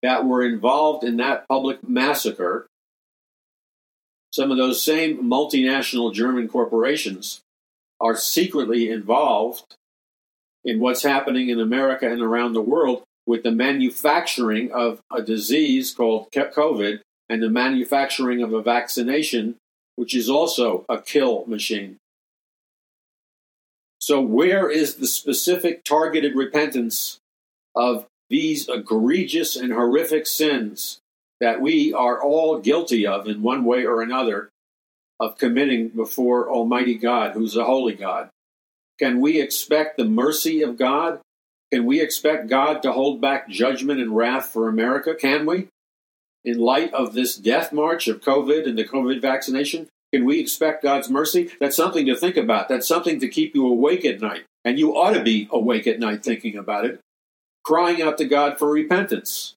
that 0.04 0.24
were 0.24 0.46
involved 0.46 1.04
in 1.04 1.18
that 1.18 1.48
public 1.48 1.88
massacre, 1.90 2.68
some 4.32 4.52
of 4.52 4.58
those 4.58 4.84
same 4.84 5.24
multinational 5.24 6.14
German 6.14 6.48
corporations 6.48 7.42
are 8.00 8.16
secretly 8.16 8.88
involved 8.88 9.78
in 10.64 10.80
what's 10.80 11.04
happening 11.04 11.50
in 11.50 11.60
America 11.60 12.10
and 12.10 12.22
around 12.22 12.54
the 12.54 12.62
world 12.62 13.04
with 13.26 13.44
the 13.44 13.52
manufacturing 13.52 14.72
of 14.72 15.00
a 15.12 15.22
disease 15.22 15.94
called 15.94 16.32
COVID 16.32 17.00
and 17.30 17.42
the 17.42 17.50
manufacturing 17.50 18.44
of 18.44 18.54
a 18.54 18.62
vaccination, 18.62 19.56
which 19.96 20.16
is 20.16 20.30
also 20.30 20.86
a 20.90 21.00
kill 21.00 21.46
machine. 21.46 21.98
So, 24.00 24.20
where 24.20 24.70
is 24.70 24.96
the 24.96 25.08
specific 25.08 25.84
targeted 25.84 26.36
repentance 26.36 27.20
of 27.76 28.08
these 28.30 28.68
egregious 28.68 29.56
and 29.56 29.72
horrific 29.72 30.26
sins 30.26 31.00
that 31.40 31.62
we 31.62 31.94
are 31.94 32.22
all 32.22 32.60
guilty 32.60 33.06
of 33.06 33.28
in 33.28 33.42
one 33.42 33.64
way 33.64 33.86
or 33.86 34.02
another 34.02 34.50
of 35.20 35.38
committing 35.38 35.90
before 35.90 36.50
Almighty 36.50 36.96
God, 36.96 37.34
who's 37.34 37.56
a 37.56 37.64
holy 37.64 37.94
God? 37.94 38.30
Can 39.02 39.20
we 39.20 39.42
expect 39.42 39.98
the 39.98 40.06
mercy 40.06 40.62
of 40.62 40.78
God? 40.78 41.20
Can 41.74 41.86
we 41.86 42.00
expect 42.02 42.48
God 42.48 42.84
to 42.84 42.92
hold 42.92 43.20
back 43.20 43.50
judgment 43.50 44.00
and 44.00 44.16
wrath 44.16 44.48
for 44.48 44.68
America? 44.68 45.16
Can 45.16 45.46
we? 45.46 45.70
In 46.44 46.60
light 46.60 46.94
of 46.94 47.14
this 47.14 47.36
death 47.36 47.74
march 47.74 48.08
of 48.08 48.22
COVID 48.22 48.68
and 48.68 48.78
the 48.78 48.86
COVID 48.86 49.20
vaccination, 49.20 49.88
can 50.14 50.26
we 50.26 50.40
expect 50.40 50.84
God's 50.84 51.10
mercy? 51.10 51.50
That's 51.60 51.76
something 51.76 52.06
to 52.06 52.16
think 52.16 52.38
about. 52.38 52.70
That's 52.70 52.88
something 52.88 53.20
to 53.22 53.28
keep 53.28 53.56
you 53.56 53.66
awake 53.66 54.06
at 54.06 54.22
night. 54.22 54.44
And 54.64 54.78
you 54.78 54.96
ought 54.96 55.14
to 55.14 55.24
be 55.24 55.48
awake 55.52 55.88
at 55.88 56.00
night 56.00 56.24
thinking 56.24 56.58
about 56.58 56.86
it, 56.86 57.00
crying 57.64 58.02
out 58.02 58.20
to 58.20 58.26
God 58.26 58.60
for 58.60 58.70
repentance. 58.70 59.56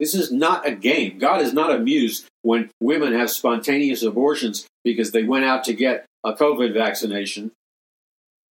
This 0.00 0.14
is 0.14 0.32
not 0.32 0.66
a 0.66 0.72
game. 0.72 1.18
God 1.18 1.42
is 1.42 1.52
not 1.52 1.74
amused 1.74 2.26
when 2.42 2.70
women 2.80 3.12
have 3.12 3.30
spontaneous 3.30 4.02
abortions 4.02 4.66
because 4.84 5.10
they 5.10 5.24
went 5.24 5.44
out 5.44 5.64
to 5.64 5.74
get 5.74 6.06
a 6.24 6.32
COVID 6.32 6.72
vaccination. 6.72 7.50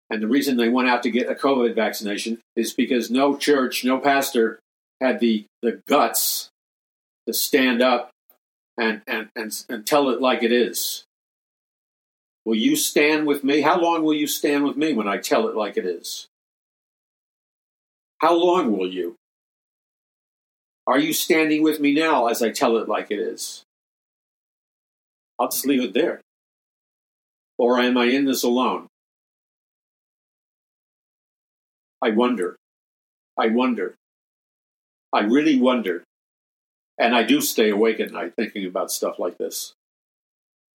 And 0.08 0.22
the 0.22 0.28
reason 0.28 0.56
they 0.56 0.68
went 0.68 0.88
out 0.88 1.02
to 1.02 1.10
get 1.10 1.30
a 1.30 1.34
COVID 1.34 1.74
vaccination 1.74 2.38
is 2.54 2.72
because 2.72 3.10
no 3.10 3.36
church, 3.36 3.84
no 3.84 3.98
pastor 3.98 4.60
had 5.00 5.20
the, 5.20 5.46
the 5.62 5.82
guts 5.88 6.48
to 7.26 7.32
stand 7.32 7.82
up 7.82 8.10
and, 8.78 9.02
and, 9.06 9.28
and, 9.34 9.64
and 9.68 9.86
tell 9.86 10.10
it 10.10 10.20
like 10.20 10.42
it 10.42 10.52
is. 10.52 11.04
Will 12.44 12.54
you 12.54 12.76
stand 12.76 13.26
with 13.26 13.42
me? 13.42 13.62
How 13.62 13.80
long 13.80 14.04
will 14.04 14.14
you 14.14 14.28
stand 14.28 14.64
with 14.64 14.76
me 14.76 14.92
when 14.92 15.08
I 15.08 15.16
tell 15.16 15.48
it 15.48 15.56
like 15.56 15.76
it 15.76 15.84
is? 15.84 16.28
How 18.18 18.34
long 18.34 18.76
will 18.76 18.88
you? 18.88 19.16
Are 20.86 20.98
you 20.98 21.12
standing 21.12 21.64
with 21.64 21.80
me 21.80 21.92
now 21.92 22.28
as 22.28 22.42
I 22.42 22.50
tell 22.50 22.76
it 22.76 22.88
like 22.88 23.10
it 23.10 23.18
is? 23.18 23.64
I'll 25.38 25.48
just 25.48 25.66
leave 25.66 25.82
it 25.82 25.92
there. 25.92 26.20
Or 27.58 27.80
am 27.80 27.98
I 27.98 28.04
in 28.04 28.24
this 28.24 28.44
alone? 28.44 28.86
I 32.02 32.10
wonder. 32.10 32.56
I 33.38 33.48
wonder. 33.48 33.94
I 35.12 35.20
really 35.20 35.58
wonder 35.60 36.04
and 36.98 37.14
I 37.14 37.22
do 37.22 37.40
stay 37.40 37.70
awake 37.70 38.00
at 38.00 38.12
night 38.12 38.34
thinking 38.36 38.66
about 38.66 38.90
stuff 38.90 39.18
like 39.18 39.38
this. 39.38 39.74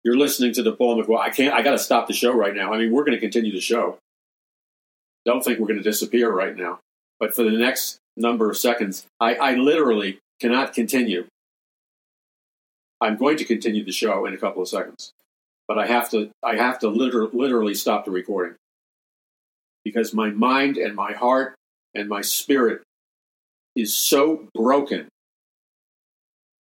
You're 0.04 0.18
listening 0.18 0.54
to 0.54 0.64
the 0.64 0.74
Paul 0.74 1.02
McGuire. 1.02 1.20
I 1.20 1.30
can't, 1.30 1.54
I 1.54 1.62
got 1.62 1.72
to 1.72 1.80
stop 1.80 2.08
the 2.08 2.14
show 2.14 2.34
right 2.34 2.56
now. 2.56 2.74
I 2.74 2.78
mean, 2.78 2.92
we're 2.92 3.04
going 3.04 3.18
to 3.18 3.20
continue 3.20 3.52
the 3.52 3.60
show. 3.62 3.98
Don't 5.26 5.44
think 5.44 5.60
we're 5.60 5.68
going 5.68 5.82
to 5.82 5.84
disappear 5.84 6.32
right 6.32 6.56
now. 6.56 6.80
But 7.20 7.36
for 7.36 7.44
the 7.44 7.52
next 7.52 8.00
number 8.18 8.50
of 8.50 8.58
seconds, 8.58 9.06
I, 9.20 9.36
I 9.36 9.54
literally 9.56 10.20
cannot 10.40 10.74
continue. 10.74 11.26
I'm 13.00 13.18
going 13.18 13.38
to 13.38 13.46
continue 13.46 13.84
the 13.84 13.92
show 13.92 14.26
in 14.26 14.34
a 14.34 14.38
couple 14.38 14.62
of 14.62 14.70
seconds, 14.70 15.12
but 15.68 15.78
I 15.78 15.88
have 15.88 16.10
to, 16.12 16.32
I 16.44 16.56
have 16.56 16.80
to 16.80 16.88
liter- 16.88 17.28
literally 17.28 17.76
stop 17.76 18.06
the 18.06 18.12
recording 18.12 18.56
because 19.84 20.14
my 20.14 20.30
mind 20.30 20.78
and 20.78 20.96
my 20.96 21.14
heart 21.14 21.56
and 21.94 22.08
my 22.08 22.22
spirit 22.22 22.82
is 23.76 23.94
so 23.94 24.48
broken 24.54 25.08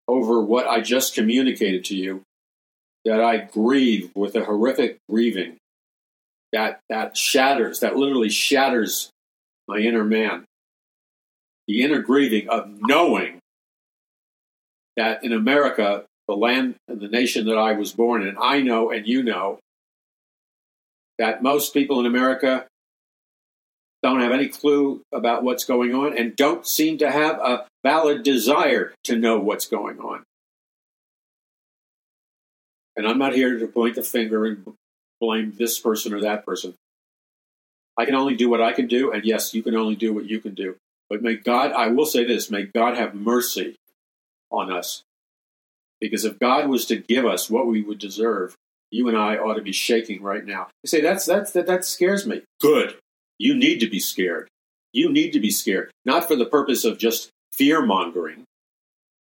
over 0.07 0.41
what 0.41 0.67
I 0.67 0.81
just 0.81 1.13
communicated 1.13 1.85
to 1.85 1.95
you 1.95 2.23
that 3.05 3.21
I 3.21 3.37
grieve 3.37 4.11
with 4.15 4.35
a 4.35 4.43
horrific 4.43 4.97
grieving 5.09 5.57
that 6.51 6.79
that 6.89 7.15
shatters 7.15 7.79
that 7.81 7.95
literally 7.95 8.29
shatters 8.29 9.11
my 9.67 9.77
inner 9.77 10.03
man. 10.03 10.45
The 11.67 11.83
inner 11.83 12.01
grieving 12.01 12.49
of 12.49 12.67
knowing 12.81 13.39
that 14.97 15.23
in 15.23 15.31
America 15.31 16.05
the 16.27 16.35
land 16.35 16.75
and 16.87 16.99
the 16.99 17.07
nation 17.07 17.45
that 17.47 17.57
I 17.57 17.73
was 17.73 17.93
born 17.93 18.27
in 18.27 18.35
I 18.39 18.61
know 18.61 18.91
and 18.91 19.07
you 19.07 19.23
know 19.23 19.59
that 21.17 21.43
most 21.43 21.73
people 21.73 21.99
in 21.99 22.05
America 22.05 22.65
don't 24.01 24.21
have 24.21 24.31
any 24.31 24.47
clue 24.47 25.01
about 25.11 25.43
what's 25.43 25.65
going 25.65 25.93
on 25.93 26.17
and 26.17 26.35
don't 26.35 26.65
seem 26.65 26.97
to 26.99 27.11
have 27.11 27.39
a 27.39 27.65
valid 27.83 28.23
desire 28.23 28.93
to 29.03 29.17
know 29.17 29.39
what's 29.39 29.67
going 29.67 29.99
on. 29.99 30.23
And 32.95 33.07
I'm 33.07 33.17
not 33.17 33.33
here 33.33 33.57
to 33.57 33.67
point 33.67 33.95
the 33.95 34.03
finger 34.03 34.45
and 34.45 34.73
blame 35.19 35.53
this 35.57 35.79
person 35.79 36.13
or 36.13 36.21
that 36.21 36.45
person. 36.45 36.75
I 37.97 38.05
can 38.05 38.15
only 38.15 38.35
do 38.35 38.49
what 38.49 38.61
I 38.61 38.71
can 38.71 38.87
do, 38.87 39.11
and 39.11 39.25
yes, 39.25 39.53
you 39.53 39.61
can 39.61 39.75
only 39.75 39.95
do 39.95 40.13
what 40.13 40.25
you 40.25 40.39
can 40.39 40.53
do. 40.53 40.77
But 41.09 41.21
may 41.21 41.35
God, 41.35 41.71
I 41.73 41.87
will 41.87 42.05
say 42.05 42.23
this, 42.23 42.49
may 42.49 42.63
God 42.63 42.95
have 42.95 43.13
mercy 43.13 43.75
on 44.51 44.71
us. 44.71 45.03
Because 45.99 46.23
if 46.23 46.39
God 46.39 46.69
was 46.69 46.85
to 46.85 46.95
give 46.95 47.25
us 47.25 47.49
what 47.49 47.67
we 47.67 47.81
would 47.81 47.99
deserve, 47.99 48.55
you 48.91 49.07
and 49.09 49.17
I 49.17 49.35
ought 49.37 49.55
to 49.55 49.61
be 49.61 49.73
shaking 49.73 50.21
right 50.21 50.45
now. 50.45 50.67
You 50.83 50.87
say, 50.87 51.01
that's, 51.01 51.25
that's, 51.25 51.51
that, 51.51 51.67
that 51.67 51.83
scares 51.83 52.25
me. 52.25 52.43
Good. 52.61 52.95
You 53.39 53.55
need 53.55 53.79
to 53.79 53.89
be 53.89 53.99
scared. 53.99 54.49
You 54.91 55.11
need 55.11 55.31
to 55.31 55.39
be 55.39 55.49
scared, 55.49 55.91
not 56.05 56.27
for 56.27 56.35
the 56.35 56.45
purpose 56.45 56.83
of 56.83 56.97
just 56.97 57.29
fear 57.53 57.81
mongering. 57.81 58.43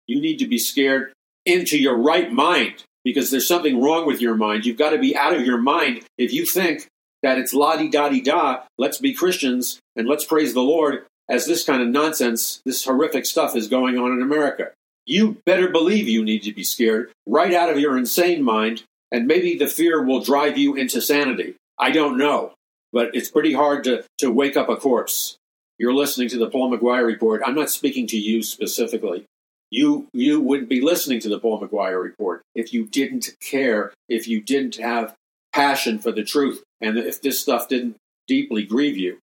You 0.08 0.22
need 0.22 0.38
to 0.40 0.48
be 0.48 0.58
scared 0.58 1.12
into 1.46 1.78
your 1.78 1.98
right 1.98 2.32
mind 2.32 2.84
because 3.04 3.30
there's 3.30 3.48
something 3.48 3.82
wrong 3.82 4.08
with 4.08 4.22
your 4.22 4.36
mind. 4.36 4.66
You've 4.66 4.78
got 4.78 4.92
to 4.92 4.98
be 4.98 5.16
out 5.18 5.36
of 5.36 5.46
your 5.46 5.58
mind 5.58 6.04
if 6.18 6.32
you 6.32 6.46
think 6.46 6.88
that 7.24 7.38
it's 7.38 7.54
la 7.54 7.76
di 7.76 7.90
da 7.90 8.10
di 8.10 8.22
da, 8.22 8.64
let's 8.78 9.00
be 9.00 9.14
Christians 9.14 9.80
and 9.96 10.08
let's 10.08 10.26
praise 10.26 10.54
the 10.54 10.62
Lord 10.62 11.06
as 11.30 11.46
this 11.46 11.66
kind 11.66 11.82
of 11.82 11.90
nonsense, 11.90 12.62
this 12.66 12.86
horrific 12.86 13.26
stuff 13.26 13.56
is 13.56 13.68
going 13.68 13.98
on 13.98 14.12
in 14.12 14.22
America. 14.22 14.72
You 15.06 15.42
better 15.46 15.70
believe 15.70 16.08
you 16.08 16.24
need 16.24 16.44
to 16.44 16.54
be 16.54 16.64
scared 16.64 17.12
right 17.26 17.54
out 17.54 17.70
of 17.70 17.80
your 17.80 17.98
insane 17.98 18.44
mind, 18.44 18.84
and 19.12 19.28
maybe 19.28 19.58
the 19.58 19.68
fear 19.68 20.02
will 20.02 20.22
drive 20.22 20.58
you 20.58 20.76
into 20.76 21.02
sanity. 21.02 21.56
I 21.78 21.92
don't 21.92 22.18
know 22.18 22.54
but 22.96 23.14
it's 23.14 23.30
pretty 23.30 23.52
hard 23.52 23.84
to, 23.84 24.06
to 24.20 24.32
wake 24.32 24.56
up 24.56 24.70
a 24.70 24.78
corpse. 24.78 25.36
You're 25.78 25.94
listening 25.94 26.30
to 26.30 26.38
the 26.38 26.50
Paul 26.50 26.72
McGuire 26.72 27.06
report. 27.06 27.42
I'm 27.46 27.54
not 27.54 27.70
speaking 27.70 28.08
to 28.08 28.18
you 28.18 28.42
specifically. 28.42 29.26
You 29.70 30.08
you 30.14 30.40
wouldn't 30.40 30.70
be 30.70 30.80
listening 30.80 31.20
to 31.20 31.30
the 31.30 31.38
Paul 31.38 31.60
McGuire 31.60 32.02
report 32.02 32.44
if 32.56 32.74
you 32.74 32.86
didn't 32.86 33.32
care, 33.42 33.94
if 34.08 34.30
you 34.30 34.40
didn't 34.40 34.78
have 34.78 35.14
passion 35.52 36.00
for 36.00 36.14
the 36.14 36.24
truth, 36.24 36.64
and 36.80 36.98
if 36.98 37.22
this 37.22 37.38
stuff 37.38 37.68
didn't 37.68 37.98
deeply 38.28 38.64
grieve 38.64 38.96
you. 38.96 39.18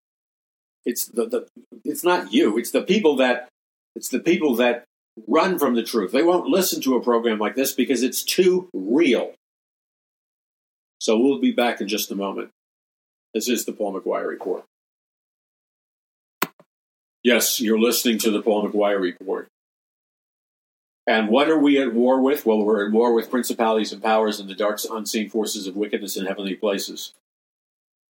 It's 0.86 1.06
the, 1.06 1.28
the 1.28 1.48
it's 1.86 2.04
not 2.04 2.34
you. 2.34 2.58
It's 2.58 2.72
the 2.72 2.82
people 2.82 3.16
that 3.18 3.48
it's 3.96 4.10
the 4.10 4.20
people 4.20 4.56
that 4.56 4.84
run 5.28 5.58
from 5.58 5.76
the 5.76 5.84
truth. 5.84 6.12
They 6.12 6.24
won't 6.24 6.48
listen 6.48 6.82
to 6.82 6.98
a 6.98 7.02
program 7.02 7.40
like 7.40 7.56
this 7.56 7.72
because 7.72 8.04
it's 8.04 8.24
too 8.24 8.68
real. 8.74 9.34
So 11.00 11.18
we'll 11.18 11.40
be 11.40 11.54
back 11.54 11.80
in 11.80 11.88
just 11.88 12.12
a 12.12 12.16
moment. 12.16 12.50
This 13.34 13.48
is 13.48 13.66
the 13.66 13.72
Paul 13.72 14.00
McGuire 14.00 14.28
Report. 14.28 14.66
Yes, 17.24 17.62
you're 17.62 17.80
listening 17.80 18.18
to 18.20 18.32
the 18.32 18.42
Paul 18.42 18.68
McGuire 18.68 19.00
Report. 19.00 19.48
And 21.08 21.30
what 21.30 21.50
are 21.50 21.58
we 21.58 21.80
at 21.82 21.94
war 21.94 22.22
with? 22.22 22.46
Well, 22.46 22.64
we're 22.64 22.86
at 22.86 22.92
war 22.92 23.14
with 23.14 23.32
principalities 23.32 23.92
and 23.92 24.04
powers 24.04 24.40
and 24.40 24.50
the 24.50 24.56
dark, 24.56 24.80
unseen 24.90 25.30
forces 25.30 25.66
of 25.66 25.76
wickedness 25.76 26.18
in 26.18 26.26
heavenly 26.26 26.56
places. 26.56 27.14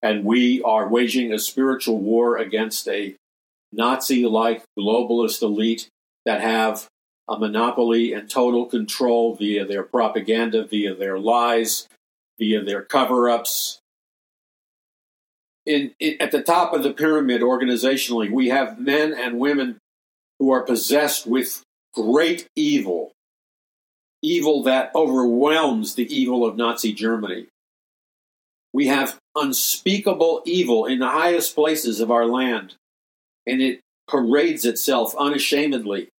And 0.02 0.24
we 0.24 0.62
are 0.62 0.88
waging 0.88 1.34
a 1.34 1.40
spiritual 1.40 1.98
war 1.98 2.38
against 2.38 2.88
a 2.88 3.16
Nazi 3.74 4.26
like 4.26 4.64
globalist 4.78 5.42
elite 5.42 5.90
that 6.26 6.42
have 6.42 6.88
a 7.28 7.38
monopoly 7.38 8.14
and 8.14 8.30
total 8.30 8.66
control 8.66 9.36
via 9.36 9.66
their 9.66 9.84
propaganda, 9.84 10.64
via 10.64 10.94
their 10.96 11.20
lies, 11.20 11.88
via 12.40 12.64
their 12.64 12.84
cover 12.84 13.30
ups, 13.30 13.80
in, 15.68 15.92
in, 16.00 16.16
at 16.22 16.32
the 16.32 16.42
top 16.42 16.74
of 16.74 16.82
the 16.82 16.94
pyramid 16.94 17.42
organizationally, 17.42 18.32
we 18.32 18.48
have 18.48 18.80
men 18.80 19.14
and 19.14 19.38
women 19.38 19.78
who 20.40 20.52
are 20.52 20.64
possessed 20.64 21.28
with 21.28 21.62
great 21.94 22.48
evil, 22.56 23.12
evil 24.22 24.64
that 24.64 24.92
overwhelms 24.96 25.96
the 25.96 26.12
evil 26.16 26.46
of 26.46 26.56
Nazi 26.56 26.94
Germany. 26.94 27.48
We 28.74 28.88
have 28.88 29.20
unspeakable 29.36 30.44
evil 30.46 30.86
in 30.86 31.00
the 31.00 31.10
highest 31.10 31.54
places 31.54 32.00
of 32.00 32.12
our 32.12 32.26
land, 32.26 32.76
and 33.46 33.62
it 33.62 33.82
parades 34.08 34.64
itself 34.64 35.16
unashamedly 35.18 36.10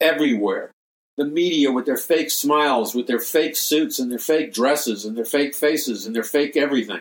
everywhere. 0.00 0.70
The 1.16 1.24
media 1.24 1.72
with 1.72 1.86
their 1.86 1.96
fake 1.96 2.30
smiles, 2.30 2.94
with 2.94 3.06
their 3.06 3.20
fake 3.20 3.56
suits 3.56 3.98
and 3.98 4.10
their 4.10 4.18
fake 4.18 4.52
dresses 4.52 5.06
and 5.06 5.16
their 5.16 5.24
fake 5.24 5.54
faces 5.54 6.04
and 6.04 6.14
their 6.14 6.22
fake 6.22 6.58
everything. 6.58 7.00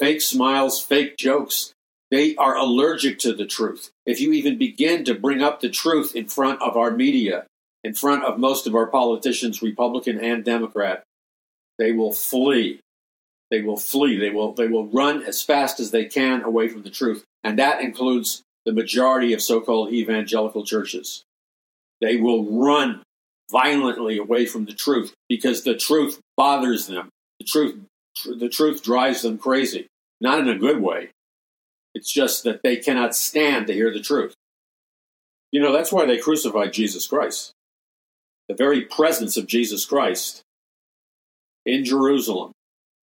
Fake 0.00 0.22
smiles, 0.22 0.82
fake 0.82 1.18
jokes. 1.18 1.74
They 2.10 2.34
are 2.36 2.56
allergic 2.56 3.18
to 3.18 3.34
the 3.34 3.44
truth. 3.44 3.90
If 4.06 4.18
you 4.18 4.32
even 4.32 4.56
begin 4.56 5.04
to 5.04 5.14
bring 5.14 5.42
up 5.42 5.60
the 5.60 5.68
truth 5.68 6.16
in 6.16 6.26
front 6.26 6.62
of 6.62 6.74
our 6.74 6.90
media, 6.90 7.44
in 7.84 7.92
front 7.92 8.24
of 8.24 8.38
most 8.38 8.66
of 8.66 8.74
our 8.74 8.86
politicians, 8.86 9.60
Republican 9.60 10.18
and 10.18 10.42
Democrat, 10.42 11.02
they 11.78 11.92
will 11.92 12.14
flee. 12.14 12.80
They 13.50 13.60
will 13.60 13.76
flee. 13.76 14.18
They 14.18 14.30
will, 14.30 14.54
they 14.54 14.68
will 14.68 14.86
run 14.86 15.22
as 15.22 15.42
fast 15.42 15.78
as 15.80 15.90
they 15.90 16.06
can 16.06 16.44
away 16.44 16.68
from 16.68 16.82
the 16.82 16.90
truth. 16.90 17.22
And 17.44 17.58
that 17.58 17.82
includes 17.82 18.40
the 18.64 18.72
majority 18.72 19.34
of 19.34 19.42
so 19.42 19.60
called 19.60 19.92
evangelical 19.92 20.64
churches. 20.64 21.24
They 22.00 22.16
will 22.16 22.44
run 22.44 23.02
violently 23.52 24.16
away 24.16 24.46
from 24.46 24.64
the 24.64 24.72
truth 24.72 25.12
because 25.28 25.62
the 25.62 25.76
truth 25.76 26.20
bothers 26.38 26.86
them. 26.86 27.10
The 27.38 27.44
truth, 27.44 27.76
the 28.24 28.48
truth 28.48 28.82
drives 28.82 29.20
them 29.20 29.36
crazy. 29.36 29.86
Not 30.20 30.40
in 30.40 30.48
a 30.48 30.58
good 30.58 30.80
way. 30.80 31.10
It's 31.94 32.12
just 32.12 32.44
that 32.44 32.62
they 32.62 32.76
cannot 32.76 33.16
stand 33.16 33.66
to 33.66 33.72
hear 33.72 33.92
the 33.92 34.00
truth. 34.00 34.34
You 35.50 35.60
know, 35.60 35.72
that's 35.72 35.92
why 35.92 36.06
they 36.06 36.18
crucified 36.18 36.72
Jesus 36.72 37.06
Christ. 37.06 37.52
The 38.48 38.54
very 38.54 38.82
presence 38.82 39.36
of 39.36 39.46
Jesus 39.46 39.84
Christ 39.84 40.42
in 41.66 41.84
Jerusalem, 41.84 42.52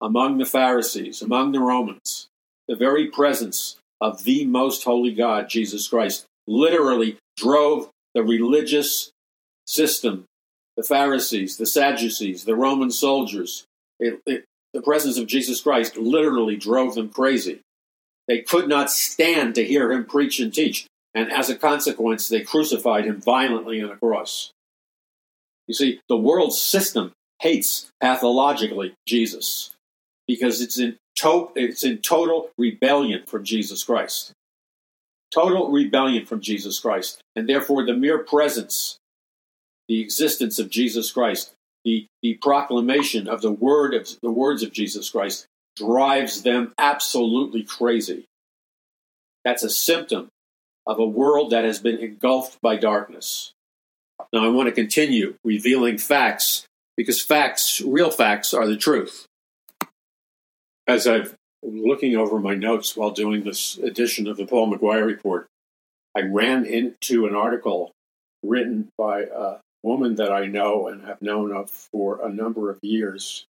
among 0.01 0.37
the 0.37 0.45
Pharisees, 0.45 1.21
among 1.21 1.51
the 1.51 1.59
Romans, 1.59 2.27
the 2.67 2.75
very 2.75 3.07
presence 3.07 3.77
of 3.99 4.23
the 4.23 4.45
most 4.45 4.83
holy 4.83 5.13
God, 5.13 5.49
Jesus 5.49 5.87
Christ, 5.87 6.25
literally 6.47 7.17
drove 7.35 7.89
the 8.13 8.23
religious 8.23 9.11
system, 9.65 10.25
the 10.75 10.83
Pharisees, 10.83 11.57
the 11.57 11.65
Sadducees, 11.65 12.45
the 12.45 12.55
Roman 12.55 12.91
soldiers. 12.91 13.65
It, 13.99 14.21
it, 14.25 14.45
the 14.73 14.81
presence 14.81 15.17
of 15.17 15.27
Jesus 15.27 15.61
Christ 15.61 15.97
literally 15.97 16.55
drove 16.55 16.95
them 16.95 17.09
crazy. 17.09 17.61
They 18.27 18.41
could 18.41 18.67
not 18.67 18.91
stand 18.91 19.55
to 19.55 19.65
hear 19.65 19.91
him 19.91 20.05
preach 20.05 20.39
and 20.39 20.53
teach, 20.53 20.87
and 21.13 21.31
as 21.31 21.49
a 21.49 21.55
consequence, 21.55 22.27
they 22.27 22.41
crucified 22.41 23.05
him 23.05 23.21
violently 23.21 23.81
on 23.81 23.89
a 23.89 23.97
cross. 23.97 24.51
You 25.67 25.73
see, 25.73 26.01
the 26.09 26.17
world 26.17 26.53
system 26.53 27.13
hates 27.41 27.89
pathologically 28.01 28.93
Jesus 29.07 29.71
because 30.27 30.61
it's 30.61 30.77
in 30.77 30.97
to- 31.15 31.51
it's 31.55 31.83
in 31.83 31.99
total 31.99 32.51
rebellion 32.57 33.23
from 33.25 33.43
Jesus 33.43 33.83
Christ. 33.83 34.33
Total 35.31 35.69
rebellion 35.69 36.25
from 36.25 36.41
Jesus 36.41 36.79
Christ. 36.79 37.21
And 37.35 37.49
therefore, 37.49 37.85
the 37.85 37.93
mere 37.93 38.19
presence, 38.19 38.97
the 39.87 39.99
existence 39.99 40.59
of 40.59 40.69
Jesus 40.69 41.11
Christ, 41.11 41.53
the, 41.87 42.05
the 42.21 42.33
proclamation 42.35 43.29
of 43.29 43.41
the 43.41 43.51
word 43.51 43.93
of 43.93 44.09
the 44.21 44.29
words 44.29 44.61
of 44.61 44.73
Jesus 44.73 45.09
Christ 45.09 45.45
drives 45.77 46.43
them 46.43 46.73
absolutely 46.77 47.63
crazy. 47.63 48.25
That's 49.45 49.63
a 49.63 49.69
symptom 49.69 50.27
of 50.85 50.99
a 50.99 51.05
world 51.05 51.51
that 51.51 51.63
has 51.63 51.79
been 51.79 51.97
engulfed 51.97 52.59
by 52.61 52.75
darkness. 52.75 53.53
Now, 54.33 54.43
I 54.43 54.49
want 54.49 54.67
to 54.67 54.73
continue 54.73 55.35
revealing 55.45 55.97
facts 55.97 56.65
because 56.97 57.21
facts, 57.21 57.79
real 57.79 58.11
facts, 58.11 58.53
are 58.53 58.67
the 58.67 58.75
truth 58.75 59.25
as 60.87 61.07
I've 61.07 61.35
looking 61.63 62.15
over 62.15 62.39
my 62.39 62.55
notes 62.55 62.95
while 62.95 63.11
doing 63.11 63.43
this 63.43 63.77
edition 63.77 64.27
of 64.27 64.35
the 64.37 64.45
Paul 64.45 64.73
McGuire 64.73 65.05
Report, 65.05 65.47
I 66.15 66.21
ran 66.21 66.65
into 66.65 67.27
an 67.27 67.35
article 67.35 67.91
written 68.43 68.89
by 68.97 69.21
a 69.23 69.57
woman 69.83 70.15
that 70.15 70.31
I 70.31 70.45
know 70.45 70.87
and 70.87 71.05
have 71.05 71.21
known 71.21 71.51
of 71.51 71.69
for 71.69 72.25
a 72.25 72.29
number 72.29 72.69
of 72.69 72.79
years, 72.81 73.45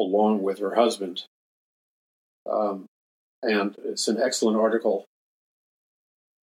along 0.00 0.42
with 0.42 0.58
her 0.58 0.74
husband. 0.74 1.24
Um, 2.50 2.86
and 3.42 3.76
it's 3.84 4.08
an 4.08 4.20
excellent 4.20 4.58
article. 4.58 5.04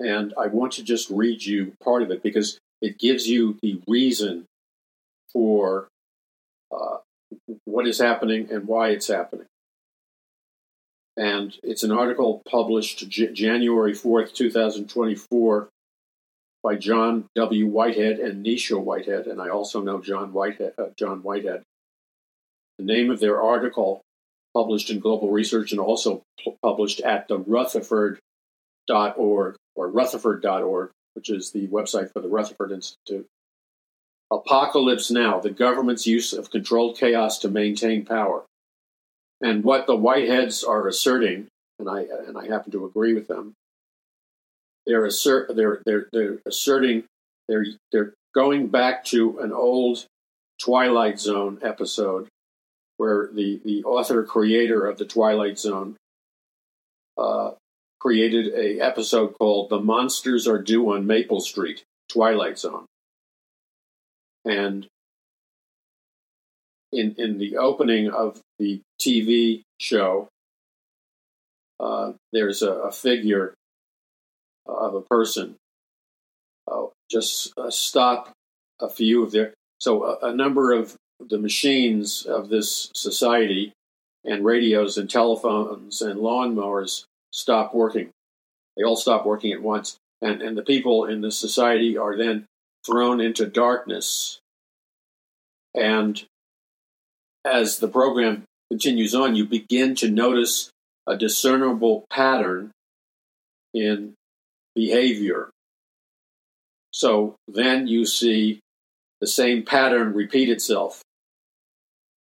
And 0.01 0.35
I 0.39 0.49
want 0.49 0.73
to 0.73 0.83
just 0.83 1.11
read 1.11 1.45
you 1.45 1.75
part 1.83 2.03
of 2.03 2.11
it 2.11 2.23
because 2.23 2.59
it 2.81 2.99
gives 2.99 3.29
you 3.29 3.59
the 3.63 3.81
reason 3.87 4.45
for 5.33 5.89
uh, 6.73 6.99
what 7.65 7.87
is 7.87 7.99
happening 7.99 8.51
and 8.51 8.67
why 8.67 8.91
it's 8.91 9.09
happening 9.09 9.47
and 11.17 11.57
it's 11.63 11.83
an 11.83 11.93
article 11.93 12.43
published 12.49 13.09
J- 13.09 13.33
January 13.33 13.93
4th, 13.93 14.35
2024 14.35 15.69
by 16.65 16.77
John 16.77 17.27
W. 17.37 17.67
Whitehead 17.67 18.19
and 18.19 18.45
Nisha 18.45 18.83
Whitehead, 18.83 19.27
and 19.27 19.41
I 19.41 19.51
also 19.51 19.83
know 19.83 20.01
John 20.01 20.33
Whitehead. 20.33 20.73
Uh, 20.79 20.87
John 20.99 21.23
Whitehead. 21.23 21.63
The 22.79 22.85
name 22.85 23.11
of 23.11 23.21
their 23.21 23.41
article, 23.41 24.01
published 24.55 24.91
in 24.91 24.99
Global 24.99 25.31
Research 25.31 25.73
and 25.73 25.81
also 25.81 26.23
published 26.63 27.01
at 27.01 27.29
the 27.29 27.39
Rutherford.org 27.39 29.57
or 29.77 29.91
Rutherford.org, 29.91 30.91
which 31.13 31.31
is 31.31 31.51
the 31.51 31.69
website 31.69 32.13
for 32.13 32.21
the 32.21 32.29
Rutherford 32.29 32.73
Institute. 32.73 33.27
Apocalypse 34.33 35.11
Now: 35.11 35.39
The 35.39 35.51
Government's 35.51 36.07
Use 36.07 36.33
of 36.33 36.51
Controlled 36.51 36.97
Chaos 36.97 37.39
to 37.41 37.51
Maintain 37.51 38.07
Power. 38.07 38.45
And 39.43 39.63
what 39.63 39.87
the 39.87 39.97
Whiteheads 39.97 40.67
are 40.67 40.89
asserting, 40.89 41.49
and 41.79 41.91
I 41.91 42.07
and 42.27 42.39
I 42.39 42.47
happen 42.47 42.73
to 42.73 42.87
agree 42.87 43.13
with 43.13 43.29
them, 43.29 43.53
they're 44.87 45.05
assert 45.05 45.55
they're 45.55 45.81
they're 45.85 46.09
they're 46.13 46.39
asserting 46.47 47.05
they're 47.49 47.67
they're 47.93 48.15
going 48.35 48.69
back 48.69 49.05
to 49.05 49.39
an 49.39 49.53
old 49.53 50.07
Twilight 50.61 51.19
Zone 51.19 51.59
episode 51.63 52.29
where 52.97 53.31
the 53.33 53.61
the 53.65 53.85
author 53.85 54.23
creator 54.25 54.87
of 54.87 54.99
the 54.99 55.05
Twilight 55.05 55.59
Zone 55.59 55.97
uh, 57.19 57.53
created 58.01 58.53
a 58.55 58.81
episode 58.81 59.35
called 59.39 59.71
"The 59.71 59.81
Monsters 59.81 60.47
Are 60.47 60.61
Due 60.61 60.93
on 60.93 61.07
Maple 61.07 61.41
Street." 61.41 61.85
Twilight 62.09 62.59
Zone, 62.59 62.85
and 64.45 64.87
in 66.93 67.15
in 67.19 67.39
the 67.39 67.57
opening 67.57 68.11
of 68.11 68.41
the 68.59 68.81
TV 69.01 69.63
show, 69.81 70.29
uh, 71.81 72.13
there's 72.33 72.63
a, 72.63 72.73
a, 72.73 72.93
figure 72.93 73.55
of 74.67 74.95
a 74.95 75.01
person. 75.01 75.57
Uh, 76.71 76.87
just 77.11 77.53
uh, 77.59 77.71
stop 77.71 78.33
a 78.81 78.89
few 78.89 79.23
of 79.23 79.33
their 79.33 79.53
so 79.79 80.05
a, 80.05 80.31
a, 80.31 80.35
number 80.35 80.73
of 80.73 80.97
the 81.21 81.39
machines 81.39 82.25
of 82.25 82.49
this 82.49 82.91
society 82.95 83.73
and 84.25 84.45
radios 84.45 84.97
and 84.97 85.11
telephones 85.11 86.01
and 86.01 86.21
lawnmowers 86.21 87.05
stop 87.31 87.75
working. 87.75 88.09
They 88.77 88.83
all 88.83 88.97
stop 88.97 89.27
working 89.27 89.53
at 89.53 89.63
once, 89.63 89.97
and 90.23 90.41
and 90.41 90.57
the 90.57 90.63
people 90.63 91.05
in 91.05 91.21
the 91.21 91.31
society 91.31 91.99
are 91.99 92.17
then 92.17 92.47
thrown 92.87 93.21
into 93.21 93.47
darkness 93.47 94.41
and 95.75 96.25
as 97.45 97.79
the 97.79 97.89
program 97.89 98.45
continues 98.71 99.15
on, 99.15 99.35
you 99.35 99.45
begin 99.45 99.95
to 99.97 100.11
notice 100.11 100.71
a 101.07 101.17
discernible 101.17 102.05
pattern 102.11 102.71
in 103.75 104.15
behavior. 104.75 105.51
So 106.93 107.37
then 107.49 107.87
you 107.87 108.07
see 108.07 108.61
the 109.21 109.27
same 109.27 109.65
pattern 109.65 110.13
repeat 110.13 110.49
itself. 110.49 111.03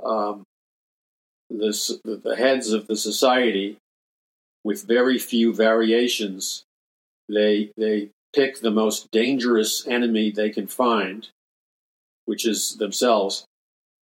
Um, 0.04 0.44
this, 1.50 2.00
the 2.04 2.36
heads 2.36 2.72
of 2.72 2.88
the 2.88 2.96
society, 2.96 3.78
with 4.64 4.88
very 4.88 5.18
few 5.18 5.54
variations, 5.54 6.64
they, 7.28 7.72
they 7.78 8.10
pick 8.34 8.60
the 8.60 8.72
most 8.72 9.12
dangerous 9.12 9.86
enemy 9.88 10.32
they 10.32 10.50
can 10.50 10.68
find, 10.68 11.28
which 12.26 12.46
is 12.46 12.78
themselves, 12.78 13.46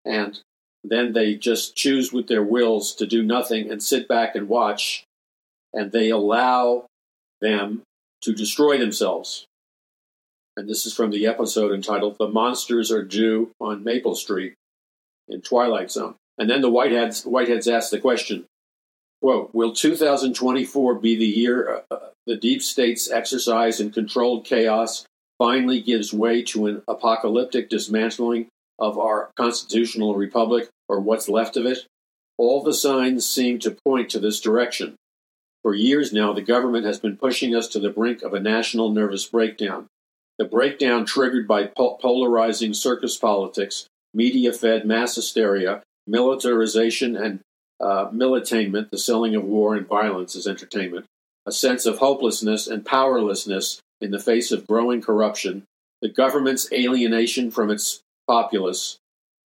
and 0.04 0.40
then 0.84 1.14
they 1.14 1.36
just 1.36 1.76
choose 1.76 2.12
with 2.12 2.28
their 2.28 2.44
wills 2.44 2.96
to 2.96 3.06
do 3.06 3.24
nothing 3.24 3.72
and 3.72 3.82
sit 3.82 4.08
back 4.08 4.36
and 4.36 4.50
watch, 4.50 5.04
and 5.74 5.92
they 5.92 6.10
allow 6.10 6.86
them 7.42 7.84
to 8.28 8.34
destroy 8.34 8.78
themselves. 8.78 9.48
And 10.58 10.68
this 10.68 10.86
is 10.86 10.94
from 10.94 11.12
the 11.12 11.28
episode 11.28 11.72
entitled 11.72 12.18
The 12.18 12.28
Monsters 12.28 12.92
Are 12.92 13.02
Due 13.02 13.52
on 13.62 13.86
Maple 13.86 14.16
Street 14.16 14.56
in 15.30 15.40
Twilight 15.40 15.90
Zone. 15.92 16.16
And 16.38 16.50
then 16.50 16.60
the 16.60 16.70
Whiteheads, 16.70 17.26
Whiteheads 17.26 17.72
asked 17.72 17.92
the 17.92 18.02
question 18.02 18.44
Quote, 19.22 19.56
will 19.56 19.72
2024 19.72 20.96
be 20.96 21.16
the 21.16 21.26
year 21.26 21.84
uh, 21.90 21.98
the 22.26 22.36
deep 22.36 22.62
state's 22.62 23.10
exercise 23.10 23.80
in 23.80 23.92
controlled 23.92 24.44
chaos 24.44 25.06
finally 25.38 25.80
gives 25.80 26.12
way 26.12 26.44
to 26.44 26.68
an 26.68 26.82
apocalyptic 26.90 27.70
dismantling 27.70 28.50
of 28.78 29.00
our 29.00 29.32
constitutional 29.38 30.16
republic 30.16 30.68
or 30.90 31.00
what's 31.00 31.30
left 31.30 31.56
of 31.56 31.66
it? 31.66 31.86
All 32.38 32.62
the 32.62 32.74
signs 32.74 33.26
seem 33.26 33.60
to 33.60 33.78
point 33.86 34.10
to 34.10 34.20
this 34.20 34.42
direction. 34.42 34.98
For 35.64 35.74
years 35.74 36.14
now, 36.14 36.34
the 36.34 36.42
government 36.42 36.86
has 36.86 37.00
been 37.00 37.18
pushing 37.18 37.56
us 37.56 37.68
to 37.70 37.80
the 37.80 37.90
brink 37.90 38.22
of 38.22 38.34
a 38.34 38.40
national 38.40 38.92
nervous 38.92 39.26
breakdown. 39.26 39.88
The 40.38 40.46
breakdown 40.46 41.06
triggered 41.06 41.48
by 41.48 41.66
polarizing 41.76 42.74
circus 42.74 43.18
politics, 43.18 43.88
media 44.14 44.54
fed 44.54 44.86
mass 44.86 45.16
hysteria, 45.16 45.82
militarization, 46.06 47.16
and 47.16 47.40
uh, 47.80 48.10
militainment, 48.10 48.90
the 48.90 48.98
selling 48.98 49.36
of 49.36 49.44
war 49.44 49.76
and 49.76 49.88
violence 49.88 50.36
as 50.36 50.48
entertainment, 50.48 51.06
a 51.46 51.52
sense 51.52 51.86
of 51.86 51.98
hopelessness 51.98 52.68
and 52.68 52.86
powerlessness 52.86 53.80
in 54.00 54.12
the 54.12 54.20
face 54.20 54.52
of 54.52 54.68
growing 54.68 55.02
corruption, 55.02 55.64
the 56.02 56.10
government's 56.10 56.72
alienation 56.72 57.52
from 57.52 57.72
its 57.72 58.02
populace, 58.28 58.98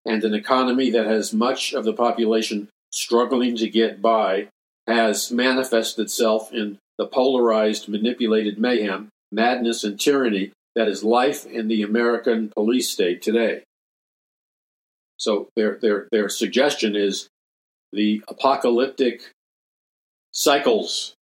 and 0.05 0.23
an 0.23 0.33
economy 0.33 0.89
that 0.89 1.05
has 1.05 1.33
much 1.33 1.73
of 1.73 1.85
the 1.85 1.93
population 1.93 2.67
struggling 2.91 3.55
to 3.55 3.69
get 3.69 4.01
by 4.01 4.47
has 4.87 5.31
manifested 5.31 6.03
itself 6.03 6.51
in 6.51 6.77
the 6.97 7.05
polarized, 7.07 7.87
manipulated 7.87 8.59
mayhem, 8.59 9.09
madness, 9.31 9.83
and 9.83 9.99
tyranny 9.99 10.51
that 10.75 10.87
is 10.87 11.03
life 11.03 11.45
in 11.45 11.67
the 11.67 11.83
American 11.83 12.49
police 12.49 12.89
state 12.89 13.21
today. 13.21 13.63
So 15.17 15.49
their 15.55 15.77
their 15.81 16.07
their 16.11 16.29
suggestion 16.29 16.95
is 16.95 17.27
the 17.93 18.23
apocalyptic 18.27 19.21
cycles 20.31 21.13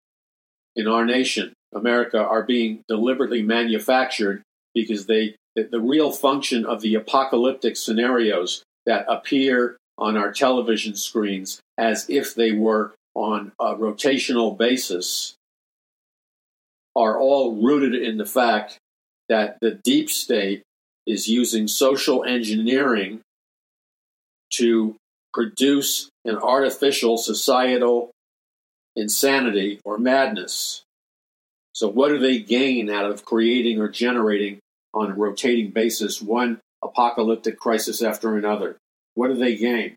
in 0.76 0.88
our 0.88 1.06
nation, 1.06 1.54
America, 1.74 2.20
are 2.20 2.44
being 2.44 2.84
deliberately 2.88 3.42
manufactured 3.42 4.42
because 4.74 5.06
they 5.08 5.36
the, 5.56 5.64
the 5.64 5.82
real 5.82 6.12
function 6.12 6.66
of 6.66 6.82
the 6.82 6.96
apocalyptic 6.96 7.76
scenarios 7.76 8.64
that 8.86 9.06
appear 9.10 9.78
on 9.98 10.16
our 10.16 10.32
television 10.32 10.96
screens 10.96 11.60
as 11.78 12.10
if 12.10 12.34
they 12.36 12.52
were 12.54 12.94
on 13.20 13.52
a 13.60 13.76
rotational 13.76 14.58
basis 14.58 15.36
are 16.96 17.20
all 17.20 17.62
rooted 17.62 17.94
in 17.94 18.18
the 18.18 18.26
fact 18.26 18.78
that 19.28 19.58
the 19.60 19.72
deep 19.72 20.10
state 20.10 20.64
is 21.06 21.28
using 21.28 21.68
social 21.68 22.24
engineering 22.24 23.20
to 24.54 24.96
produce 25.34 26.10
an 26.24 26.38
artificial 26.38 27.18
societal 27.18 28.10
insanity 28.96 29.82
or 29.84 29.98
madness. 29.98 30.84
So, 31.74 31.90
what 31.90 32.10
do 32.10 32.20
they 32.20 32.40
gain 32.40 32.90
out 32.90 33.12
of 33.12 33.26
creating 33.26 33.82
or 33.82 33.90
generating 33.90 34.60
on 34.94 35.12
a 35.12 35.16
rotating 35.16 35.72
basis 35.72 36.22
one 36.22 36.60
apocalyptic 36.82 37.60
crisis 37.60 38.02
after 38.02 38.38
another? 38.38 38.78
What 39.16 39.28
do 39.28 39.36
they 39.36 39.58
gain? 39.58 39.96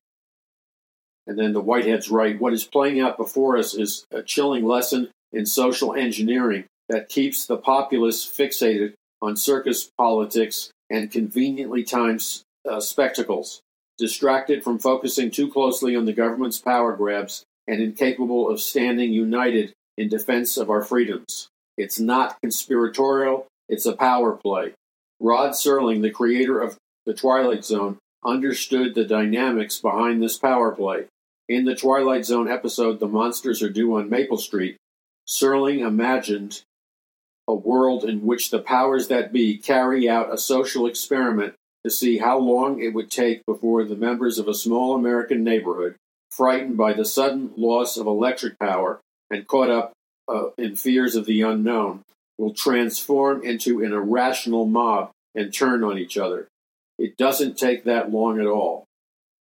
And 1.27 1.39
then 1.39 1.53
the 1.53 1.61
Whitehead's 1.61 2.11
write, 2.11 2.41
What 2.41 2.53
is 2.53 2.65
playing 2.65 3.01
out 3.01 3.17
before 3.17 3.57
us 3.57 3.75
is 3.75 4.05
a 4.11 4.23
chilling 4.23 4.67
lesson 4.67 5.11
in 5.33 5.47
social 5.47 5.95
engineering 5.95 6.65
that 6.89 7.09
keeps 7.09 7.47
the 7.47 7.57
populace 7.57 8.27
fixated 8.27 8.95
on 9.21 9.37
circus 9.37 9.89
politics 9.97 10.71
and 10.91 11.11
conveniently 11.11 11.85
timed 11.85 12.23
uh, 12.69 12.81
spectacles 12.81 13.63
distracted 13.99 14.65
from 14.65 14.79
focusing 14.79 15.31
too 15.31 15.49
closely 15.49 15.95
on 15.95 16.07
the 16.07 16.13
government's 16.13 16.59
power 16.59 16.97
grabs, 16.97 17.45
and 17.69 17.81
incapable 17.81 18.51
of 18.51 18.61
standing 18.61 19.13
united 19.13 19.73
in 19.97 20.09
defense 20.09 20.57
of 20.57 20.71
our 20.71 20.83
freedoms. 20.83 21.49
It's 21.77 22.01
not 22.01 22.41
conspiratorial, 22.41 23.47
it's 23.69 23.87
a 23.87 23.93
power 23.95 24.33
play. 24.33 24.73
Rod 25.21 25.53
Serling, 25.53 26.03
the 26.03 26.11
creator 26.11 26.61
of 26.61 26.77
The 27.07 27.15
Twilight 27.15 27.65
Zone, 27.65 27.99
understood 28.25 28.95
the 28.95 29.05
dynamics 29.05 29.79
behind 29.79 30.21
this 30.21 30.37
power 30.37 30.73
play. 30.73 31.05
In 31.53 31.67
the 31.67 31.77
Twilight 31.77 32.25
Zone 32.25 32.51
episode, 32.51 32.99
The 32.99 33.07
Monsters 33.07 33.63
Are 33.63 33.69
Due 33.69 33.97
on 33.97 34.09
Maple 34.09 34.39
Street, 34.39 34.79
Serling 35.29 35.87
imagined 35.87 36.63
a 37.47 37.53
world 37.53 38.05
in 38.05 38.25
which 38.25 38.51
the 38.51 38.59
powers 38.59 39.09
that 39.09 39.35
be 39.35 39.59
carry 39.59 40.09
out 40.09 40.33
a 40.33 40.39
social 40.39 40.87
experiment 40.87 41.53
to 41.85 41.91
see 41.91 42.17
how 42.17 42.39
long 42.39 42.81
it 42.81 42.95
would 42.95 43.11
take 43.11 43.45
before 43.45 43.85
the 43.85 43.95
members 43.95 44.39
of 44.39 44.49
a 44.49 44.55
small 44.55 44.95
American 44.95 45.45
neighborhood, 45.45 45.95
frightened 46.31 46.79
by 46.79 46.95
the 46.95 47.05
sudden 47.05 47.51
loss 47.55 47.99
of 47.99 48.07
electric 48.07 48.59
power 48.59 49.01
and 49.31 49.47
caught 49.47 49.69
up 49.69 49.93
uh, 50.29 50.49
in 50.57 50.75
fears 50.75 51.17
of 51.17 51.27
the 51.27 51.43
unknown, 51.43 52.01
will 52.39 52.55
transform 52.55 53.45
into 53.45 53.85
an 53.85 53.93
irrational 53.93 54.65
mob 54.65 55.11
and 55.35 55.53
turn 55.53 55.85
on 55.85 55.99
each 55.99 56.17
other. 56.17 56.49
It 56.99 57.19
doesn't 57.19 57.59
take 57.59 57.85
that 57.85 58.11
long 58.11 58.41
at 58.41 58.47
all. 58.47 58.87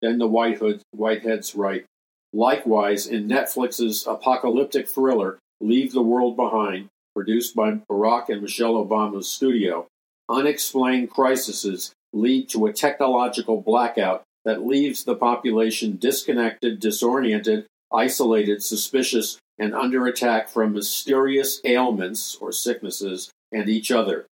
Then 0.01 0.17
the 0.17 0.27
Whitehood, 0.27 0.81
Whiteheads 0.93 1.55
write. 1.55 1.85
Likewise, 2.33 3.07
in 3.07 3.27
Netflix's 3.27 4.07
apocalyptic 4.07 4.87
thriller, 4.87 5.39
Leave 5.59 5.91
the 5.91 6.01
World 6.01 6.35
Behind, 6.35 6.87
produced 7.13 7.55
by 7.55 7.79
Barack 7.89 8.29
and 8.29 8.41
Michelle 8.41 8.83
Obama's 8.83 9.29
studio, 9.29 9.87
unexplained 10.29 11.09
crises 11.09 11.93
lead 12.13 12.49
to 12.49 12.65
a 12.65 12.73
technological 12.73 13.61
blackout 13.61 14.23
that 14.45 14.65
leaves 14.65 15.03
the 15.03 15.15
population 15.15 15.97
disconnected, 15.97 16.79
disoriented, 16.79 17.65
isolated, 17.93 18.63
suspicious, 18.63 19.37
and 19.59 19.75
under 19.75 20.07
attack 20.07 20.49
from 20.49 20.73
mysterious 20.73 21.61
ailments 21.65 22.37
or 22.41 22.51
sicknesses 22.51 23.29
and 23.51 23.69
each 23.69 23.91
other. 23.91 24.25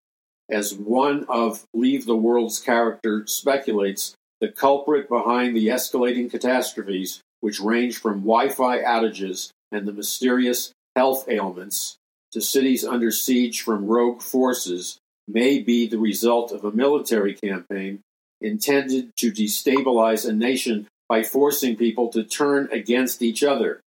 As 0.49 0.73
one 0.73 1.25
of 1.27 1.65
Leave 1.73 2.05
the 2.05 2.15
World's 2.15 2.59
character 2.59 3.25
speculates, 3.27 4.13
the 4.39 4.47
culprit 4.47 5.09
behind 5.09 5.55
the 5.55 5.67
escalating 5.67 6.31
catastrophes, 6.31 7.21
which 7.41 7.59
range 7.59 7.97
from 7.97 8.21
Wi 8.21 8.49
Fi 8.49 8.81
outages 8.81 9.51
and 9.71 9.87
the 9.87 9.93
mysterious 9.93 10.71
health 10.95 11.27
ailments 11.29 11.97
to 12.31 12.41
cities 12.41 12.83
under 12.83 13.11
siege 13.11 13.61
from 13.61 13.87
rogue 13.87 14.21
forces, 14.21 14.99
may 15.27 15.59
be 15.59 15.87
the 15.87 15.99
result 15.99 16.51
of 16.51 16.63
a 16.63 16.71
military 16.71 17.33
campaign 17.33 17.99
intended 18.41 19.11
to 19.17 19.31
destabilize 19.31 20.27
a 20.27 20.33
nation 20.33 20.87
by 21.09 21.23
forcing 21.23 21.75
people 21.75 22.09
to 22.09 22.23
turn 22.23 22.69
against 22.71 23.21
each 23.21 23.43
other. 23.43 23.81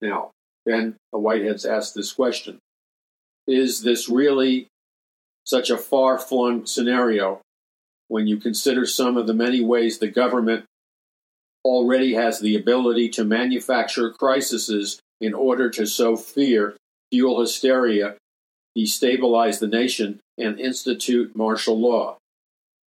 Now, 0.00 0.30
then 0.64 0.96
the 1.12 1.18
Whiteheads 1.18 1.64
asked 1.64 1.94
this 1.94 2.12
question 2.12 2.58
Is 3.46 3.82
this 3.82 4.08
really 4.08 4.66
such 5.44 5.70
a 5.70 5.78
far 5.78 6.18
flung 6.18 6.66
scenario 6.66 7.40
when 8.08 8.26
you 8.26 8.36
consider 8.36 8.84
some 8.86 9.16
of 9.16 9.26
the 9.26 9.34
many 9.34 9.64
ways 9.64 9.98
the 9.98 10.08
government 10.08 10.64
already 11.66 12.14
has 12.14 12.40
the 12.40 12.56
ability 12.56 13.08
to 13.10 13.24
manufacture 13.24 14.10
crises 14.10 15.00
in 15.20 15.34
order 15.34 15.70
to 15.70 15.86
sow 15.86 16.16
fear, 16.16 16.76
fuel 17.10 17.40
hysteria, 17.40 18.16
destabilize 18.76 19.58
the 19.58 19.66
nation, 19.66 20.20
and 20.38 20.60
institute 20.60 21.34
martial 21.34 21.78
law. 21.78 22.18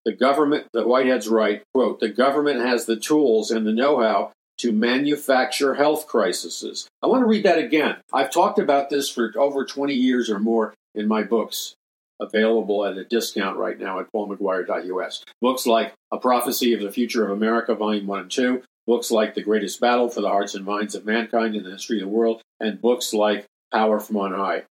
The 0.06 0.14
government, 0.14 0.68
the 0.72 0.84
Whitehead's 0.84 1.28
right, 1.28 1.62
quote, 1.74 2.00
the 2.00 2.10
government 2.10 2.62
has 2.62 2.86
the 2.86 2.96
tools 2.96 3.52
and 3.52 3.66
the 3.66 3.74
know 3.74 4.00
how 4.00 4.32
to 4.60 4.72
manufacture 4.72 5.76
health 5.76 6.08
crises. 6.08 6.88
I 7.02 7.08
want 7.08 7.22
to 7.22 7.28
read 7.28 7.46
that 7.46 7.60
again. 7.60 7.98
I've 8.14 8.32
talked 8.32 8.60
about 8.60 8.90
this 8.90 9.10
for 9.10 9.32
over 9.38 9.66
20 9.66 9.94
years 9.94 10.30
or 10.30 10.40
more 10.40 10.74
in 10.96 11.08
my 11.08 11.24
books, 11.24 11.76
available 12.20 12.86
at 12.86 12.98
a 12.98 13.06
discount 13.06 13.58
right 13.58 13.80
now 13.80 14.00
at 14.00 14.12
paulmcguire.us. 14.14 15.24
Books 15.42 15.66
like 15.66 15.94
A 16.12 16.18
Prophecy 16.18 16.74
of 16.74 16.82
the 16.82 16.92
Future 16.92 17.26
of 17.26 17.32
America, 17.32 17.76
Volume 17.76 18.08
1 18.08 18.20
and 18.20 18.32
2, 18.32 18.62
books 18.88 19.12
like 19.12 19.36
The 19.36 19.44
Greatest 19.44 19.80
Battle 19.80 20.10
for 20.10 20.22
the 20.22 20.30
Hearts 20.30 20.56
and 20.56 20.66
Minds 20.66 20.96
of 20.96 21.06
Mankind 21.06 21.56
in 21.56 21.64
the 21.64 21.72
History 21.72 21.98
of 22.02 22.08
the 22.08 22.14
World, 22.14 22.42
and 22.60 22.82
books 22.82 23.14
like 23.14 23.46
Power 23.72 24.00
from 24.00 24.18
On 24.18 24.34
High. 24.34 24.64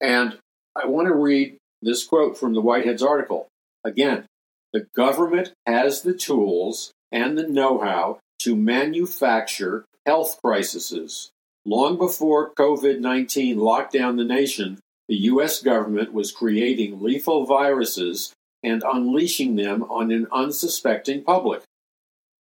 And 0.00 0.38
I 0.76 0.86
want 0.86 1.08
to 1.08 1.14
read 1.14 1.56
this 1.82 2.04
quote 2.04 2.38
from 2.38 2.54
the 2.54 2.60
Whitehead's 2.60 3.02
article. 3.02 3.48
Again, 3.84 4.26
the 4.72 4.86
government 4.94 5.52
has 5.66 6.02
the 6.02 6.14
tools 6.14 6.92
and 7.10 7.38
the 7.38 7.48
know 7.48 7.80
how 7.80 8.18
to 8.40 8.54
manufacture 8.54 9.84
health 10.04 10.38
crises. 10.42 11.30
Long 11.64 11.96
before 11.98 12.52
COVID 12.54 13.00
19 13.00 13.58
locked 13.58 13.92
down 13.92 14.16
the 14.16 14.24
nation, 14.24 14.78
the 15.08 15.16
U.S. 15.16 15.62
government 15.62 16.12
was 16.12 16.32
creating 16.32 17.02
lethal 17.02 17.46
viruses 17.46 18.32
and 18.62 18.82
unleashing 18.86 19.56
them 19.56 19.84
on 19.84 20.10
an 20.10 20.26
unsuspecting 20.30 21.24
public. 21.24 21.62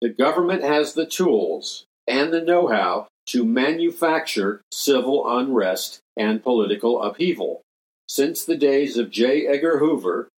The 0.02 0.10
government 0.10 0.64
has 0.64 0.94
the 0.94 1.06
tools 1.06 1.86
and 2.08 2.34
the 2.34 2.42
know 2.42 2.68
how 2.68 3.08
to 3.28 3.46
manufacture 3.46 4.62
civil 4.72 5.38
unrest 5.38 6.00
and 6.18 6.44
political 6.44 7.02
upheaval. 7.02 7.62
Since 8.08 8.46
the 8.46 8.58
days 8.58 8.98
of 8.98 9.10
J. 9.10 9.48
Edgar 9.48 9.80
Hoover, 9.80 10.30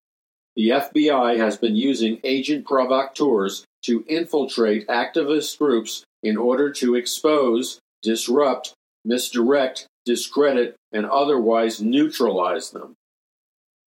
the 0.55 0.69
FBI 0.69 1.37
has 1.37 1.57
been 1.57 1.75
using 1.75 2.19
agent 2.23 2.65
provocateurs 2.65 3.65
to 3.83 4.03
infiltrate 4.07 4.87
activist 4.87 5.57
groups 5.57 6.03
in 6.23 6.37
order 6.37 6.71
to 6.73 6.95
expose, 6.95 7.79
disrupt, 8.01 8.73
misdirect, 9.05 9.85
discredit, 10.07 10.75
and 10.91 11.05
otherwise 11.05 11.79
neutralize 11.81 12.71
them. 12.71 12.95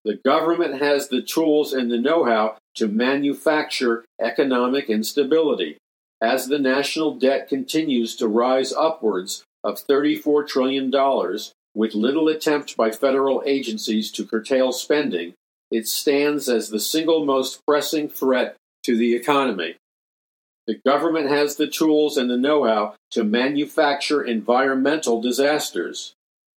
The 0.05 0.21
government 0.25 0.81
has 0.81 1.09
the 1.09 1.23
tools 1.23 1.73
and 1.73 1.91
the 1.91 1.99
know 1.99 2.25
how 2.25 2.59
to 2.77 2.87
manufacture 2.87 4.05
economic 4.21 4.89
instability. 4.89 5.79
As 6.23 6.47
the 6.47 6.59
national 6.59 7.15
debt 7.15 7.49
continues 7.49 8.15
to 8.17 8.29
rise 8.29 8.73
upwards 8.73 9.43
of 9.65 9.85
$34 9.87 10.47
trillion, 10.47 10.93
with 11.75 11.95
little 11.95 12.29
attempt 12.29 12.77
by 12.77 12.91
federal 12.91 13.43
agencies 13.47 14.11
to 14.13 14.27
curtail 14.27 14.73
spending, 14.73 15.35
it 15.71 15.87
stands 15.89 16.49
as 16.49 16.69
the 16.69 16.81
single 16.81 17.25
most 17.25 17.61
pressing 17.67 18.09
threat 18.09 18.57
to 18.85 18.97
the 18.97 19.15
economy. 19.15 19.77
The 20.67 20.81
government 20.87 21.29
has 21.29 21.57
the 21.57 21.67
tools 21.67 22.17
and 22.17 22.31
the 22.31 22.37
know 22.37 22.65
how 22.65 22.95
to 23.13 23.25
manufacture 23.25 24.23
environmental 24.23 25.21
disasters. 25.21 26.15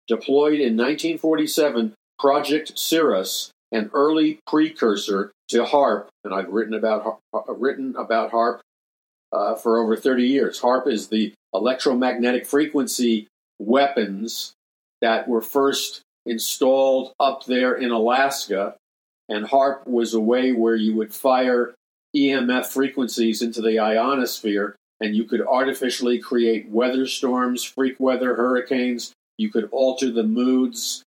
Deployed 0.08 0.60
in 0.60 0.78
1947, 0.78 1.94
Project 2.20 2.78
Cirrus, 2.78 3.52
an 3.72 3.90
early 3.94 4.40
precursor 4.48 5.32
to 5.50 5.64
HAARP, 5.64 6.08
and 6.24 6.34
I've 6.34 6.50
written 6.50 6.74
about 6.74 7.20
written 7.48 7.96
about 7.98 8.32
HAARP 8.32 8.60
uh, 9.32 9.56
for 9.56 9.80
over 9.80 9.96
30 9.96 10.24
years. 10.24 10.60
HAARP 10.60 10.88
is 10.88 11.08
the 11.08 11.34
electromagnetic 11.54 12.46
frequency 12.46 13.28
weapons 13.60 14.54
that 15.02 15.28
were 15.28 15.42
first 15.42 16.02
installed 16.26 17.14
up 17.20 17.46
there 17.46 17.74
in 17.74 17.92
Alaska, 17.92 18.76
and 19.28 19.46
HAARP 19.46 19.88
was 19.88 20.14
a 20.14 20.20
way 20.20 20.52
where 20.52 20.76
you 20.76 20.96
would 20.96 21.14
fire 21.14 21.74
EMF 22.16 22.68
frequencies 22.68 23.42
into 23.42 23.62
the 23.62 23.80
ionosphere, 23.80 24.76
and 25.00 25.16
you 25.16 25.24
could 25.26 25.42
artificially 25.42 26.20
create 26.20 26.70
weather 26.70 27.08
storms, 27.08 27.64
freak 27.64 28.00
weather, 28.00 28.36
hurricanes. 28.36 29.14
You 29.38 29.52
could 29.52 29.70
alter 29.72 30.12
the 30.12 30.24
moods, 30.24 31.04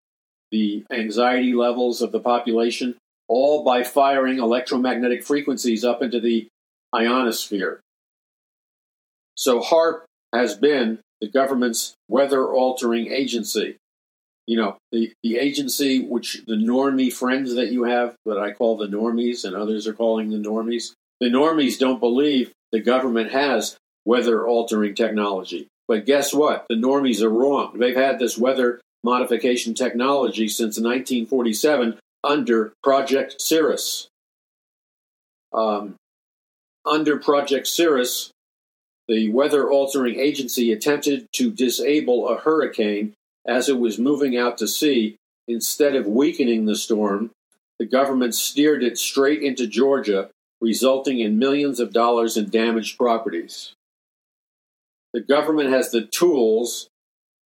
the 0.51 0.85
anxiety 0.91 1.53
levels 1.53 2.03
of 2.03 2.13
the 2.13 2.21
population, 2.21 2.97
all 3.29 3.65
by 3.65 3.85
firing 3.85 4.39
electromagnetic 4.39 5.23
frequencies 5.23 5.85
up 5.85 6.03
into 6.03 6.21
the 6.21 6.49
ionosphere. 6.95 7.81
So 9.37 9.61
HAARP 9.61 10.05
has 10.33 10.57
been 10.57 11.01
the 11.21 11.29
government's 11.29 11.95
weather 12.09 12.47
altering 12.47 13.13
agency. 13.13 13.77
You 14.47 14.57
know, 14.57 14.79
the, 14.93 15.13
the 15.23 15.39
agency 15.39 16.05
which 16.05 16.43
the 16.47 16.55
normie 16.55 17.13
friends 17.13 17.55
that 17.55 17.73
you 17.73 17.85
have, 17.85 18.15
that 18.27 18.39
I 18.39 18.53
call 18.53 18.77
the 18.77 18.87
normies 18.87 19.45
and 19.45 19.57
others 19.57 19.87
are 19.87 19.93
calling 19.93 20.31
the 20.31 20.37
normies, 20.37 20.93
the 21.21 21.27
normies 21.27 21.79
don't 21.79 22.01
believe 22.01 22.53
the 22.73 22.81
government 22.81 23.33
has 23.33 23.77
weather 24.05 24.47
altering 24.47 24.95
technology. 24.95 25.67
But 25.89 26.07
guess 26.07 26.33
what? 26.33 26.67
The 26.69 26.77
normies 26.77 27.23
are 27.23 27.31
wrong. 27.31 27.79
They've 27.79 27.97
had 27.97 28.19
this 28.19 28.39
weather 28.39 28.81
modification 29.05 29.75
technology 29.75 30.49
since 30.49 30.79
1947 30.79 31.99
under 32.25 32.73
Project 32.83 33.41
Cirrus. 33.41 34.09
Um, 35.53 35.95
under 36.85 37.19
Project 37.19 37.67
Cirrus, 37.67 38.31
the 39.09 39.31
weather 39.31 39.71
altering 39.71 40.19
agency 40.19 40.73
attempted 40.73 41.27
to 41.35 41.51
disable 41.51 42.29
a 42.29 42.37
hurricane 42.37 43.15
as 43.47 43.69
it 43.69 43.79
was 43.79 43.99
moving 43.99 44.37
out 44.37 44.59
to 44.59 44.69
sea. 44.69 45.17
Instead 45.49 45.95
of 45.95 46.07
weakening 46.07 46.67
the 46.67 46.75
storm, 46.75 47.31
the 47.79 47.87
government 47.87 48.35
steered 48.35 48.83
it 48.83 48.99
straight 48.99 49.43
into 49.43 49.67
Georgia, 49.67 50.31
resulting 50.61 51.21
in 51.21 51.39
millions 51.39 51.79
of 51.79 51.93
dollars 51.93 52.37
in 52.37 52.49
damaged 52.49 52.99
properties. 52.99 53.73
The 55.13 55.21
government 55.21 55.71
has 55.71 55.91
the 55.91 56.03
tools 56.03 56.89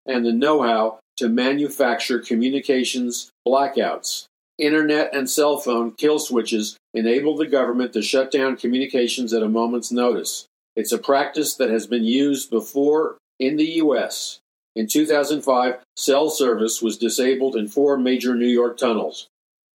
and 0.06 0.24
the 0.24 0.32
know 0.32 0.62
how 0.62 0.98
to 1.18 1.28
manufacture 1.28 2.18
communications 2.18 3.30
blackouts. 3.46 4.24
Internet 4.58 5.14
and 5.14 5.28
cell 5.28 5.58
phone 5.58 5.92
kill 5.92 6.18
switches 6.18 6.76
enable 6.94 7.36
the 7.36 7.46
government 7.46 7.92
to 7.92 8.02
shut 8.02 8.30
down 8.30 8.56
communications 8.56 9.32
at 9.32 9.42
a 9.42 9.48
moment's 9.48 9.92
notice. 9.92 10.46
It's 10.76 10.92
a 10.92 10.98
practice 10.98 11.54
that 11.54 11.70
has 11.70 11.86
been 11.86 12.04
used 12.04 12.50
before 12.50 13.18
in 13.38 13.56
the 13.56 13.64
U.S. 13.64 14.38
In 14.76 14.86
2005, 14.86 15.80
cell 15.96 16.30
service 16.30 16.80
was 16.80 16.96
disabled 16.96 17.56
in 17.56 17.68
four 17.68 17.96
major 17.98 18.34
New 18.34 18.46
York 18.46 18.78
tunnels, 18.78 19.28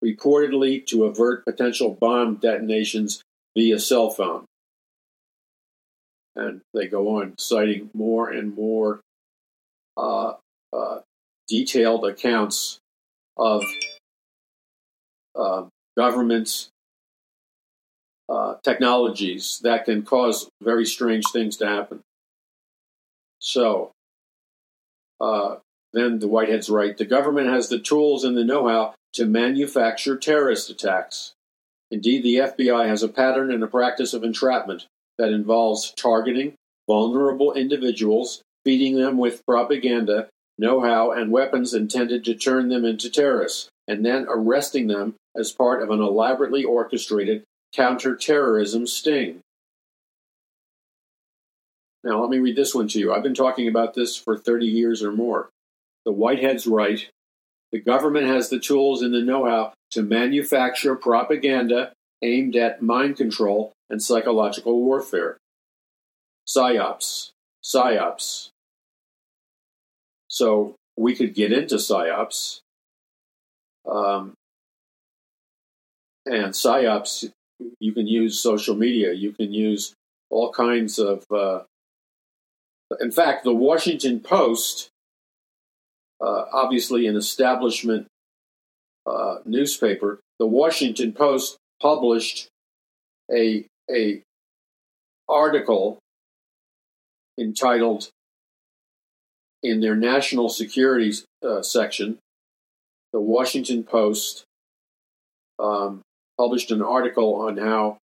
reportedly 0.04 0.86
to 0.88 1.04
avert 1.06 1.44
potential 1.46 1.98
bomb 2.00 2.36
detonations 2.36 3.22
via 3.56 3.80
cell 3.80 4.10
phone. 4.10 4.46
And 6.36 6.62
they 6.74 6.88
go 6.88 7.20
on 7.20 7.36
citing 7.38 7.90
more 7.94 8.30
and 8.30 8.56
more 8.56 9.02
uh, 9.98 10.34
uh, 10.74 11.00
detailed 11.48 12.06
accounts 12.06 12.80
of 13.38 13.64
uh, 15.36 15.66
governments 15.98 16.70
uh, 18.28 18.56
technologies 18.64 19.60
that 19.64 19.86
can 19.86 20.04
cause 20.04 20.50
very 20.62 20.86
strange 20.86 21.24
things 21.32 21.58
to 21.58 21.68
happen. 21.68 22.02
So, 23.40 23.92
uh, 25.20 25.58
then 25.94 26.20
the 26.20 26.28
Whitehead's 26.28 26.70
right. 26.70 26.98
The 26.98 27.06
government 27.06 27.48
has 27.48 27.70
the 27.70 27.80
tools 27.80 28.24
and 28.24 28.36
the 28.36 28.44
know 28.44 28.68
how 28.68 28.96
to 29.14 29.26
manufacture 29.26 30.18
terrorist 30.18 30.70
attacks. 30.70 31.34
Indeed, 31.90 32.24
the 32.24 32.36
FBI 32.36 32.88
has 32.88 33.04
a 33.04 33.08
pattern 33.08 33.52
and 33.52 33.64
a 33.64 33.68
practice 33.68 34.14
of 34.14 34.24
entrapment 34.24 34.88
that 35.18 35.32
involves 35.32 35.94
targeting 35.94 36.56
vulnerable 36.88 37.54
individuals, 37.54 38.42
feeding 38.64 38.96
them 38.96 39.18
with 39.18 39.46
propaganda, 39.46 40.28
know 40.58 40.82
how, 40.82 41.12
and 41.12 41.32
weapons 41.32 41.74
intended 41.74 42.24
to 42.26 42.36
turn 42.36 42.70
them 42.70 42.86
into 42.86 43.10
terrorists, 43.10 43.70
and 43.88 44.06
then 44.06 44.26
arresting 44.30 44.88
them 44.88 45.16
as 45.36 45.52
part 45.52 45.82
of 45.82 45.90
an 45.90 46.02
elaborately 46.02 46.64
orchestrated 46.64 47.44
counterterrorism 47.74 48.88
sting. 48.88 49.40
Now, 52.06 52.22
let 52.22 52.30
me 52.30 52.38
read 52.38 52.56
this 52.56 52.76
one 52.76 52.88
to 52.90 53.00
you. 53.00 53.12
I've 53.12 53.24
been 53.24 53.34
talking 53.34 53.68
about 53.68 53.96
this 53.96 54.16
for 54.16 54.38
30 54.38 54.68
years 54.68 55.02
or 55.02 55.12
more. 55.12 55.50
The 56.06 56.12
Whitehead's 56.12 56.68
right. 56.68 57.10
The 57.72 57.82
government 57.82 58.28
has 58.28 58.50
the 58.50 58.60
tools 58.60 59.02
and 59.02 59.12
the 59.12 59.22
know 59.22 59.46
how 59.46 59.74
to 59.92 60.04
manufacture 60.04 60.96
propaganda 60.96 61.94
aimed 62.22 62.56
at 62.56 62.84
mind 62.84 63.18
control 63.18 63.74
and 63.90 64.02
psychological 64.02 64.80
warfare. 64.80 65.38
PSYOPs. 66.48 67.32
PSYOPs. 67.64 68.50
So 70.28 70.76
we 70.96 71.16
could 71.16 71.34
get 71.34 71.52
into 71.52 71.76
PSYOPs. 71.76 72.60
Um, 73.90 74.34
and 76.28 76.54
PSYOPs 76.54 77.32
you 77.80 77.94
can 77.94 78.06
use 78.06 78.40
social 78.40 78.76
media. 78.76 79.14
You 79.14 79.32
can 79.32 79.52
use 79.52 79.94
all 80.30 80.54
kinds 80.54 81.00
of. 81.00 81.24
Uh, 81.32 81.62
in 83.00 83.12
fact, 83.12 83.44
the 83.44 83.54
Washington 83.54 84.20
Post, 84.20 84.90
uh, 86.22 86.46
obviously 86.52 87.08
an 87.08 87.16
establishment 87.16 88.08
uh, 89.06 89.38
newspaper, 89.46 90.20
the 90.40 90.48
Washington 90.48 91.14
Post 91.14 91.58
published 91.82 92.48
a 93.32 93.66
a 93.90 94.22
article 95.28 96.00
entitled 97.40 98.10
in 99.64 99.80
their 99.80 99.96
national 99.96 100.50
security 100.50 101.12
uh, 101.44 101.62
section, 101.62 102.20
the 103.12 103.20
Washington 103.20 103.84
Post 103.84 104.44
um, 105.60 106.02
published 106.38 106.72
an 106.72 106.82
article 106.82 107.36
on 107.36 107.58
how 107.58 107.98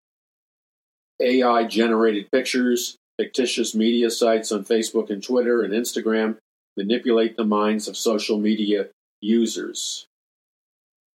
AI 1.22 1.66
generated 1.66 2.32
pictures, 2.32 2.96
fictitious 3.22 3.76
media 3.76 4.10
sites 4.10 4.52
on 4.52 4.66
Facebook 4.66 5.12
and 5.12 5.24
Twitter 5.24 5.62
and 5.62 5.76
Instagram 5.76 6.38
manipulate 6.76 7.38
the 7.38 7.46
minds 7.46 7.88
of 7.88 7.96
social 7.96 8.40
media 8.40 8.88
users. 9.22 10.08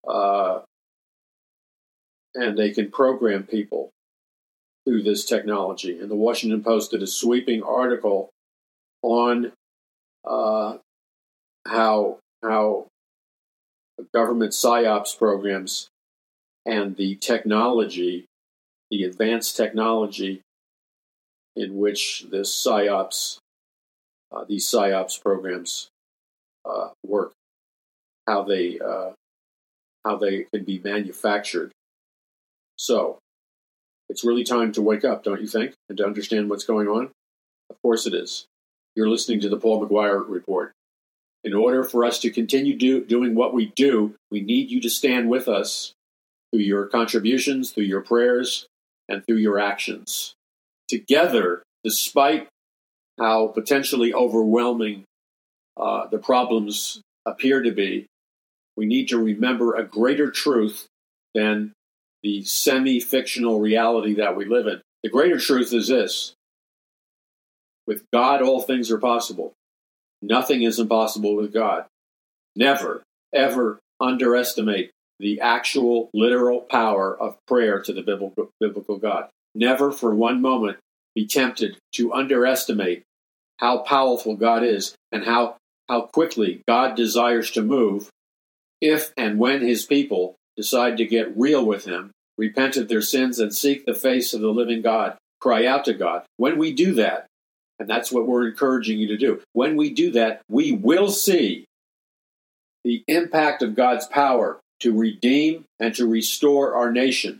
Uh, 0.07 0.59
and 2.35 2.55
they 2.55 2.69
can 2.69 2.91
program 2.91 3.41
people 3.41 3.89
through 4.85 5.01
this 5.01 5.25
technology. 5.25 5.99
And 5.99 6.11
the 6.11 6.15
Washington 6.15 6.63
Post 6.63 6.91
did 6.91 7.01
a 7.01 7.07
sweeping 7.07 7.63
article 7.63 8.29
on 9.01 9.51
uh, 10.23 10.77
how 11.67 12.19
how 12.43 12.85
government 14.13 14.51
psyops 14.51 15.17
programs 15.17 15.87
and 16.67 16.97
the 16.97 17.15
technology, 17.15 18.25
the 18.91 19.05
advanced 19.05 19.57
technology 19.57 20.43
in 21.55 21.77
which 21.77 22.25
this 22.29 22.51
psyops, 22.53 23.37
uh, 24.31 24.43
these 24.47 24.69
psyops 24.69 25.21
programs 25.21 25.87
uh, 26.65 26.89
work, 27.05 27.33
how 28.27 28.43
they 28.43 28.79
uh, 28.79 29.11
how 30.05 30.17
they 30.17 30.45
can 30.53 30.63
be 30.63 30.79
manufactured. 30.83 31.71
So, 32.77 33.19
it's 34.09 34.25
really 34.25 34.43
time 34.43 34.71
to 34.73 34.81
wake 34.81 35.05
up, 35.05 35.23
don't 35.23 35.41
you 35.41 35.47
think, 35.47 35.73
and 35.89 35.97
to 35.97 36.05
understand 36.05 36.49
what's 36.49 36.65
going 36.65 36.87
on. 36.87 37.09
Of 37.69 37.81
course 37.81 38.05
it 38.05 38.13
is. 38.13 38.45
You're 38.95 39.09
listening 39.09 39.39
to 39.41 39.49
the 39.49 39.57
Paul 39.57 39.85
McGuire 39.85 40.23
Report. 40.27 40.71
In 41.43 41.53
order 41.53 41.83
for 41.83 42.05
us 42.05 42.19
to 42.19 42.31
continue 42.31 42.77
do, 42.77 43.03
doing 43.03 43.35
what 43.35 43.53
we 43.53 43.67
do, 43.75 44.15
we 44.31 44.41
need 44.41 44.69
you 44.69 44.81
to 44.81 44.89
stand 44.89 45.29
with 45.29 45.47
us 45.47 45.93
through 46.51 46.63
your 46.63 46.85
contributions, 46.87 47.71
through 47.71 47.83
your 47.83 48.01
prayers, 48.01 48.67
and 49.09 49.25
through 49.25 49.37
your 49.37 49.59
actions. 49.59 50.34
Together, 50.87 51.63
despite 51.83 52.47
how 53.19 53.47
potentially 53.47 54.13
overwhelming 54.13 55.03
uh, 55.77 56.07
the 56.07 56.17
problems 56.17 57.01
appear 57.25 57.61
to 57.61 57.71
be, 57.71 58.07
we 58.77 58.85
need 58.85 59.07
to 59.09 59.17
remember 59.17 59.75
a 59.75 59.83
greater 59.83 60.29
truth 60.31 60.87
than 61.33 61.73
the 62.23 62.43
semi 62.43 62.99
fictional 62.99 63.59
reality 63.59 64.15
that 64.15 64.35
we 64.35 64.45
live 64.45 64.67
in. 64.67 64.81
The 65.03 65.09
greater 65.09 65.39
truth 65.39 65.73
is 65.73 65.87
this 65.87 66.33
with 67.87 68.03
God, 68.11 68.41
all 68.41 68.61
things 68.61 68.91
are 68.91 68.97
possible. 68.97 69.53
Nothing 70.21 70.63
is 70.63 70.79
impossible 70.79 71.35
with 71.35 71.53
God. 71.53 71.85
Never, 72.55 73.03
ever 73.33 73.79
underestimate 73.99 74.91
the 75.19 75.41
actual 75.41 76.09
literal 76.13 76.61
power 76.61 77.15
of 77.15 77.37
prayer 77.47 77.81
to 77.83 77.93
the 77.93 78.01
biblical, 78.01 78.49
biblical 78.59 78.97
God. 78.97 79.29
Never 79.55 79.91
for 79.91 80.13
one 80.13 80.41
moment 80.41 80.77
be 81.15 81.25
tempted 81.25 81.77
to 81.93 82.13
underestimate 82.13 83.03
how 83.57 83.79
powerful 83.79 84.35
God 84.35 84.63
is 84.63 84.95
and 85.13 85.23
how, 85.23 85.55
how 85.87 86.01
quickly 86.01 86.61
God 86.67 86.95
desires 86.95 87.49
to 87.51 87.61
move 87.61 88.09
if 88.81 89.13
and 89.15 89.39
when 89.39 89.61
his 89.61 89.85
people 89.85 90.35
decide 90.57 90.97
to 90.97 91.05
get 91.05 91.35
real 91.37 91.65
with 91.65 91.85
him, 91.85 92.11
repent 92.37 92.77
of 92.77 92.89
their 92.89 93.01
sins, 93.01 93.39
and 93.39 93.55
seek 93.55 93.85
the 93.85 93.93
face 93.93 94.33
of 94.33 94.41
the 94.41 94.49
living 94.49 94.81
God, 94.81 95.17
cry 95.39 95.65
out 95.65 95.85
to 95.85 95.93
God. 95.93 96.23
When 96.37 96.57
we 96.57 96.73
do 96.73 96.93
that, 96.95 97.27
and 97.79 97.89
that's 97.89 98.11
what 98.11 98.27
we're 98.27 98.47
encouraging 98.47 98.99
you 98.99 99.07
to 99.07 99.17
do, 99.17 99.41
when 99.53 99.75
we 99.75 99.89
do 99.89 100.11
that, 100.11 100.41
we 100.49 100.73
will 100.73 101.09
see 101.09 101.65
the 102.83 103.03
impact 103.07 103.63
of 103.63 103.75
God's 103.75 104.05
power 104.05 104.59
to 104.81 104.97
redeem 104.97 105.63
and 105.79 105.95
to 105.95 106.07
restore 106.07 106.75
our 106.75 106.91
nation. 106.91 107.39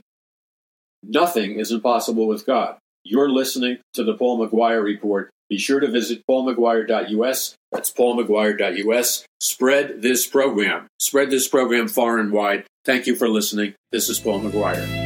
Nothing 1.07 1.59
is 1.59 1.71
impossible 1.71 2.27
with 2.27 2.45
God. 2.45 2.77
You're 3.03 3.29
listening 3.29 3.77
to 3.93 4.03
the 4.03 4.15
Paul 4.15 4.39
McGuire 4.39 4.83
Report. 4.83 5.29
Be 5.49 5.59
sure 5.59 5.79
to 5.79 5.87
visit 5.87 6.23
paulmcguire.us. 6.27 7.55
That's 7.71 7.91
paulmcguire.us. 7.91 9.25
Spread 9.39 10.01
this 10.01 10.25
program. 10.25 10.87
Spread 10.99 11.29
this 11.29 11.47
program 11.47 11.87
far 11.87 12.17
and 12.17 12.31
wide. 12.31 12.65
Thank 12.83 13.05
you 13.05 13.15
for 13.15 13.29
listening. 13.29 13.75
This 13.91 14.09
is 14.09 14.19
Paul 14.19 14.41
McGuire. 14.41 15.04